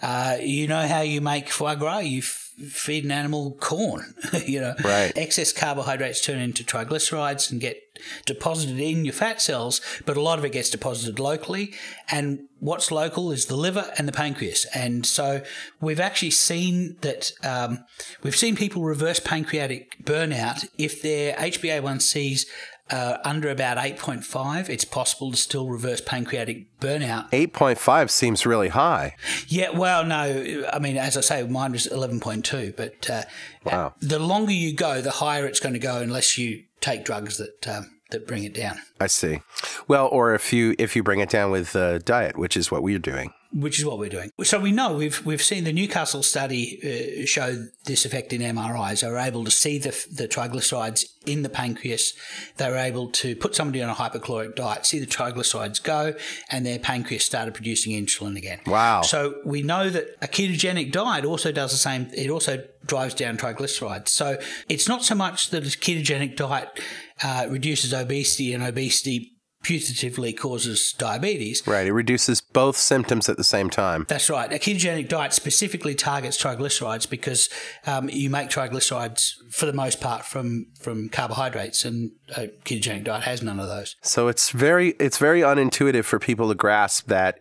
Uh, 0.03 0.37
you 0.41 0.67
know 0.67 0.87
how 0.87 1.03
you 1.03 1.21
make 1.21 1.49
foie 1.49 1.77
gras? 1.77 1.99
You 1.99 2.23
feed 2.57 3.05
an 3.05 3.11
animal 3.11 3.53
corn. 3.61 4.15
you 4.47 4.61
know, 4.61 4.75
right. 4.85 5.13
excess 5.17 5.53
carbohydrates 5.53 6.21
turn 6.21 6.39
into 6.39 6.65
triglycerides 6.65 7.51
and 7.51 7.61
get 7.61 7.81
deposited 8.27 8.79
in 8.79 9.05
your 9.05 9.15
fat 9.15 9.41
cells, 9.41 9.81
but 10.05 10.17
a 10.17 10.21
lot 10.21 10.39
of 10.39 10.45
it 10.45 10.53
gets 10.53 10.71
deposited 10.71 11.19
locally. 11.19 11.75
And 12.11 12.49
what's 12.61 12.91
local 12.91 13.31
is 13.31 13.47
the 13.47 13.57
liver 13.57 13.93
and 13.99 14.09
the 14.09 14.13
pancreas. 14.13 14.67
And 14.75 15.05
so 15.05 15.43
we've 15.81 16.01
actually 16.01 16.31
seen 16.31 16.97
that 17.01 17.33
um, 17.43 17.85
we've 18.23 18.37
seen 18.37 18.57
people 18.57 18.83
reverse 18.83 19.21
pancreatic 19.21 20.05
burnout 20.05 20.69
if 20.79 21.03
their 21.03 21.35
HbA1c's 21.35 22.47
uh, 22.91 23.19
under 23.25 23.49
about 23.49 23.79
8.5, 23.79 24.69
it's 24.69 24.85
possible 24.85 25.31
to 25.31 25.37
still 25.37 25.69
reverse 25.69 26.01
pancreatic 26.01 26.79
burnout. 26.81 27.31
8.5 27.31 28.11
seems 28.11 28.45
really 28.45 28.69
high. 28.69 29.15
Yeah, 29.49 29.71
well, 29.71 30.05
no. 30.05 30.65
I 30.73 30.79
mean, 30.79 30.97
as 30.97 31.17
I 31.17 31.23
say, 31.23 31.47
mine 31.47 31.73
was 31.73 31.87
11.2, 31.87 32.77
but 32.77 33.09
uh, 33.09 33.23
wow. 33.65 33.95
the 34.01 34.19
longer 34.19 34.53
you 34.53 34.75
go, 34.75 35.01
the 35.01 35.13
higher 35.13 35.47
it's 35.47 35.61
going 35.61 35.75
to 35.75 35.79
go 35.79 36.01
unless 36.01 36.37
you 36.37 36.65
take 36.81 37.05
drugs 37.05 37.39
that. 37.39 37.69
Um, 37.69 37.91
that 38.11 38.27
bring 38.29 38.45
it 38.45 38.55
down. 38.55 38.79
I 39.01 39.09
see. 39.09 39.41
Well, 39.89 40.09
or 40.13 40.35
if 40.35 40.53
you 40.53 40.77
if 40.79 40.95
you 40.95 41.03
bring 41.03 41.21
it 41.21 41.31
down 41.31 41.51
with 41.51 41.75
uh, 41.75 41.99
diet, 41.99 42.39
which 42.39 42.57
is 42.57 42.71
what 42.71 42.83
we're 42.83 42.99
doing 42.99 43.33
which 43.55 43.79
is 43.79 43.85
what 43.85 43.99
we're 43.99 44.09
doing. 44.09 44.31
So 44.43 44.59
we 44.59 44.73
know 44.73 44.97
we've 44.97 45.25
we've 45.25 45.43
seen 45.43 45.65
the 45.65 45.73
Newcastle 45.73 46.23
study 46.23 47.23
uh, 47.23 47.25
show 47.25 47.67
this 47.85 48.05
effect 48.05 48.33
in 48.33 48.41
MRIs. 48.41 49.01
They 49.01 49.09
were 49.09 49.19
able 49.19 49.45
to 49.45 49.51
see 49.51 49.79
the 49.79 49.91
the 50.13 50.27
triglycerides 50.27 51.05
in 51.25 51.43
the 51.43 51.49
pancreas. 51.49 52.15
They 52.57 52.69
were 52.69 52.77
able 52.77 53.11
to 53.11 53.37
put 53.37 53.55
somebody 53.55 53.83
on 53.83 53.89
a 53.89 53.95
hypocaloric 53.95 54.57
diet, 54.57 54.87
see 54.87 54.99
the 54.99 55.07
triglycerides 55.07 55.83
go, 55.83 56.15
and 56.51 56.67
their 56.67 56.81
pancreas 56.81 57.25
started 57.25 57.55
producing 57.55 57.93
insulin 57.93 58.37
again. 58.37 58.61
Wow! 58.67 59.03
So 59.03 59.37
we 59.45 59.63
know 59.63 59.89
that 59.89 60.17
a 60.21 60.27
ketogenic 60.27 60.91
diet 60.91 61.25
also 61.25 61.53
does 61.53 61.71
the 61.71 61.79
same. 61.79 62.11
It 62.13 62.31
also 62.31 62.65
drives 62.87 63.15
down 63.15 63.37
triglycerides. 63.37 64.09
So 64.09 64.39
it's 64.69 64.89
not 64.89 65.05
so 65.05 65.15
much 65.15 65.51
that 65.51 65.63
a 65.63 65.67
ketogenic 65.67 66.37
diet 66.37 66.81
uh, 67.23 67.47
reduces 67.49 67.95
obesity 67.95 68.53
and 68.53 68.63
obesity 68.63 69.34
putatively 69.65 70.37
causes 70.37 70.93
diabetes. 70.93 71.67
Right. 71.67 71.87
It 71.87 71.93
reduces 71.93 72.41
both 72.41 72.77
symptoms 72.77 73.29
at 73.29 73.37
the 73.37 73.45
same 73.45 73.71
time. 73.71 74.07
That's 74.09 74.31
right. 74.31 74.53
A 74.53 74.57
ketogenic 74.57 75.09
diet 75.09 75.33
specifically 75.33 75.95
targets 75.95 76.41
triglycerides 76.41 77.09
because 77.09 77.49
um, 77.87 78.09
you 78.09 78.31
make 78.31 78.51
triglycerides 78.51 79.33
for 79.51 79.67
the 79.67 79.73
most 79.73 80.01
part 80.01 80.25
from 80.25 80.67
from 80.79 81.09
carbohydrates, 81.09 81.85
and 81.85 82.13
a 82.37 82.49
ketogenic 82.65 83.05
diet 83.05 83.25
has 83.25 83.43
none 83.43 83.59
of 83.59 83.69
those. 83.69 83.97
So 84.03 84.29
it's 84.29 84.51
very 84.51 84.91
it's 85.01 85.19
very 85.19 85.41
unintuitive 85.41 86.05
for 86.05 86.19
people 86.19 86.49
to 86.49 86.55
grasp 86.55 87.09
that. 87.09 87.39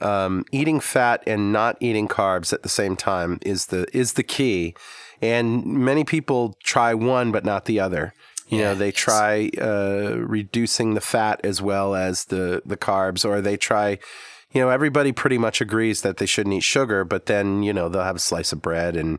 Um, 0.00 0.44
eating 0.50 0.80
fat 0.80 1.22
and 1.28 1.52
not 1.52 1.76
eating 1.78 2.08
carbs 2.08 2.52
at 2.52 2.64
the 2.64 2.68
same 2.68 2.96
time 2.96 3.38
is 3.42 3.66
the 3.66 3.86
is 3.96 4.14
the 4.14 4.24
key, 4.24 4.74
and 5.20 5.64
many 5.64 6.02
people 6.02 6.56
try 6.64 6.92
one 6.92 7.30
but 7.30 7.44
not 7.44 7.66
the 7.66 7.78
other. 7.78 8.12
You 8.48 8.58
yeah, 8.58 8.64
know, 8.64 8.74
they 8.74 8.86
yes. 8.86 8.96
try 8.96 9.50
uh, 9.60 10.16
reducing 10.18 10.94
the 10.94 11.00
fat 11.00 11.40
as 11.44 11.62
well 11.62 11.94
as 11.94 12.26
the, 12.26 12.62
the 12.66 12.76
carbs, 12.76 13.24
or 13.24 13.40
they 13.40 13.56
try, 13.56 13.98
you 14.50 14.60
know, 14.60 14.68
everybody 14.68 15.12
pretty 15.12 15.38
much 15.38 15.60
agrees 15.60 16.02
that 16.02 16.18
they 16.18 16.26
shouldn't 16.26 16.54
eat 16.54 16.62
sugar, 16.62 17.04
but 17.04 17.26
then, 17.26 17.62
you 17.62 17.72
know, 17.72 17.88
they'll 17.88 18.02
have 18.02 18.16
a 18.16 18.20
slice 18.20 18.52
of 18.52 18.60
bread. 18.60 18.96
And 18.96 19.18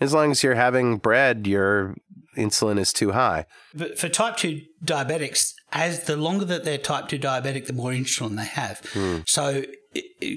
as 0.00 0.12
long 0.12 0.30
as 0.30 0.42
you're 0.42 0.54
having 0.54 0.98
bread, 0.98 1.46
your 1.46 1.96
insulin 2.36 2.78
is 2.78 2.92
too 2.92 3.12
high. 3.12 3.46
But 3.74 3.98
for 3.98 4.08
type 4.08 4.36
2 4.36 4.60
diabetics, 4.84 5.54
as 5.72 6.04
the 6.04 6.16
longer 6.16 6.44
that 6.44 6.64
they're 6.64 6.78
type 6.78 7.08
2 7.08 7.18
diabetic, 7.18 7.66
the 7.66 7.72
more 7.72 7.90
insulin 7.90 8.36
they 8.36 8.44
have. 8.44 8.80
Mm. 8.92 9.28
So 9.28 9.64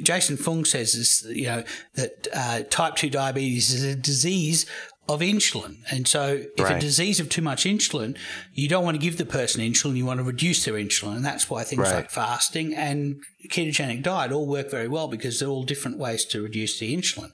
Jason 0.03 0.37
Fung 0.37 0.65
says 0.65 0.93
this, 0.93 1.25
you 1.35 1.45
know, 1.45 1.63
that 1.95 2.27
uh, 2.33 2.63
type 2.69 2.95
2 2.95 3.09
diabetes 3.09 3.71
is 3.71 3.83
a 3.83 3.95
disease 3.95 4.65
of 5.09 5.21
insulin. 5.21 5.77
And 5.91 6.07
so, 6.07 6.45
if 6.55 6.63
right. 6.63 6.77
a 6.77 6.79
disease 6.79 7.19
of 7.19 7.29
too 7.29 7.41
much 7.41 7.63
insulin, 7.63 8.15
you 8.53 8.69
don't 8.69 8.85
want 8.85 8.93
to 8.93 9.01
give 9.01 9.17
the 9.17 9.25
person 9.25 9.61
insulin, 9.61 9.97
you 9.97 10.05
want 10.05 10.19
to 10.19 10.23
reduce 10.23 10.63
their 10.63 10.75
insulin. 10.75 11.15
And 11.15 11.25
that's 11.25 11.49
why 11.49 11.63
things 11.63 11.81
right. 11.81 11.95
like 11.95 12.11
fasting 12.11 12.75
and 12.75 13.19
ketogenic 13.49 14.03
diet 14.03 14.31
all 14.31 14.45
work 14.45 14.69
very 14.69 14.87
well 14.87 15.07
because 15.07 15.39
they're 15.39 15.49
all 15.49 15.63
different 15.63 15.97
ways 15.97 16.25
to 16.25 16.43
reduce 16.43 16.77
the 16.77 16.95
insulin. 16.95 17.31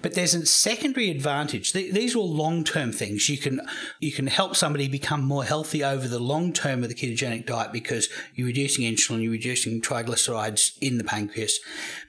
But 0.00 0.14
there's 0.14 0.34
a 0.34 0.46
secondary 0.46 1.10
advantage. 1.10 1.74
These 1.74 2.14
are 2.16 2.18
all 2.18 2.32
long-term 2.32 2.92
things. 2.92 3.28
You 3.28 3.36
can 3.36 3.60
you 4.00 4.10
can 4.10 4.26
help 4.26 4.56
somebody 4.56 4.88
become 4.88 5.22
more 5.22 5.44
healthy 5.44 5.84
over 5.84 6.08
the 6.08 6.18
long 6.18 6.54
term 6.54 6.82
of 6.82 6.88
the 6.88 6.94
ketogenic 6.94 7.44
diet 7.44 7.72
because 7.72 8.08
you're 8.34 8.46
reducing 8.46 8.90
insulin, 8.90 9.22
you're 9.22 9.32
reducing 9.32 9.82
triglycerides 9.82 10.78
in 10.80 10.96
the 10.96 11.04
pancreas. 11.04 11.60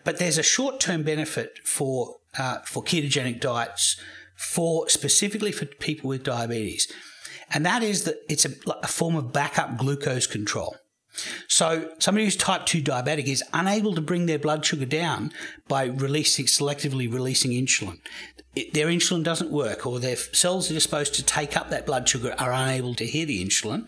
But 0.06 0.18
there's 0.18 0.38
a 0.38 0.44
short-term 0.44 1.04
benefit 1.04 1.60
for 1.66 2.20
uh, 2.38 2.60
for 2.60 2.82
ketogenic 2.82 3.42
diets 3.42 4.00
for 4.44 4.90
specifically 4.90 5.52
for 5.52 5.66
people 5.66 6.10
with 6.10 6.24
diabetes. 6.24 6.92
And 7.52 7.66
that 7.66 7.82
is 7.82 8.04
that 8.04 8.18
it's 8.30 8.46
a, 8.46 8.52
a 8.82 8.88
form 8.88 9.16
of 9.16 9.32
backup 9.32 9.78
glucose 9.78 10.28
control. 10.28 10.76
So 11.48 11.92
somebody 12.00 12.26
who's 12.26 12.36
type 12.36 12.66
2 12.66 12.82
diabetic 12.82 13.26
is 13.26 13.44
unable 13.54 13.94
to 13.96 14.02
bring 14.02 14.26
their 14.26 14.40
blood 14.40 14.66
sugar 14.66 14.86
down 14.86 15.32
by 15.68 15.86
releasing 15.86 16.46
selectively 16.46 17.12
releasing 17.12 17.52
insulin. 17.52 18.00
It, 18.56 18.74
their 18.74 18.88
insulin 18.88 19.24
doesn't 19.24 19.52
work 19.52 19.86
or 19.86 20.00
their 20.00 20.16
cells 20.16 20.68
that 20.68 20.78
are 20.78 20.82
supposed 20.82 21.14
to 21.16 21.24
take 21.24 21.56
up 21.56 21.70
that 21.70 21.86
blood 21.86 22.10
sugar 22.10 22.36
are 22.38 22.52
unable 22.52 22.96
to 22.96 23.06
hear 23.06 23.26
the 23.26 23.44
insulin. 23.46 23.88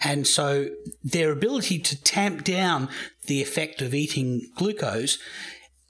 And 0.00 0.26
so 0.26 0.68
their 1.02 1.30
ability 1.30 1.78
to 1.78 2.02
tamp 2.02 2.44
down 2.44 2.88
the 3.26 3.40
effect 3.40 3.80
of 3.80 3.94
eating 3.94 4.50
glucose 4.56 5.18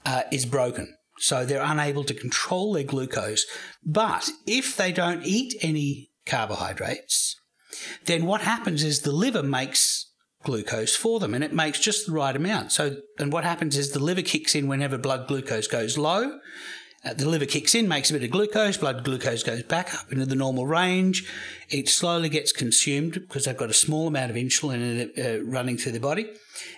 uh, 0.05 0.23
is 0.31 0.45
broken. 0.45 0.95
So 1.25 1.43
they're 1.43 1.63
unable 1.63 2.03
to 2.03 2.13
control 2.13 2.73
their 2.73 2.83
glucose. 2.83 3.47
But 3.83 4.29
if 4.45 4.77
they 4.77 4.91
don't 4.91 5.25
eat 5.25 5.55
any 5.59 6.11
carbohydrates, 6.27 7.35
then 8.05 8.27
what 8.27 8.41
happens 8.41 8.83
is 8.83 8.99
the 8.99 9.11
liver 9.11 9.41
makes 9.41 10.11
glucose 10.43 10.95
for 10.95 11.19
them 11.19 11.33
and 11.33 11.43
it 11.43 11.51
makes 11.51 11.79
just 11.79 12.05
the 12.05 12.11
right 12.11 12.35
amount. 12.35 12.73
So, 12.73 12.97
and 13.17 13.33
what 13.33 13.43
happens 13.43 13.75
is 13.75 13.89
the 13.89 13.99
liver 13.99 14.21
kicks 14.21 14.53
in 14.53 14.67
whenever 14.67 14.99
blood 14.99 15.27
glucose 15.27 15.65
goes 15.65 15.97
low 15.97 16.39
the 17.13 17.29
liver 17.29 17.45
kicks 17.45 17.75
in, 17.75 17.87
makes 17.87 18.09
a 18.09 18.13
bit 18.13 18.23
of 18.23 18.31
glucose, 18.31 18.77
blood 18.77 19.03
glucose 19.03 19.43
goes 19.43 19.63
back 19.63 19.93
up 19.93 20.11
into 20.11 20.25
the 20.25 20.35
normal 20.35 20.65
range. 20.65 21.29
It 21.69 21.87
slowly 21.87 22.29
gets 22.29 22.51
consumed 22.51 23.13
because 23.13 23.45
they've 23.45 23.57
got 23.57 23.69
a 23.69 23.73
small 23.73 24.07
amount 24.07 24.31
of 24.31 24.37
insulin 24.37 25.17
uh, 25.17 25.43
running 25.43 25.77
through 25.77 25.91
the 25.93 25.99
body. 25.99 26.29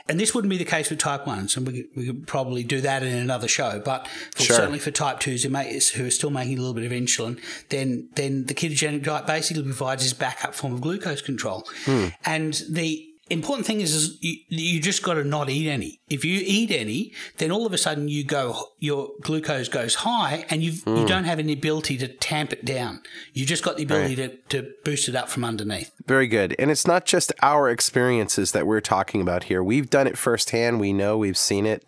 And 0.10 0.20
this 0.20 0.34
wouldn't 0.34 0.50
be 0.50 0.58
the 0.58 0.66
case 0.66 0.90
with 0.90 1.00
type 1.00 1.26
1s, 1.26 1.56
and 1.56 1.68
we, 1.68 1.86
we 1.96 2.06
could 2.08 2.28
probably 2.28 2.64
do 2.64 2.82
that 2.82 3.04
in 3.04 3.14
another 3.14 3.48
show. 3.48 3.82
But 3.84 4.08
for, 4.36 4.44
sure. 4.44 4.56
certainly 4.56 4.80
for 4.80 4.92
type 4.92 5.20
2s 5.20 5.44
who, 5.44 5.50
may, 5.50 5.80
who 5.96 6.08
are 6.08 6.12
still 6.12 6.30
making 6.30 6.58
a 6.58 6.62
little 6.62 6.74
bit 6.74 6.86
of 6.86 6.92
insulin, 6.92 7.40
then, 7.70 8.10
then 8.16 8.46
the 8.46 8.54
ketogenic 8.54 9.04
diet 9.04 9.28
basically 9.28 9.64
provides 9.64 10.04
this 10.04 10.14
backup 10.14 10.56
form 10.56 10.74
of 10.74 10.82
glucose 10.82 11.22
control. 11.22 11.68
Hmm. 11.86 12.08
And 12.26 12.64
the 12.70 13.07
important 13.30 13.68
thing 13.68 13.82
is, 13.82 13.94
is 13.94 14.18
you, 14.22 14.38
you 14.50 14.80
just 14.80 15.04
got 15.04 15.16
to 15.16 15.24
not 15.24 15.50
eat 15.50 15.70
any. 15.70 16.00
If 16.10 16.24
you 16.24 16.42
eat 16.44 16.72
any, 16.72 17.14
then 17.38 17.52
all 17.52 17.66
of 17.66 17.74
a 17.74 17.78
sudden 17.78 18.08
you 18.08 18.24
go, 18.24 18.70
your 18.80 19.12
glucose 19.22 19.70
goes 19.70 19.96
high, 19.96 20.46
and 20.50 20.64
you 20.64 20.74
mm. 20.74 21.00
you 21.00 21.08
don't 21.08 21.26
have 21.26 21.40
any 21.40 21.54
ability 21.54 21.98
to 22.00 22.08
tamp 22.08 22.54
it 22.54 22.66
down. 22.66 23.02
You 23.34 23.46
just 23.46 23.64
got 23.64 23.78
the 23.78 23.84
ability 23.84 24.22
right. 24.22 24.50
to, 24.50 24.62
to 24.62 24.72
boost 24.84 25.10
it 25.10 25.16
up 25.16 25.30
from 25.30 25.44
underneath. 25.44 25.92
Very 26.06 26.28
good. 26.28 26.56
And 26.58 26.72
it's 26.72 26.88
not 26.88 27.06
just 27.06 27.34
our 27.42 27.70
experiences 27.70 28.52
that 28.52 28.68
we're 28.68 28.82
talking 28.82 29.22
about 29.22 29.46
here. 29.46 29.64
We've 29.64 29.90
done 29.90 30.08
it 30.08 30.18
firsthand. 30.18 30.80
We 30.80 30.94
know 30.94 31.18
we've 31.18 31.38
seen 31.38 31.66
it. 31.66 31.86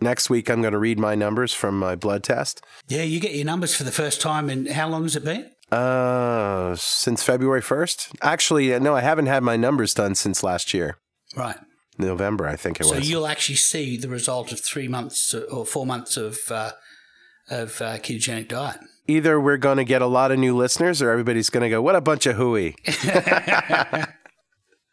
Next 0.00 0.30
week, 0.30 0.48
I'm 0.48 0.60
going 0.60 0.72
to 0.72 0.78
read 0.78 0.98
my 0.98 1.14
numbers 1.14 1.52
from 1.52 1.78
my 1.78 1.96
blood 1.96 2.22
test. 2.22 2.64
Yeah, 2.86 3.02
you 3.02 3.18
get 3.18 3.34
your 3.34 3.44
numbers 3.44 3.74
for 3.74 3.82
the 3.82 3.90
first 3.90 4.20
time. 4.20 4.48
And 4.48 4.68
how 4.68 4.88
long 4.88 5.02
has 5.02 5.16
it 5.16 5.24
been? 5.24 5.50
Uh, 5.70 6.74
since 6.76 7.22
February 7.22 7.60
1st? 7.60 8.16
Actually, 8.22 8.72
uh, 8.72 8.78
no, 8.78 8.96
I 8.96 9.00
haven't 9.00 9.26
had 9.26 9.42
my 9.42 9.56
numbers 9.56 9.94
done 9.94 10.14
since 10.14 10.42
last 10.42 10.72
year. 10.72 10.96
Right. 11.36 11.56
November, 11.98 12.46
I 12.46 12.56
think 12.56 12.80
it 12.80 12.84
so 12.84 12.94
was. 12.94 13.04
So 13.04 13.10
you'll 13.10 13.26
actually 13.26 13.56
see 13.56 13.96
the 13.96 14.08
result 14.08 14.52
of 14.52 14.60
three 14.60 14.88
months 14.88 15.34
or 15.34 15.66
four 15.66 15.84
months 15.84 16.16
of 16.16 16.38
uh, 16.50 16.70
of 17.50 17.82
uh, 17.82 17.98
ketogenic 17.98 18.48
diet. 18.48 18.78
Either 19.08 19.40
we're 19.40 19.56
going 19.56 19.78
to 19.78 19.84
get 19.84 20.00
a 20.00 20.06
lot 20.06 20.30
of 20.30 20.38
new 20.38 20.56
listeners, 20.56 21.02
or 21.02 21.10
everybody's 21.10 21.50
going 21.50 21.64
to 21.64 21.68
go, 21.68 21.82
"What 21.82 21.96
a 21.96 22.00
bunch 22.00 22.26
of 22.26 22.36
hooey!" 22.36 22.76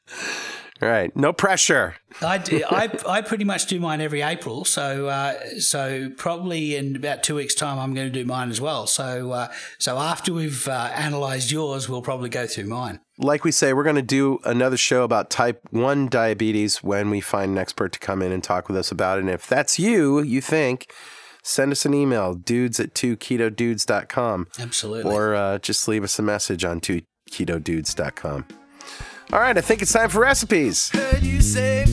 All 0.86 0.92
right. 0.92 1.16
No 1.16 1.34
pressure. 1.34 1.96
I, 2.22 2.38
do, 2.38 2.62
I, 2.70 2.92
I 3.08 3.22
pretty 3.22 3.44
much 3.44 3.66
do 3.66 3.80
mine 3.80 4.02
every 4.02 4.22
April, 4.22 4.66
so 4.66 5.08
uh, 5.08 5.58
so 5.58 6.12
probably 6.16 6.76
in 6.76 6.96
about 6.96 7.24
two 7.24 7.34
weeks' 7.34 7.56
time 7.56 7.80
I'm 7.80 7.96
going 7.96 8.06
to 8.06 8.14
do 8.14 8.24
mine 8.24 8.52
as 8.52 8.62
well. 8.62 8.86
So 8.86 9.32
uh, 9.32 9.48
so 9.80 9.98
after 9.98 10.32
we've 10.32 10.68
uh, 10.68 10.92
analysed 10.94 11.52
yours, 11.52 11.90
we'll 11.90 12.04
probably 12.04 12.30
go 12.30 12.46
through 12.46 12.66
mine. 12.66 13.00
Like 13.18 13.44
we 13.44 13.52
say, 13.52 13.74
we're 13.74 13.82
going 13.84 13.96
to 13.96 14.04
do 14.04 14.38
another 14.44 14.78
show 14.78 15.04
about 15.04 15.32
type 15.32 15.60
1 15.72 16.08
diabetes 16.10 16.84
when 16.84 17.10
we 17.10 17.20
find 17.20 17.54
an 17.54 17.58
expert 17.58 17.92
to 17.94 18.00
come 18.00 18.22
in 18.22 18.32
and 18.32 18.44
talk 18.44 18.68
with 18.68 18.78
us 18.78 18.92
about 18.92 19.18
it. 19.18 19.22
And 19.22 19.30
if 19.32 19.48
that's 19.48 19.80
you, 19.80 20.22
you 20.22 20.40
think, 20.40 20.94
send 21.42 21.72
us 21.72 21.84
an 21.88 21.96
email, 21.96 22.36
dudes 22.36 22.80
at 22.80 22.94
2ketodudes.com. 22.94 24.48
Absolutely. 24.60 25.12
Or 25.12 25.34
uh, 25.34 25.58
just 25.58 25.88
leave 25.88 26.04
us 26.04 26.20
a 26.20 26.22
message 26.22 26.64
on 26.64 26.80
2ketodudes.com. 26.80 28.46
All 29.34 29.40
right, 29.40 29.58
I 29.58 29.62
think 29.62 29.82
it's 29.82 29.92
time 29.92 30.10
for 30.10 30.20
recipes. 30.22 30.90
Heard 30.90 31.24
you 31.24 31.42
say 31.42 31.86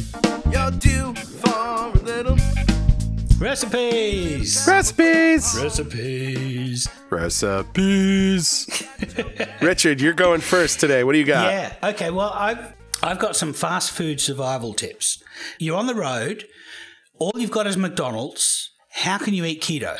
you're 0.50 0.70
due 0.72 1.14
for 1.14 1.50
a 1.50 1.90
little. 2.04 2.36
Recipes. 3.38 4.64
Recipes! 4.68 5.58
Recipes. 5.60 6.88
Recipes. 7.10 8.82
Richard, 9.60 10.00
you're 10.00 10.12
going 10.12 10.40
first 10.40 10.78
today. 10.78 11.02
What 11.02 11.12
do 11.14 11.18
you 11.18 11.24
got? 11.24 11.50
Yeah. 11.50 11.72
Okay. 11.90 12.10
Well, 12.10 12.32
I've 12.32 12.74
I've 13.02 13.18
got 13.18 13.34
some 13.34 13.52
fast 13.52 13.90
food 13.90 14.20
survival 14.20 14.74
tips. 14.74 15.20
You're 15.58 15.76
on 15.76 15.86
the 15.86 15.94
road. 15.94 16.44
All 17.18 17.32
you've 17.34 17.50
got 17.50 17.66
is 17.66 17.76
McDonald's. 17.76 18.70
How 18.90 19.18
can 19.18 19.34
you 19.34 19.44
eat 19.44 19.60
keto? 19.60 19.98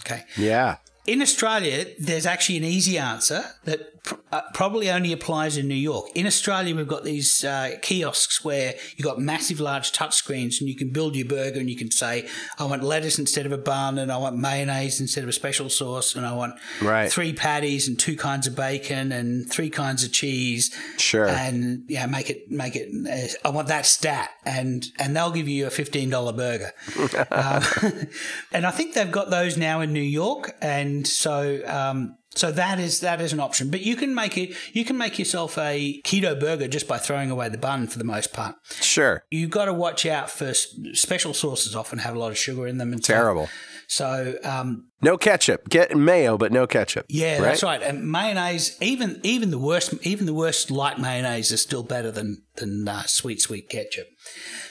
Okay. 0.00 0.24
Yeah. 0.36 0.76
In 1.06 1.22
Australia, 1.22 1.86
there's 2.00 2.26
actually 2.26 2.56
an 2.56 2.64
easy 2.64 2.98
answer 2.98 3.44
that 3.64 3.91
pr- 3.91 3.91
uh, 4.32 4.40
probably 4.52 4.90
only 4.90 5.12
applies 5.12 5.56
in 5.56 5.68
New 5.68 5.74
York. 5.74 6.06
In 6.14 6.26
Australia, 6.26 6.74
we've 6.74 6.88
got 6.88 7.04
these 7.04 7.44
uh, 7.44 7.76
kiosks 7.82 8.44
where 8.44 8.74
you've 8.96 9.04
got 9.06 9.18
massive, 9.20 9.60
large 9.60 9.92
touch 9.92 10.14
screens 10.16 10.60
and 10.60 10.68
you 10.68 10.74
can 10.74 10.90
build 10.90 11.14
your 11.14 11.26
burger 11.26 11.60
and 11.60 11.70
you 11.70 11.76
can 11.76 11.90
say, 11.90 12.26
I 12.58 12.64
want 12.64 12.82
lettuce 12.82 13.18
instead 13.18 13.46
of 13.46 13.52
a 13.52 13.58
bun 13.58 13.98
and 13.98 14.10
I 14.10 14.16
want 14.16 14.36
mayonnaise 14.36 15.00
instead 15.00 15.22
of 15.22 15.28
a 15.28 15.32
special 15.32 15.68
sauce 15.70 16.16
and 16.16 16.26
I 16.26 16.32
want 16.32 16.54
Right. 16.80 17.10
three 17.12 17.32
patties 17.32 17.86
and 17.86 17.96
two 17.98 18.16
kinds 18.16 18.46
of 18.48 18.56
bacon 18.56 19.12
and 19.12 19.48
three 19.48 19.70
kinds 19.70 20.02
of 20.02 20.10
cheese. 20.12 20.74
Sure. 20.98 21.28
And 21.28 21.84
yeah, 21.88 22.06
make 22.06 22.28
it, 22.28 22.50
make 22.50 22.74
it, 22.74 22.88
uh, 23.08 23.48
I 23.48 23.50
want 23.52 23.68
that 23.68 23.86
stat. 23.86 24.30
And, 24.44 24.84
and 24.98 25.14
they'll 25.14 25.30
give 25.30 25.46
you 25.48 25.66
a 25.66 25.70
$15 25.70 26.36
burger. 26.36 26.72
Um, 27.30 27.62
and 28.52 28.66
I 28.66 28.70
think 28.70 28.94
they've 28.94 29.10
got 29.10 29.30
those 29.30 29.56
now 29.56 29.80
in 29.80 29.92
New 29.92 30.00
York, 30.00 30.56
and 30.60 31.06
so 31.06 31.60
um, 31.66 32.16
so 32.34 32.50
that 32.52 32.78
is 32.78 33.00
that 33.00 33.20
is 33.20 33.32
an 33.32 33.40
option. 33.40 33.70
But 33.70 33.80
you 33.82 33.96
can 33.96 34.14
make 34.14 34.36
it 34.38 34.54
you 34.72 34.84
can 34.84 34.96
make 34.96 35.18
yourself 35.18 35.58
a 35.58 36.00
keto 36.02 36.38
burger 36.38 36.68
just 36.68 36.88
by 36.88 36.98
throwing 36.98 37.30
away 37.30 37.48
the 37.48 37.58
bun 37.58 37.86
for 37.86 37.98
the 37.98 38.04
most 38.04 38.32
part. 38.32 38.56
Sure. 38.80 39.24
you've 39.30 39.50
got 39.50 39.66
to 39.66 39.72
watch 39.72 40.06
out 40.06 40.30
for 40.30 40.54
special 40.54 41.34
sauces. 41.34 41.76
Often 41.76 41.98
have 42.00 42.14
a 42.14 42.18
lot 42.18 42.30
of 42.30 42.38
sugar 42.38 42.66
in 42.66 42.78
them 42.78 42.92
and. 42.92 43.02
Terrible. 43.02 43.48
So 43.88 44.36
um, 44.42 44.88
No 45.02 45.18
ketchup. 45.18 45.68
Get 45.68 45.94
mayo, 45.94 46.38
but 46.38 46.50
no 46.50 46.66
ketchup. 46.66 47.04
yeah, 47.10 47.40
that's 47.40 47.62
right. 47.62 47.82
And 47.82 48.10
mayonnaise, 48.10 48.78
even 48.80 49.20
even 49.22 49.50
the 49.50 49.58
worst 49.58 49.92
even 50.02 50.24
the 50.24 50.32
worst 50.32 50.70
light 50.70 50.98
mayonnaise 50.98 51.52
is 51.52 51.60
still 51.62 51.82
better 51.82 52.10
than 52.10 52.42
than 52.56 52.88
uh, 52.88 53.02
sweet 53.02 53.42
sweet 53.42 53.68
ketchup. 53.68 54.06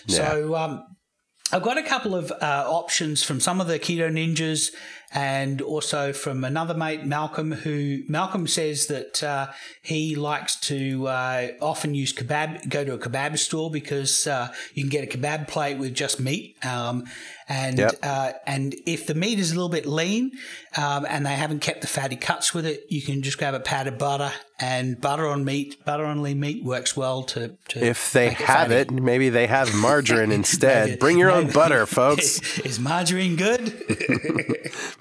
Yeah. 0.07 0.17
So 0.17 0.55
um, 0.55 0.83
I've 1.51 1.61
got 1.61 1.77
a 1.77 1.83
couple 1.83 2.15
of 2.15 2.31
uh, 2.31 2.65
options 2.67 3.21
from 3.21 3.39
some 3.39 3.61
of 3.61 3.67
the 3.67 3.77
keto 3.77 4.09
ninjas 4.11 4.71
and 5.13 5.61
also 5.61 6.13
from 6.13 6.43
another 6.43 6.73
mate, 6.73 7.05
Malcolm, 7.05 7.51
who 7.51 8.03
Malcolm 8.07 8.47
says 8.47 8.87
that 8.87 9.21
uh, 9.23 9.47
he 9.81 10.15
likes 10.15 10.55
to 10.61 11.07
uh, 11.07 11.47
often 11.61 11.93
use 11.93 12.13
kebab, 12.13 12.69
go 12.69 12.85
to 12.85 12.93
a 12.93 12.97
kebab 12.97 13.37
store 13.37 13.69
because 13.69 14.25
uh, 14.27 14.53
you 14.73 14.83
can 14.83 14.89
get 14.89 15.03
a 15.03 15.17
kebab 15.17 15.47
plate 15.47 15.77
with 15.77 15.93
just 15.93 16.19
meat. 16.19 16.55
Um, 16.65 17.05
and 17.51 17.77
Yep. 17.79 17.95
uh, 18.01 18.31
and 18.47 18.73
if 18.85 19.05
the 19.07 19.13
meat 19.13 19.37
is 19.39 19.51
a 19.51 19.55
little 19.55 19.67
bit 19.69 19.85
lean 19.85 20.31
um, 20.77 21.05
and 21.09 21.25
they 21.25 21.35
haven't 21.35 21.59
kept 21.59 21.81
the 21.81 21.87
fatty 21.87 22.15
cuts 22.15 22.53
with 22.53 22.65
it, 22.65 22.85
you 22.89 23.01
can 23.01 23.21
just 23.21 23.37
grab 23.37 23.53
a 23.53 23.59
pat 23.59 23.87
of 23.87 23.97
butter 23.97 24.31
and 24.59 25.01
butter 25.01 25.27
on 25.27 25.43
meat. 25.43 25.83
Butter 25.83 26.05
on 26.05 26.21
lean 26.23 26.39
meat 26.39 26.63
works 26.63 26.95
well 26.95 27.23
to, 27.23 27.57
to 27.69 27.83
If 27.85 28.13
they 28.13 28.29
have 28.29 28.69
fatty. 28.69 28.75
it, 28.75 28.91
maybe 28.91 29.27
they 29.29 29.47
have 29.47 29.73
margarine 29.75 30.31
instead. 30.41 30.85
Maybe- 30.87 30.99
Bring 30.99 31.17
your 31.17 31.31
own 31.31 31.51
butter, 31.51 31.85
folks. 31.85 32.59
Is 32.69 32.79
margarine 32.79 33.35
good? 33.35 33.59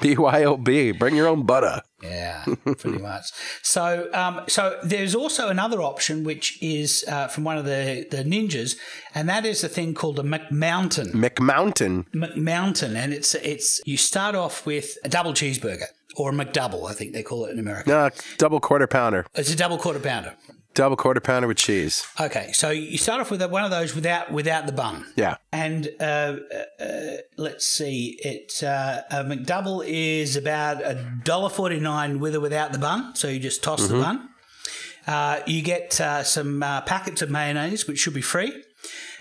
BYOB. 0.01 0.99
Bring 0.99 1.15
your 1.17 1.29
own 1.29 1.45
butter. 1.45 1.83
Yeah, 2.03 2.45
pretty 2.79 2.99
much. 2.99 3.31
So, 3.63 4.09
um, 4.13 4.43
so 4.49 4.79
there's 4.83 5.15
also 5.15 5.49
another 5.49 5.83
option 5.83 6.25
which 6.25 6.59
is 6.63 7.05
uh, 7.09 7.29
from 7.29 7.45
one 7.45 7.59
of 7.59 7.65
the, 7.65 8.07
the 8.11 8.25
ninjas, 8.25 8.77
and 9.15 9.29
that 9.29 9.45
is 9.45 9.63
a 9.63 9.69
thing 9.69 9.95
called 9.95 10.19
a 10.19 10.23
McMountain. 10.23 11.13
McMountain. 11.13 12.07
McMountain, 12.11 12.97
and 12.97 13.13
it's 13.13 13.35
it's 13.37 13.81
you 13.85 13.97
start 13.97 14.35
off 14.35 14.67
with 14.67 14.97
a 15.05 15.09
double 15.09 15.33
cheeseburger 15.33 15.87
or 16.17 16.31
a 16.31 16.33
McDouble, 16.33 16.91
I 16.91 16.95
think 16.95 17.13
they 17.13 17.23
call 17.23 17.45
it 17.45 17.53
in 17.53 17.59
America. 17.59 17.89
No, 17.89 18.11
double 18.39 18.61
quarter 18.61 18.87
pounder. 18.87 19.27
It's 19.35 19.53
a 19.53 19.57
double 19.57 19.79
quarter 19.79 20.01
pounder. 20.01 20.35
Double 20.73 20.97
quarter 20.97 21.21
pounder 21.21 21.49
with 21.49 21.57
cheese. 21.57 22.07
Okay, 22.21 22.53
so 22.53 22.71
you 22.71 22.97
start 22.97 23.21
off 23.21 23.31
with 23.31 23.43
one 23.51 23.65
of 23.65 23.73
those 23.73 23.95
without 23.95 24.31
without 24.31 24.67
the 24.67 24.73
bun. 24.73 25.05
Yeah. 25.17 25.37
And 25.53 25.89
uh, 25.99 26.37
uh, 26.81 27.17
let's 27.37 27.67
see, 27.67 28.19
it 28.23 28.63
uh, 28.63 29.03
a 29.11 29.25
McDouble 29.25 29.85
is 29.85 30.37
about 30.37 30.81
a 30.83 30.95
dollar 31.25 31.51
forty 31.51 31.81
nine 31.81 32.21
with 32.21 32.37
or 32.37 32.41
without 32.41 32.73
the 32.73 32.79
bun. 32.79 33.17
So 33.17 33.27
you 33.27 33.41
just 33.41 33.65
toss 33.65 33.89
the 33.89 33.99
bun. 33.99 34.29
Uh, 35.07 35.41
you 35.45 35.61
get 35.61 36.01
uh, 36.01 36.23
some 36.23 36.63
uh, 36.63 36.83
packets 36.83 37.21
of 37.21 37.31
mayonnaise, 37.31 37.89
which 37.89 37.99
should 37.99 38.15
be 38.15 38.23
free. 38.23 38.63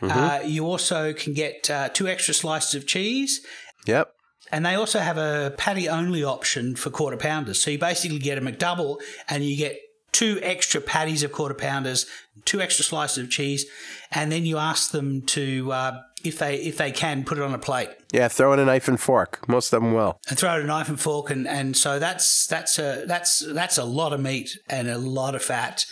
Uh, 0.02 0.42
you 0.46 0.66
also 0.66 1.14
can 1.14 1.34
get 1.34 1.70
uh, 1.70 1.90
two 1.90 2.08
extra 2.08 2.34
slices 2.34 2.76
of 2.76 2.86
cheese. 2.86 3.42
Yep. 3.86 4.14
And 4.52 4.66
they 4.66 4.76
also 4.76 5.00
have 5.00 5.18
a 5.18 5.54
patty 5.58 5.90
only 5.90 6.24
option 6.24 6.76
for 6.76 6.90
quarter 6.90 7.18
pounders. 7.18 7.62
So 7.62 7.72
you 7.72 7.80
basically 7.80 8.20
get 8.20 8.38
a 8.38 8.42
McDouble 8.42 8.98
and 9.28 9.44
you 9.44 9.58
get 9.58 9.78
two 10.12 10.40
extra 10.42 10.82
patties 10.82 11.24
of 11.24 11.32
quarter 11.32 11.54
pounders, 11.56 12.06
two 12.46 12.62
extra 12.62 12.84
slices 12.86 13.18
of 13.24 13.30
cheese, 13.30 13.66
and 14.12 14.32
then 14.32 14.46
you 14.46 14.58
ask 14.58 14.92
them 14.92 15.22
to, 15.28 15.72
uh, 15.72 16.00
if 16.24 16.38
they 16.40 16.56
if 16.58 16.78
they 16.78 16.92
can, 16.92 17.24
put 17.24 17.38
it 17.38 17.44
on 17.44 17.54
a 17.54 17.60
plate 17.60 17.90
Yeah, 18.12 18.28
throw 18.28 18.52
in 18.54 18.60
a 18.60 18.66
knife 18.66 18.88
and 18.88 19.00
fork. 19.00 19.48
Most 19.48 19.72
of 19.72 19.82
them 19.82 19.94
will. 19.94 20.20
and 20.30 20.38
throw 20.38 20.58
it 20.58 20.64
a 20.64 20.68
knife 20.68 20.90
and 20.90 21.00
fork, 21.00 21.30
and, 21.30 21.48
and 21.48 21.78
so 21.78 22.00
that's 22.00 22.46
that's 22.48 22.78
a 22.80 23.04
that's 23.08 23.40
that's 23.54 23.78
a 23.78 23.86
lot 23.86 24.12
of 24.14 24.20
meat 24.20 24.50
and 24.68 24.90
a 24.90 24.98
lot 24.98 25.34
of 25.36 25.42
fat, 25.42 25.86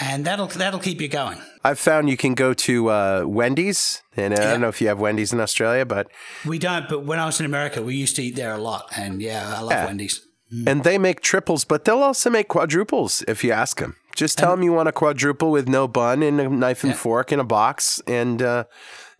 and 0.00 0.24
that'll 0.24 0.46
that'll 0.46 0.80
keep 0.80 1.00
you 1.02 1.08
going. 1.08 1.38
I've 1.62 1.78
found 1.78 2.08
you 2.08 2.16
can 2.16 2.34
go 2.34 2.54
to 2.54 2.88
uh, 2.90 3.24
Wendy's, 3.26 4.02
and 4.16 4.32
I 4.34 4.44
don't 4.44 4.60
know 4.60 4.68
if 4.68 4.80
you 4.80 4.88
have 4.88 5.00
Wendy's 5.00 5.32
in 5.32 5.40
Australia, 5.40 5.84
but 5.84 6.08
We 6.46 6.58
don't, 6.58 6.88
but 6.88 7.04
when 7.04 7.18
I 7.18 7.26
was 7.26 7.40
in 7.40 7.46
America, 7.46 7.82
we 7.82 7.94
used 7.96 8.16
to 8.16 8.22
eat 8.22 8.36
there 8.36 8.52
a 8.54 8.58
lot, 8.58 8.88
and 8.96 9.20
yeah, 9.20 9.54
I 9.56 9.60
love 9.60 9.72
Yeah. 9.72 9.84
Wendy's. 9.86 10.20
And 10.66 10.84
they 10.84 10.98
make 10.98 11.20
triples, 11.20 11.64
but 11.64 11.84
they'll 11.84 12.02
also 12.02 12.30
make 12.30 12.48
quadruples 12.48 13.22
if 13.28 13.42
you 13.44 13.52
ask 13.52 13.80
them. 13.80 13.96
Just 14.14 14.38
tell 14.38 14.50
them 14.52 14.62
you 14.62 14.72
want 14.72 14.88
a 14.88 14.92
quadruple 14.92 15.50
with 15.50 15.68
no 15.68 15.88
bun 15.88 16.22
and 16.22 16.40
a 16.40 16.48
knife 16.48 16.84
and 16.84 16.94
fork 16.96 17.32
in 17.32 17.40
a 17.40 17.44
box, 17.44 18.00
and 18.06 18.40
uh, 18.40 18.64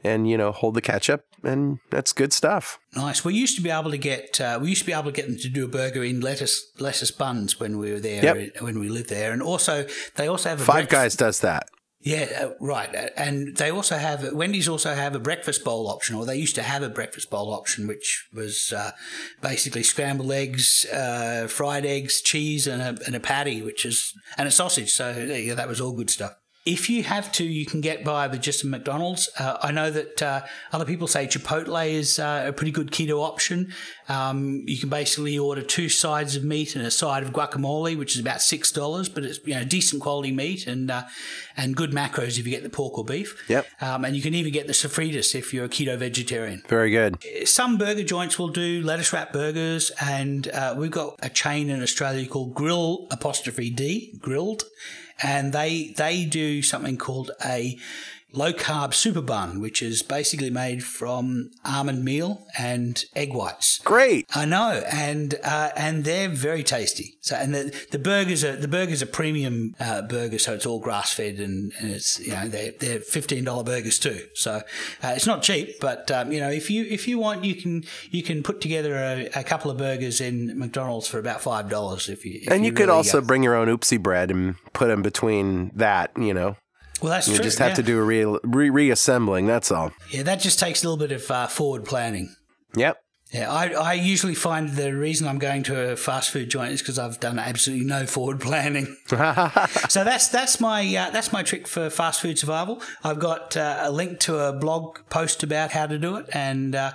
and 0.05 0.28
you 0.28 0.37
know 0.39 0.53
hold 0.53 0.74
the 0.74 0.80
ketchup, 0.80 1.24
and 1.43 1.78
that's 1.91 2.12
good 2.12 2.32
stuff. 2.32 2.78
Nice. 2.95 3.24
We 3.24 3.35
used 3.35 3.57
to 3.57 3.62
be 3.62 3.70
able 3.70 3.91
to 3.91 3.99
get 3.99 4.41
uh, 4.41 4.59
we 4.62 4.68
used 4.68 4.82
to 4.82 4.87
be 4.87 4.93
able 4.93 5.11
to 5.11 5.12
get 5.12 5.26
them 5.26 5.37
to 5.39 5.49
do 5.49 5.64
a 5.64 5.68
burger 5.68 6.05
in 6.05 6.20
lettuce 6.20 6.70
lettuce 6.78 7.11
buns 7.11 7.59
when 7.59 7.78
we 7.78 7.91
were 7.93 8.01
there 8.01 8.22
Yep. 8.22 8.61
when 8.62 8.78
we 8.78 8.89
lived 8.89 9.09
there, 9.09 9.32
and 9.32 9.43
also 9.43 9.85
they 10.14 10.28
also 10.28 10.51
have 10.51 10.61
a 10.61 10.64
Five 10.64 10.85
breakf- 10.89 10.91
Guys 10.91 11.16
does 11.16 11.41
that. 11.41 11.68
Yeah, 12.05 12.26
uh, 12.38 12.50
right. 12.61 12.94
Uh, 12.94 13.09
And 13.16 13.57
they 13.57 13.70
also 13.70 13.96
have 13.96 14.30
Wendy's 14.34 14.68
also 14.68 14.94
have 14.94 15.14
a 15.14 15.18
breakfast 15.18 15.64
bowl 15.64 15.88
option, 15.88 16.14
or 16.14 16.26
they 16.26 16.36
used 16.36 16.55
to 16.57 16.62
have 16.62 16.82
a 16.82 16.90
breakfast 16.90 17.30
bowl 17.30 17.52
option, 17.52 17.88
which 17.88 18.28
was 18.32 18.74
uh, 18.76 18.90
basically 19.40 19.82
scrambled 19.82 20.30
eggs, 20.30 20.84
uh, 20.92 21.46
fried 21.48 21.86
eggs, 21.86 22.20
cheese, 22.20 22.66
and 22.66 22.82
a, 22.82 23.02
and 23.07 23.16
a 23.16 23.20
patty, 23.20 23.62
which 23.62 23.86
is 23.86 24.12
and 24.36 24.46
a 24.46 24.50
sausage. 24.50 24.92
So 24.92 25.12
yeah, 25.12 25.55
that 25.55 25.66
was 25.66 25.80
all 25.80 25.92
good 25.92 26.11
stuff. 26.11 26.34
If 26.64 26.88
you 26.88 27.02
have 27.02 27.30
to, 27.32 27.44
you 27.44 27.66
can 27.66 27.82
get 27.82 28.04
by 28.04 28.26
with 28.26 28.40
just 28.40 28.64
a 28.64 28.66
McDonald's. 28.66 29.28
Uh, 29.38 29.58
I 29.62 29.70
know 29.70 29.90
that 29.90 30.22
uh, 30.22 30.40
other 30.72 30.86
people 30.86 31.06
say 31.06 31.26
Chipotle 31.26 31.86
is 31.90 32.18
uh, 32.18 32.44
a 32.46 32.52
pretty 32.54 32.70
good 32.72 32.90
keto 32.90 33.22
option. 33.22 33.70
Um, 34.08 34.64
you 34.66 34.78
can 34.78 34.88
basically 34.88 35.38
order 35.38 35.60
two 35.60 35.90
sides 35.90 36.36
of 36.36 36.44
meat 36.44 36.74
and 36.74 36.86
a 36.86 36.90
side 36.90 37.22
of 37.22 37.32
guacamole, 37.32 37.98
which 37.98 38.14
is 38.14 38.20
about 38.20 38.40
six 38.40 38.72
dollars, 38.72 39.10
but 39.10 39.24
it's 39.24 39.40
you 39.44 39.54
know 39.54 39.64
decent 39.64 40.00
quality 40.00 40.32
meat 40.32 40.66
and 40.66 40.90
uh, 40.90 41.02
and 41.54 41.76
good 41.76 41.90
macros 41.90 42.38
if 42.38 42.46
you 42.46 42.50
get 42.50 42.62
the 42.62 42.70
pork 42.70 42.96
or 42.96 43.04
beef. 43.04 43.44
Yep. 43.50 43.66
Um, 43.82 44.06
and 44.06 44.16
you 44.16 44.22
can 44.22 44.32
even 44.34 44.50
get 44.50 44.66
the 44.66 44.72
sofritas 44.72 45.34
if 45.34 45.52
you're 45.52 45.66
a 45.66 45.68
keto 45.68 45.98
vegetarian 45.98 46.62
Very 46.68 46.90
good. 46.90 47.22
some 47.44 47.76
burger 47.76 48.04
joints 48.04 48.38
will 48.38 48.48
do 48.48 48.82
lettuce 48.82 49.12
wrap 49.12 49.34
burgers, 49.34 49.90
and 50.00 50.48
uh, 50.48 50.74
we've 50.78 50.90
got 50.90 51.18
a 51.22 51.28
chain 51.28 51.68
in 51.68 51.82
Australia 51.82 52.26
called 52.26 52.54
Grill 52.54 53.06
apostrophe 53.10 53.68
D 53.68 54.14
Grilled, 54.18 54.64
and 55.22 55.52
they 55.52 55.94
they 55.96 56.24
do 56.24 56.62
something 56.62 56.96
called 56.96 57.30
a 57.44 57.78
low 58.35 58.53
carb 58.53 58.95
super 58.95 59.20
bun, 59.22 59.61
which 59.61 59.82
is 59.82 60.03
basically 60.03 60.51
made 60.51 60.85
from 60.85 61.51
almond 61.64 62.05
meal 62.05 62.47
and 62.59 63.05
egg 63.14 63.32
whites. 63.32 63.78
Great. 63.85 64.26
I 64.35 64.45
know, 64.45 64.82
and 64.91 65.37
uh, 65.43 65.70
and 65.76 66.05
they're 66.05 66.28
very 66.28 66.62
tasty. 66.62 67.16
So, 67.20 67.37
and 67.37 67.55
the, 67.55 67.87
the 67.91 67.99
burgers 67.99 68.45
are 68.45 68.57
the 68.57 68.68
burgers 68.68 69.03
are 69.03 69.07
premium 69.07 69.74
uh, 69.80 70.03
burgers, 70.03 70.45
so 70.45 70.55
it's 70.55 70.66
all 70.66 70.80
grass 70.80 71.12
fed, 71.12 71.37
and, 71.37 71.72
and 71.78 71.91
it's 71.91 72.20
you 72.20 72.32
know 72.32 72.49
they're 72.49 72.72
they're 72.78 73.01
fifteen 73.01 73.45
dollar 73.45 73.64
burgers 73.64 73.99
too. 73.99 74.26
So 74.35 74.62
uh, 75.03 75.14
it's 75.16 75.26
not 75.26 75.43
cheap, 75.43 75.80
but 75.80 76.11
um, 76.11 76.32
you 76.32 76.41
know 76.41 76.51
if 76.51 76.70
you 76.70 76.85
if 76.85 77.09
you 77.09 77.18
want, 77.18 77.45
you 77.45 77.55
can 77.55 77.85
you 78.11 78.22
can 78.22 78.43
put 78.43 78.61
together 78.61 78.95
a, 78.97 79.41
a 79.41 79.45
couple 79.45 79.70
of 79.70 79.76
burgers 79.78 80.20
in 80.20 80.59
McDonald's 80.59 81.09
for 81.09 81.18
about 81.18 81.41
five 81.41 81.68
dollars 81.68 82.09
if 82.09 82.24
you. 82.24 82.41
If 82.43 82.51
And 82.51 82.64
you 82.64 82.72
could 82.72 82.87
really 82.87 82.97
also 82.97 83.20
go- 83.20 83.26
bring 83.26 83.43
your 83.43 83.55
own 83.55 83.68
oopsie 83.68 84.03
bread 84.03 84.30
and 84.30 84.57
put 84.72 84.89
them 84.89 85.03
between 85.03 85.70
that, 85.74 86.11
you 86.18 86.35
know. 86.35 86.57
Well, 87.03 87.11
that's 87.11 87.28
You 87.28 87.34
true. 87.36 87.45
just 87.45 87.59
have 87.59 87.70
yeah. 87.70 87.74
to 87.76 87.82
do 87.82 87.99
a 87.99 88.03
re- 88.03 88.24
re- 88.45 88.70
reassembling, 88.70 89.47
that's 89.47 89.70
all. 89.70 89.92
yeah, 90.11 90.22
that 90.22 90.40
just 90.40 90.59
takes 90.59 90.82
a 90.84 90.88
little 90.88 90.99
bit 91.07 91.12
of 91.12 91.30
uh, 91.30 91.47
forward 91.49 91.84
planning. 91.84 92.34
Yep. 92.76 92.99
Yeah, 93.32 93.51
I, 93.53 93.70
I 93.72 93.92
usually 93.95 94.36
find 94.36 94.70
the 94.70 94.95
reason 94.95 95.26
I'm 95.26 95.38
going 95.40 95.64
to 95.64 95.92
a 95.92 95.97
fast 95.97 96.30
food 96.30 96.51
joint 96.51 96.70
is 96.72 96.82
because 96.82 97.01
I've 97.01 97.18
done 97.18 97.38
absolutely 97.40 97.84
no 97.84 98.07
forward 98.14 98.40
planning. 98.40 98.97
so 99.09 100.05
that's 100.05 100.28
that's 100.28 100.61
my 100.61 100.82
uh, 100.97 101.11
that's 101.11 101.32
my 101.32 101.42
trick 101.42 101.66
for 101.66 101.90
fast 101.90 102.20
food 102.20 102.38
survival. 102.38 102.80
I've 103.03 103.18
got 103.18 103.57
uh, 103.57 103.80
a 103.82 103.90
link 103.90 104.20
to 104.20 104.38
a 104.38 104.53
blog 104.53 104.99
post 105.11 105.42
about 105.42 105.72
how 105.72 105.86
to 105.86 105.99
do 105.99 106.14
it, 106.16 106.26
and 106.32 106.76
uh, 106.76 106.92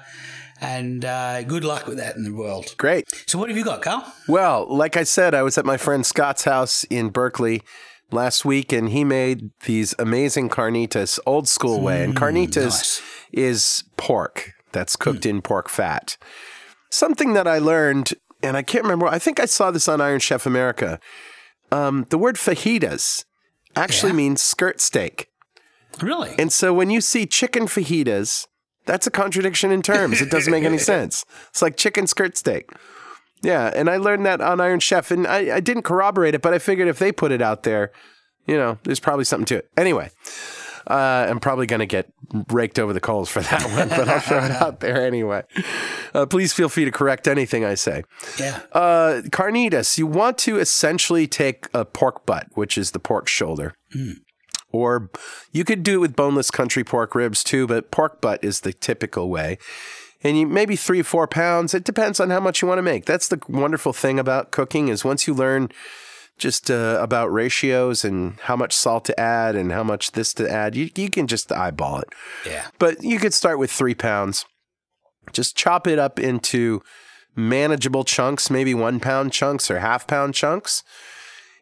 and 0.62 1.04
uh, 1.04 1.44
good 1.44 1.66
luck 1.66 1.88
with 1.88 1.98
that 1.98 2.16
in 2.16 2.24
the 2.24 2.34
world. 2.34 2.74
Great. 2.78 3.10
So 3.28 3.38
what 3.38 3.50
have 3.50 3.58
you 3.58 3.66
got, 3.66 3.82
Carl? 3.82 4.06
Well, 4.30 4.66
like 4.74 4.96
I 4.96 5.04
said, 5.04 5.34
I 5.36 5.42
was 5.44 5.58
at 5.58 5.66
my 5.66 5.76
friend 5.78 6.06
Scott's 6.06 6.46
house 6.46 6.86
in 6.86 7.10
Berkeley 7.10 7.64
last 8.12 8.46
week, 8.46 8.72
and 8.72 8.90
he 8.90 9.04
made 9.04 9.52
these 9.66 9.94
amazing 10.00 10.50
carnitas 10.50 11.20
old 11.26 11.48
school 11.48 11.82
way. 11.82 12.04
And 12.04 12.16
carnitas 12.16 12.66
nice. 12.66 13.02
is 13.32 13.84
pork 13.98 14.52
that's 14.72 14.96
cooked 14.96 15.26
in 15.26 15.42
pork 15.42 15.70
fat. 15.70 16.18
Something 16.90 17.34
that 17.34 17.48
I 17.48 17.60
learned, 17.60 18.14
and 18.42 18.58
I 18.58 18.62
can't 18.64 18.84
remember, 18.84 19.08
I 19.08 19.20
think 19.20 19.40
I 19.40 19.46
saw 19.46 19.72
this 19.72 19.88
on 19.88 20.02
Iron 20.02 20.20
Chef 20.20 20.46
America. 20.46 21.00
Um, 21.72 22.06
the 22.10 22.18
word 22.18 22.36
fajitas 22.36 23.26
actually 23.76 24.12
Yeah. 24.12 24.18
means 24.18 24.42
skirt 24.42 24.82
steak. 24.82 25.28
Really? 26.02 26.34
And 26.40 26.52
so 26.52 26.74
when 26.74 26.90
you 26.90 27.02
see 27.02 27.26
chicken 27.26 27.64
fajitas, 27.68 28.48
that's 28.86 29.06
a 29.06 29.12
contradiction 29.12 29.72
in 29.72 29.82
terms. 29.84 30.22
It 30.22 30.32
doesn't 30.32 30.52
make 30.52 30.64
any 30.64 30.78
sense. 30.94 31.26
It's 31.50 31.62
like 31.62 31.78
chicken 31.78 32.08
skirt 32.08 32.38
steak. 32.38 32.72
Yeah, 33.42 33.72
and 33.74 33.90
I 33.90 33.98
learned 33.98 34.26
that 34.26 34.42
on 34.42 34.60
Iron 34.60 34.80
Chef, 34.80 35.12
and 35.12 35.26
I, 35.26 35.56
I 35.56 35.60
didn't 35.60 35.84
corroborate 35.84 36.36
it, 36.36 36.42
but 36.42 36.54
I 36.54 36.60
figured 36.60 36.88
if 36.88 37.00
they 37.00 37.12
put 37.12 37.32
it 37.32 37.42
out 37.42 37.64
there, 37.64 37.92
you 38.46 38.58
know, 38.58 38.78
there's 38.84 39.00
probably 39.00 39.26
something 39.26 39.46
to 39.46 39.58
it. 39.58 39.70
Anyway, 39.78 40.10
uh, 40.88 41.28
I'm 41.30 41.40
probably 41.40 41.66
going 41.68 41.80
to 41.80 41.86
get 41.86 42.12
raked 42.52 42.80
over 42.80 42.92
the 42.94 43.00
coals 43.00 43.30
for 43.30 43.42
that 43.42 43.64
one, 43.72 43.90
but 43.90 44.10
I'll 44.10 44.20
throw 44.20 44.44
it 44.44 44.52
out 44.52 44.80
there 44.82 45.06
anyway. 45.06 45.44
Uh, 46.14 46.26
please 46.26 46.52
feel 46.52 46.68
free 46.68 46.86
to 46.86 46.92
correct 46.92 47.28
anything 47.28 47.64
I 47.64 47.76
say. 47.76 48.04
yeah. 48.40 48.62
Uh, 48.72 49.22
carnitas, 49.30 49.98
you 49.98 50.08
want 50.08 50.38
to 50.40 50.60
essentially 50.60 51.28
take 51.28 51.68
a 51.74 51.86
pork 51.86 52.26
butt, 52.26 52.48
which 52.56 52.78
is 52.78 52.92
the 52.92 53.00
pork 53.00 53.28
shoulder. 53.28 53.76
Or 54.72 55.10
you 55.52 55.64
could 55.64 55.82
do 55.82 55.96
it 55.96 55.98
with 56.00 56.16
boneless 56.16 56.52
country 56.52 56.84
pork 56.84 57.16
ribs 57.16 57.44
too, 57.44 57.66
but 57.68 57.90
pork 57.90 58.22
butt 58.22 58.44
is 58.44 58.62
the 58.62 58.74
typical 58.74 59.30
way. 59.30 59.58
And 60.24 60.38
you 60.38 60.48
maybe 60.48 60.76
three, 60.76 61.00
or 61.00 61.06
four 61.06 61.28
pounds. 61.28 61.74
It 61.74 61.84
depends 61.84 62.20
on 62.20 62.30
how 62.30 62.40
much 62.40 62.62
you 62.62 62.68
want 62.68 62.80
to 62.80 62.84
make. 62.84 63.06
That's 63.06 63.28
the 63.28 63.40
wonderful 63.48 63.94
thing 63.94 64.20
about 64.20 64.52
cooking 64.52 64.90
is 64.90 65.06
once 65.06 65.28
you 65.28 65.34
learn 65.34 65.70
just 66.38 66.72
uh, 66.72 66.98
about 67.02 67.32
ratios 67.32 68.04
and 68.04 68.40
how 68.42 68.56
much 68.56 68.74
salt 68.74 69.06
to 69.06 69.20
add 69.20 69.56
and 69.56 69.72
how 69.72 69.84
much 69.84 70.14
this 70.14 70.34
to 70.36 70.50
add, 70.50 70.76
you, 70.76 70.90
you 70.96 71.10
can 71.10 71.28
just 71.28 71.52
eyeball 71.52 72.00
it. 72.00 72.10
Yeah. 72.46 72.68
But 72.80 73.04
you 73.04 73.20
could 73.20 73.34
start 73.34 73.60
with 73.60 73.72
three 73.72 73.96
pounds. 73.96 74.46
Just 75.32 75.56
chop 75.56 75.86
it 75.86 76.00
up 76.00 76.20
into 76.20 76.82
manageable 77.36 78.04
chunks, 78.04 78.50
maybe 78.50 78.74
one 78.74 79.00
pound 79.00 79.32
chunks 79.32 79.70
or 79.70 79.80
half 79.80 80.08
pound 80.08 80.34
chunks. 80.34 80.84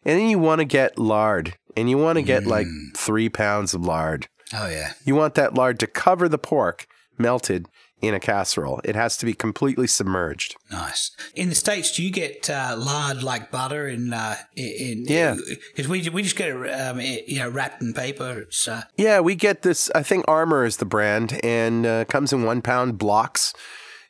And 0.05 0.19
then 0.19 0.29
you 0.29 0.39
want 0.39 0.59
to 0.59 0.65
get 0.65 0.97
lard, 0.97 1.55
and 1.75 1.89
you 1.89 1.97
want 1.97 2.17
to 2.17 2.21
get 2.21 2.45
like 2.45 2.67
three 2.95 3.29
pounds 3.29 3.73
of 3.73 3.83
lard. 3.83 4.27
Oh 4.53 4.69
yeah. 4.69 4.93
You 5.03 5.15
want 5.15 5.35
that 5.35 5.53
lard 5.53 5.79
to 5.79 5.87
cover 5.87 6.29
the 6.29 6.37
pork 6.37 6.87
melted 7.17 7.67
in 8.01 8.13
a 8.13 8.19
casserole. 8.19 8.79
It 8.83 8.95
has 8.95 9.17
to 9.17 9.25
be 9.25 9.33
completely 9.33 9.87
submerged. 9.87 10.55
Nice. 10.71 11.11
In 11.35 11.49
the 11.49 11.55
states, 11.55 11.95
do 11.95 12.03
you 12.03 12.11
get 12.11 12.49
uh, 12.49 12.75
lard 12.77 13.23
like 13.23 13.49
butter 13.49 13.87
in? 13.87 14.13
Uh, 14.13 14.35
in 14.55 15.05
Yeah. 15.07 15.35
Because 15.75 15.87
we 15.87 16.07
we 16.09 16.21
just 16.21 16.35
get 16.35 16.49
it, 16.49 16.69
um, 16.79 16.99
it, 16.99 17.27
you 17.27 17.39
know, 17.39 17.49
wrapped 17.49 17.81
in 17.81 17.93
paper. 17.93 18.39
It's 18.41 18.67
uh, 18.67 18.83
Yeah, 18.97 19.19
we 19.19 19.35
get 19.35 19.63
this. 19.63 19.89
I 19.95 20.03
think 20.03 20.25
Armour 20.27 20.65
is 20.65 20.77
the 20.77 20.85
brand, 20.85 21.39
and 21.43 21.85
uh, 21.85 22.05
comes 22.05 22.31
in 22.31 22.43
one 22.43 22.61
pound 22.61 22.97
blocks, 22.97 23.53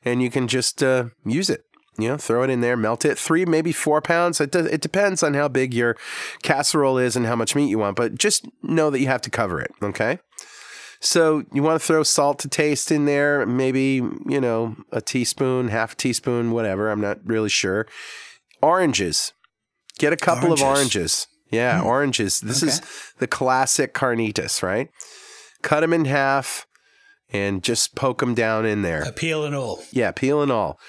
and 0.04 0.22
you 0.22 0.30
can 0.30 0.48
just 0.48 0.84
uh, 0.84 1.06
use 1.26 1.50
it. 1.50 1.64
You 2.00 2.10
know, 2.10 2.18
throw 2.18 2.44
it 2.44 2.52
in 2.52 2.62
there, 2.62 2.78
melt 2.78 3.06
it. 3.06 3.18
Three, 3.18 3.44
maybe 3.44 3.72
four 3.72 4.02
pounds. 4.02 4.40
It, 4.40 4.52
does, 4.52 4.68
it 4.68 4.82
depends 4.82 5.24
on 5.24 5.34
how 5.34 5.48
big 5.48 5.74
your 5.74 5.98
casserole 6.44 7.00
is 7.00 7.16
and 7.16 7.26
how 7.26 7.36
much 7.36 7.56
meat 7.56 7.70
you 7.70 7.80
want, 7.80 7.96
but 7.96 8.20
just 8.20 8.46
know 8.62 8.92
that 8.92 9.00
you 9.00 9.08
have 9.08 9.22
to 9.24 9.32
cover 9.32 9.60
it. 9.60 9.72
Okay. 9.82 10.20
So 11.00 11.44
you 11.54 11.62
want 11.64 11.80
to 11.80 11.86
throw 11.86 12.04
salt 12.04 12.40
to 12.40 12.50
taste 12.50 12.92
in 12.92 13.06
there, 13.06 13.46
maybe 13.46 14.02
you 14.28 14.42
know 14.42 14.76
a 14.92 15.02
teaspoon, 15.02 15.68
half 15.70 15.94
a 15.94 15.96
teaspoon, 15.96 16.52
whatever. 16.52 16.90
I'm 16.90 17.02
not 17.02 17.20
really 17.26 17.50
sure. 17.50 17.86
Oranges, 18.62 19.34
get 20.00 20.14
a 20.14 20.18
couple 20.18 20.52
of 20.52 20.62
Oranges. 20.62 20.64
oranges. 20.64 21.28
Yeah, 21.52 21.82
oranges. 21.82 22.42
This 22.42 22.62
is 22.64 22.82
the 23.20 23.28
classic 23.28 23.94
carnitas, 23.94 24.62
right? 24.62 24.90
Cut 25.62 25.80
them 25.82 25.94
in 25.94 26.06
half 26.06 26.66
and 27.32 27.64
just 27.64 27.96
poke 27.96 28.20
them 28.20 28.34
down 28.34 28.66
in 28.66 28.82
there. 28.82 29.04
a 29.04 29.12
peel 29.14 29.46
and 29.46 29.56
all. 29.56 29.82
Yeah, 29.92 30.12
peel 30.12 30.42
and 30.42 30.52
all. 30.52 30.80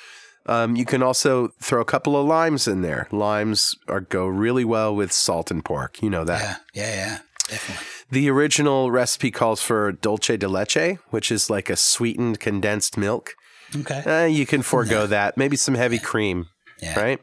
Um, 0.47 0.75
you 0.77 0.85
can 0.87 1.03
also 1.03 1.49
throw 1.61 1.81
a 1.81 1.85
couple 1.85 2.17
of 2.17 2.27
limes 2.27 2.67
in 2.67 2.81
there. 2.83 3.07
Limes 3.13 3.77
are 3.87 4.01
go 4.01 4.27
really 4.27 4.65
well 4.65 4.97
with 4.97 5.13
salt 5.13 5.51
and 5.51 5.65
pork. 5.65 6.03
You 6.03 6.09
know 6.11 6.25
that. 6.25 6.63
Yeah, 6.73 6.83
yeah, 6.83 6.97
yeah, 6.97 7.19
definitely. 7.49 7.87
The 8.11 8.31
original 8.31 8.91
recipe 8.91 9.31
calls 9.31 9.61
for 9.61 9.93
dulce 9.93 10.29
de 10.39 10.49
leche, 10.49 10.99
which 11.11 11.31
is 11.31 11.51
like 11.51 11.69
a 11.69 11.77
sweetened 11.77 12.41
condensed 12.41 12.97
milk. 12.97 13.35
Okay. 13.77 14.01
Uh, 14.01 14.25
you 14.27 14.47
can 14.47 14.63
forego 14.63 15.07
that. 15.07 15.37
Maybe 15.37 15.57
some 15.57 15.75
heavy 15.75 15.99
cream, 15.99 16.47
Yeah. 16.81 16.99
right? 16.99 17.21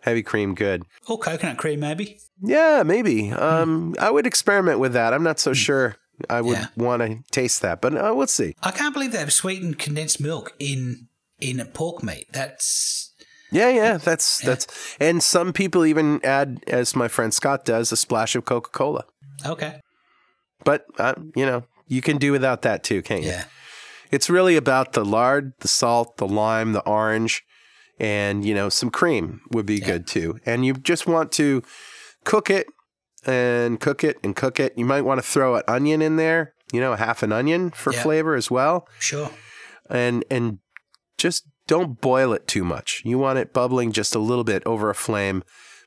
Heavy 0.00 0.22
cream, 0.22 0.54
good. 0.54 0.82
Or 1.08 1.18
coconut 1.18 1.58
cream, 1.58 1.80
maybe. 1.80 2.18
Yeah, 2.42 2.82
maybe. 2.84 3.30
Um, 3.32 3.94
I 4.00 4.10
would 4.10 4.26
experiment 4.26 4.78
with 4.80 4.92
that. 4.94 5.12
I'm 5.14 5.22
not 5.22 5.38
so 5.38 5.52
sure 5.52 5.96
I 6.28 6.40
would 6.40 6.58
Yeah. 6.58 6.66
want 6.76 7.02
to 7.02 7.18
taste 7.30 7.62
that, 7.62 7.80
but 7.80 7.94
uh, 7.96 8.12
we'll 8.16 8.26
see. 8.26 8.54
I 8.62 8.70
can't 8.72 8.94
believe 8.94 9.12
they 9.12 9.18
have 9.18 9.32
sweetened 9.32 9.78
condensed 9.78 10.20
milk 10.20 10.54
in 10.58 11.08
in 11.38 11.64
pork 11.74 12.02
meat. 12.02 12.26
That's 12.32 13.12
Yeah, 13.52 13.68
yeah, 13.68 13.96
that's 13.98 14.40
that's. 14.40 14.66
And 14.98 15.22
some 15.22 15.52
people 15.52 15.84
even 15.86 16.20
add, 16.24 16.64
as 16.66 16.96
my 16.96 17.06
friend 17.08 17.32
Scott 17.34 17.64
does, 17.64 17.92
a 17.92 17.96
splash 17.96 18.34
of 18.34 18.44
Coca 18.44 18.70
Cola. 18.70 19.04
okay. 19.44 19.80
But 20.64 20.84
uh, 20.98 21.14
you 21.34 21.46
know, 21.46 21.64
you 21.86 22.02
can 22.02 22.18
do 22.18 22.32
without 22.32 22.62
that 22.62 22.82
too, 22.82 23.02
can't 23.02 23.22
you? 23.22 23.30
Yeah. 23.30 23.44
It's 24.10 24.30
really 24.30 24.56
about 24.56 24.92
the 24.92 25.04
lard, 25.04 25.52
the 25.60 25.68
salt, 25.68 26.16
the 26.16 26.28
lime, 26.28 26.72
the 26.72 26.80
orange, 26.88 27.42
and 27.98 28.44
you 28.44 28.54
know, 28.54 28.68
some 28.68 28.90
cream 28.90 29.40
would 29.50 29.66
be 29.66 29.80
good 29.80 30.06
too. 30.06 30.38
And 30.46 30.64
you 30.64 30.74
just 30.74 31.06
want 31.06 31.32
to 31.32 31.62
cook 32.24 32.50
it 32.50 32.66
and 33.24 33.80
cook 33.80 34.04
it 34.04 34.16
and 34.22 34.34
cook 34.36 34.60
it. 34.60 34.72
You 34.76 34.84
might 34.84 35.02
want 35.02 35.18
to 35.18 35.26
throw 35.26 35.56
an 35.56 35.62
onion 35.66 36.02
in 36.02 36.16
there, 36.16 36.54
you 36.72 36.80
know, 36.80 36.94
half 36.94 37.22
an 37.22 37.32
onion 37.32 37.70
for 37.70 37.92
Yeah. 37.92 38.02
flavor 38.02 38.34
as 38.36 38.50
well. 38.50 38.88
Sure. 39.00 39.30
And 39.90 40.24
and 40.30 40.58
just 41.18 41.44
don't 41.66 42.00
boil 42.00 42.32
it 42.32 42.46
too 42.46 42.62
much. 42.64 43.02
You 43.04 43.18
want 43.18 43.38
it 43.40 43.52
bubbling 43.52 43.90
just 43.90 44.14
a 44.14 44.20
little 44.20 44.44
bit 44.44 44.62
over 44.66 44.88
a 44.88 44.94
flame, 44.94 45.42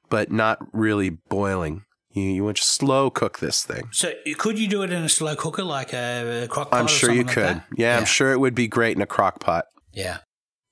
but 0.09 0.29
not 0.31 0.59
really 0.73 1.09
boiling. 1.09 1.83
You 2.11 2.23
you 2.23 2.43
want 2.43 2.57
to 2.57 2.63
slow 2.63 3.09
cook 3.09 3.39
this 3.39 3.63
thing. 3.63 3.89
So 3.91 4.11
could 4.37 4.57
you 4.57 4.67
do 4.67 4.81
it 4.83 4.91
in 4.91 5.03
a 5.03 5.09
slow 5.09 5.35
cooker 5.35 5.63
like 5.63 5.93
a, 5.93 6.47
crock 6.49 6.71
pot? 6.71 6.79
I'm 6.79 6.87
sure 6.87 7.11
you 7.11 7.23
like 7.23 7.33
could. 7.33 7.43
that? 7.43 7.65
yeah, 7.75 7.97
I'm 7.97 8.05
sure 8.05 8.31
it 8.31 8.39
would 8.39 8.55
be 8.55 8.67
great 8.67 8.95
in 8.95 9.01
a 9.01 9.07
crock 9.07 9.39
pot. 9.39 9.65
Yeah. 9.93 10.19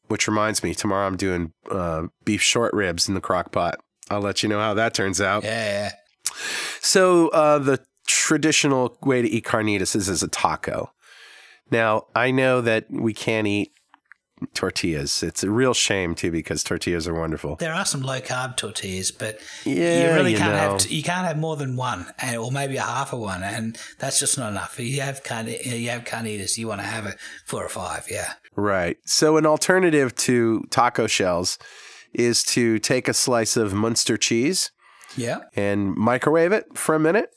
Which 0.08 0.28
reminds 0.28 0.64
me, 0.64 0.74
tomorrow 0.74 1.06
I'm 1.06 1.18
doing 1.18 1.52
uh, 1.70 2.04
beef 2.24 2.42
short 2.42 2.74
ribs 2.74 3.08
in 3.08 3.14
the 3.14 3.22
crock 3.22 3.52
pot. 3.52 3.76
I'll 4.10 4.22
let 4.22 4.42
you 4.42 4.50
know 4.50 4.60
how 4.60 4.74
that 4.76 4.94
turns 4.94 5.20
out. 5.20 5.44
Yeah. 5.44 5.92
Yeah. 6.30 6.34
So, 6.80 7.28
uh, 7.30 7.60
the 7.60 7.84
traditional 8.08 8.98
way 9.02 9.22
to 9.22 9.28
eat 9.28 9.44
carnitas 9.44 9.96
is 9.96 10.08
as 10.08 10.24
a 10.24 10.28
taco. 10.28 10.92
Now, 11.72 12.04
I 12.16 12.32
know 12.32 12.62
that 12.62 12.86
we 12.90 13.14
can't 13.14 13.48
eat 13.48 13.74
tortillas. 14.54 15.24
It's 15.24 15.44
a 15.44 15.50
real 15.50 15.74
shame, 15.74 16.16
too, 16.16 16.32
because 16.32 16.64
tortillas 16.64 17.08
are 17.08 17.14
wonderful. 17.14 17.56
There 17.56 17.74
are 17.74 17.86
some 17.86 18.02
low 18.02 18.20
carb 18.20 18.56
tortillas, 18.58 19.12
but 19.12 19.40
Yeah, 19.66 20.10
you 20.10 20.16
really 20.16 20.32
you 20.34 20.38
can't 20.38 20.52
know. 20.54 20.78
have 20.78 20.92
you 20.92 21.04
can't 21.04 21.26
have 21.28 21.38
more 21.38 21.56
than 21.56 21.76
one, 21.76 22.08
and, 22.20 22.38
or 22.38 22.52
maybe 22.52 22.78
a 22.78 22.82
half 22.84 23.14
of 23.14 23.20
one, 23.20 23.44
and 23.44 23.78
that's 24.00 24.20
just 24.20 24.38
not 24.38 24.52
enough. 24.52 24.80
You 24.80 25.02
have 25.02 25.24
carne, 25.24 25.48
you 25.48 25.90
have 25.90 26.04
carnitas, 26.04 26.58
you 26.58 26.68
want 26.68 26.82
to 26.82 26.88
have 26.88 27.06
a 27.06 27.14
four 27.46 27.64
or 27.64 27.70
five. 27.70 28.08
Yeah. 28.10 28.34
Right. 28.56 28.98
So, 29.06 29.38
an 29.38 29.46
alternative 29.46 30.16
to 30.16 30.64
taco 30.70 31.08
shells 31.08 31.58
is 32.14 32.44
to 32.44 32.80
take 32.80 33.08
a 33.08 33.14
slice 33.14 33.58
of 33.58 33.74
Munster 33.74 34.18
cheese 34.18 34.72
Yeah. 35.16 35.40
and 35.56 35.94
microwave 35.96 36.52
it 36.52 36.66
for 36.76 36.96
a 36.96 37.00
minute 37.00 37.30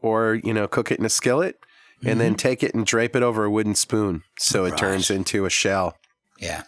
or, 0.00 0.40
you 0.42 0.52
know, 0.52 0.66
cook 0.66 0.90
it 0.90 0.98
in 0.98 1.04
a 1.04 1.08
skillet 1.10 1.56
and 2.04 2.20
then 2.20 2.32
mm-hmm. 2.32 2.36
take 2.36 2.62
it 2.64 2.74
and 2.74 2.84
drape 2.84 3.14
it 3.14 3.22
over 3.22 3.44
a 3.44 3.50
wooden 3.50 3.76
spoon 3.76 4.22
so 4.38 4.64
it 4.64 4.70
Right. 4.70 4.78
turns 4.78 5.10
into 5.10 5.44
a 5.44 5.50
shell. 5.50 5.94
Yeah. 6.42 6.62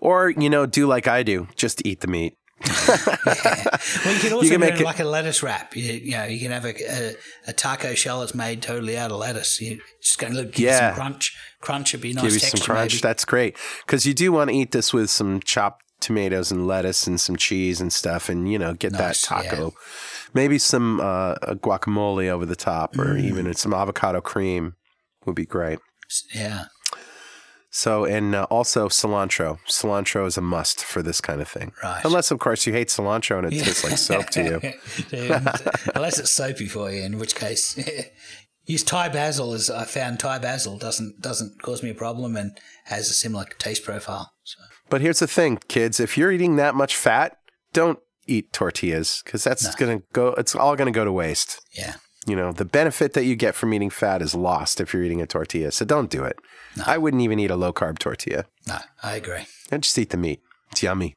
Or, 0.00 0.30
you 0.30 0.50
know, 0.50 0.66
do 0.66 0.86
like 0.86 1.06
I 1.06 1.22
do, 1.22 1.46
just 1.56 1.84
eat 1.86 2.00
the 2.00 2.08
meat. 2.08 2.36
Well, 4.04 4.14
you 4.14 4.20
can 4.20 4.32
also 4.32 4.48
can 4.50 4.60
make 4.60 4.80
it 4.80 4.84
like 4.84 5.00
a 5.00 5.04
lettuce 5.04 5.42
wrap. 5.42 5.76
You, 5.76 5.92
you 5.92 6.10
know, 6.12 6.24
you 6.24 6.40
can 6.40 6.50
have 6.50 6.64
a, 6.64 6.74
a, 6.90 7.14
a 7.48 7.52
taco 7.52 7.94
shell 7.94 8.20
that's 8.20 8.34
made 8.34 8.62
totally 8.62 8.96
out 8.98 9.10
of 9.10 9.18
lettuce. 9.18 9.60
You 9.60 9.80
just 10.00 10.18
going 10.18 10.34
to 10.34 10.44
give 10.44 10.58
you 10.58 10.66
Yeah. 10.66 10.90
some 10.90 10.94
crunch. 10.96 11.36
Crunch 11.60 11.92
would 11.92 12.00
be 12.02 12.12
nice 12.12 12.24
Give 12.24 12.32
you 12.34 12.40
texture. 12.40 12.56
some 12.58 12.64
crunch. 12.66 12.92
maybe. 12.94 13.00
That's 13.02 13.24
great. 13.24 13.56
Because 13.86 14.06
you 14.06 14.14
do 14.14 14.32
want 14.32 14.50
to 14.50 14.56
eat 14.56 14.72
this 14.72 14.92
with 14.92 15.10
some 15.10 15.40
chopped 15.40 15.82
tomatoes 16.00 16.50
and 16.50 16.66
lettuce 16.66 17.06
and 17.06 17.20
some 17.20 17.36
cheese 17.36 17.80
and 17.80 17.92
stuff 17.92 18.28
and, 18.28 18.50
you 18.50 18.58
know, 18.58 18.74
get 18.74 18.92
Nice, 18.92 19.26
that 19.28 19.44
taco. 19.44 19.72
Maybe 20.34 20.58
some 20.58 21.00
uh, 21.00 21.34
guacamole 21.56 22.28
over 22.28 22.44
the 22.46 22.56
top 22.56 22.98
or 22.98 23.14
Mm. 23.14 23.24
even 23.24 23.54
some 23.54 23.72
avocado 23.74 24.20
cream 24.20 24.74
would 25.26 25.36
be 25.36 25.46
great. 25.46 25.78
Yeah. 26.34 26.64
So, 27.74 28.04
and 28.04 28.34
uh, 28.34 28.46
also 28.50 28.88
cilantro. 28.88 29.58
Cilantro 29.66 30.26
is 30.26 30.36
a 30.36 30.42
must 30.42 30.84
for 30.84 31.02
this 31.02 31.22
kind 31.22 31.40
of 31.40 31.48
thing. 31.48 31.72
Right. 31.82 32.04
Unless, 32.04 32.30
of 32.30 32.38
course, 32.38 32.66
you 32.66 32.72
hate 32.74 32.88
cilantro 32.88 33.38
and 33.38 33.52
it 33.52 33.64
tastes 33.64 33.82
like 33.82 33.96
soap 33.96 34.26
to 34.30 34.42
you. 34.42 35.18
Unless 35.94 36.18
it's 36.18 36.30
soapy 36.30 36.66
for 36.66 36.92
you, 36.92 37.02
in 37.02 37.18
which 37.18 37.34
case 37.34 37.78
use 38.66 38.82
Thai 38.84 39.08
basil. 39.08 39.54
As 39.54 39.70
I 39.70 39.84
found, 39.86 40.20
Thai 40.20 40.38
basil 40.38 40.76
doesn't 40.76 41.22
doesn't 41.22 41.62
cause 41.62 41.82
me 41.82 41.88
a 41.88 41.94
problem 41.94 42.36
and 42.36 42.58
has 42.84 43.08
a 43.08 43.14
similar 43.14 43.46
taste 43.58 43.84
profile. 43.84 44.32
So 44.44 44.58
But 44.90 45.00
here's 45.00 45.20
the 45.20 45.26
thing, 45.26 45.58
kids. 45.68 45.98
If 45.98 46.18
you're 46.18 46.30
eating 46.30 46.56
that 46.56 46.74
much 46.74 46.94
fat, 46.94 47.38
don't 47.72 47.98
eat 48.26 48.52
tortillas 48.52 49.22
because 49.24 49.42
that's 49.44 49.74
going 49.74 49.98
to 49.98 50.04
go, 50.12 50.28
it's 50.38 50.54
all 50.54 50.76
going 50.76 50.92
to 50.92 50.96
go 50.96 51.04
to 51.04 51.12
waste. 51.12 51.60
yeah, 51.76 51.94
You 52.26 52.36
know, 52.36 52.52
the 52.52 52.64
benefit 52.64 53.14
that 53.14 53.24
you 53.24 53.34
get 53.34 53.54
from 53.54 53.74
eating 53.74 53.90
fat 53.90 54.22
is 54.22 54.34
lost 54.34 54.80
if 54.80 54.92
you're 54.94 55.02
eating 55.02 55.20
a 55.20 55.26
tortilla. 55.26 55.72
So 55.72 55.84
don't 55.84 56.10
do 56.10 56.22
it. 56.24 56.38
I 56.86 56.96
wouldn't 56.98 57.22
even 57.22 57.38
eat 57.38 57.50
a 57.50 57.56
low 57.56 57.72
carb 57.72 57.98
tortilla. 57.98 58.44
no, 58.66 58.78
I 59.02 59.16
agree. 59.16 59.46
I 59.70 59.78
just 59.78 59.98
eat 59.98 60.10
the 60.10 60.16
meat. 60.16 60.40
It's 60.70 60.82
yummy. 60.82 61.16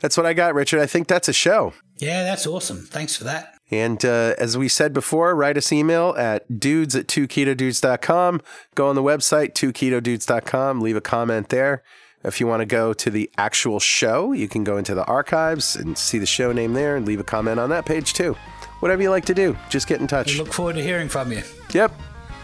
That's 0.00 0.16
what 0.16 0.26
I 0.26 0.34
got, 0.34 0.54
Richard. 0.54 0.80
I 0.80 0.86
think 0.86 1.08
that's 1.08 1.28
a 1.28 1.32
show. 1.32 1.72
Yeah, 1.98 2.22
that's 2.22 2.46
awesome. 2.46 2.84
Thanks 2.86 3.16
for 3.16 3.24
that. 3.24 3.54
And 3.70 4.04
uh, 4.04 4.34
as 4.38 4.56
we 4.56 4.68
said 4.68 4.92
before, 4.92 5.34
write 5.34 5.56
us 5.56 5.72
email 5.72 6.14
at 6.16 6.60
dudes 6.60 6.94
at 6.94 7.08
2ketodudes.com. 7.08 8.40
Go 8.74 8.88
on 8.88 8.94
the 8.94 9.02
website, 9.02 9.54
2ketodudes.com. 9.54 10.80
Leave 10.80 10.96
a 10.96 11.00
comment 11.00 11.48
there. 11.48 11.82
If 12.26 12.40
you 12.40 12.48
want 12.48 12.60
to 12.60 12.66
go 12.66 12.92
to 12.92 13.08
the 13.08 13.30
actual 13.38 13.78
show, 13.78 14.32
you 14.32 14.48
can 14.48 14.64
go 14.64 14.78
into 14.78 14.96
the 14.96 15.04
archives 15.04 15.76
and 15.76 15.96
see 15.96 16.18
the 16.18 16.26
show 16.26 16.50
name 16.50 16.72
there 16.72 16.96
and 16.96 17.06
leave 17.06 17.20
a 17.20 17.24
comment 17.24 17.60
on 17.60 17.70
that 17.70 17.86
page 17.86 18.14
too. 18.14 18.36
Whatever 18.80 19.00
you 19.00 19.10
like 19.10 19.24
to 19.26 19.34
do, 19.34 19.56
just 19.70 19.86
get 19.86 20.00
in 20.00 20.08
touch. 20.08 20.32
We 20.32 20.38
look 20.40 20.52
forward 20.52 20.74
to 20.74 20.82
hearing 20.82 21.08
from 21.08 21.30
you. 21.30 21.42
Yep. 21.72 21.92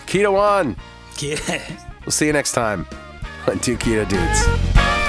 Keto 0.06 0.38
on. 0.38 0.76
Yeah. 1.18 1.60
We'll 2.00 2.10
see 2.10 2.26
you 2.26 2.32
next 2.32 2.52
time 2.52 2.86
on 3.46 3.58
Two 3.58 3.76
Keto 3.76 4.08
Dudes. 4.08 5.01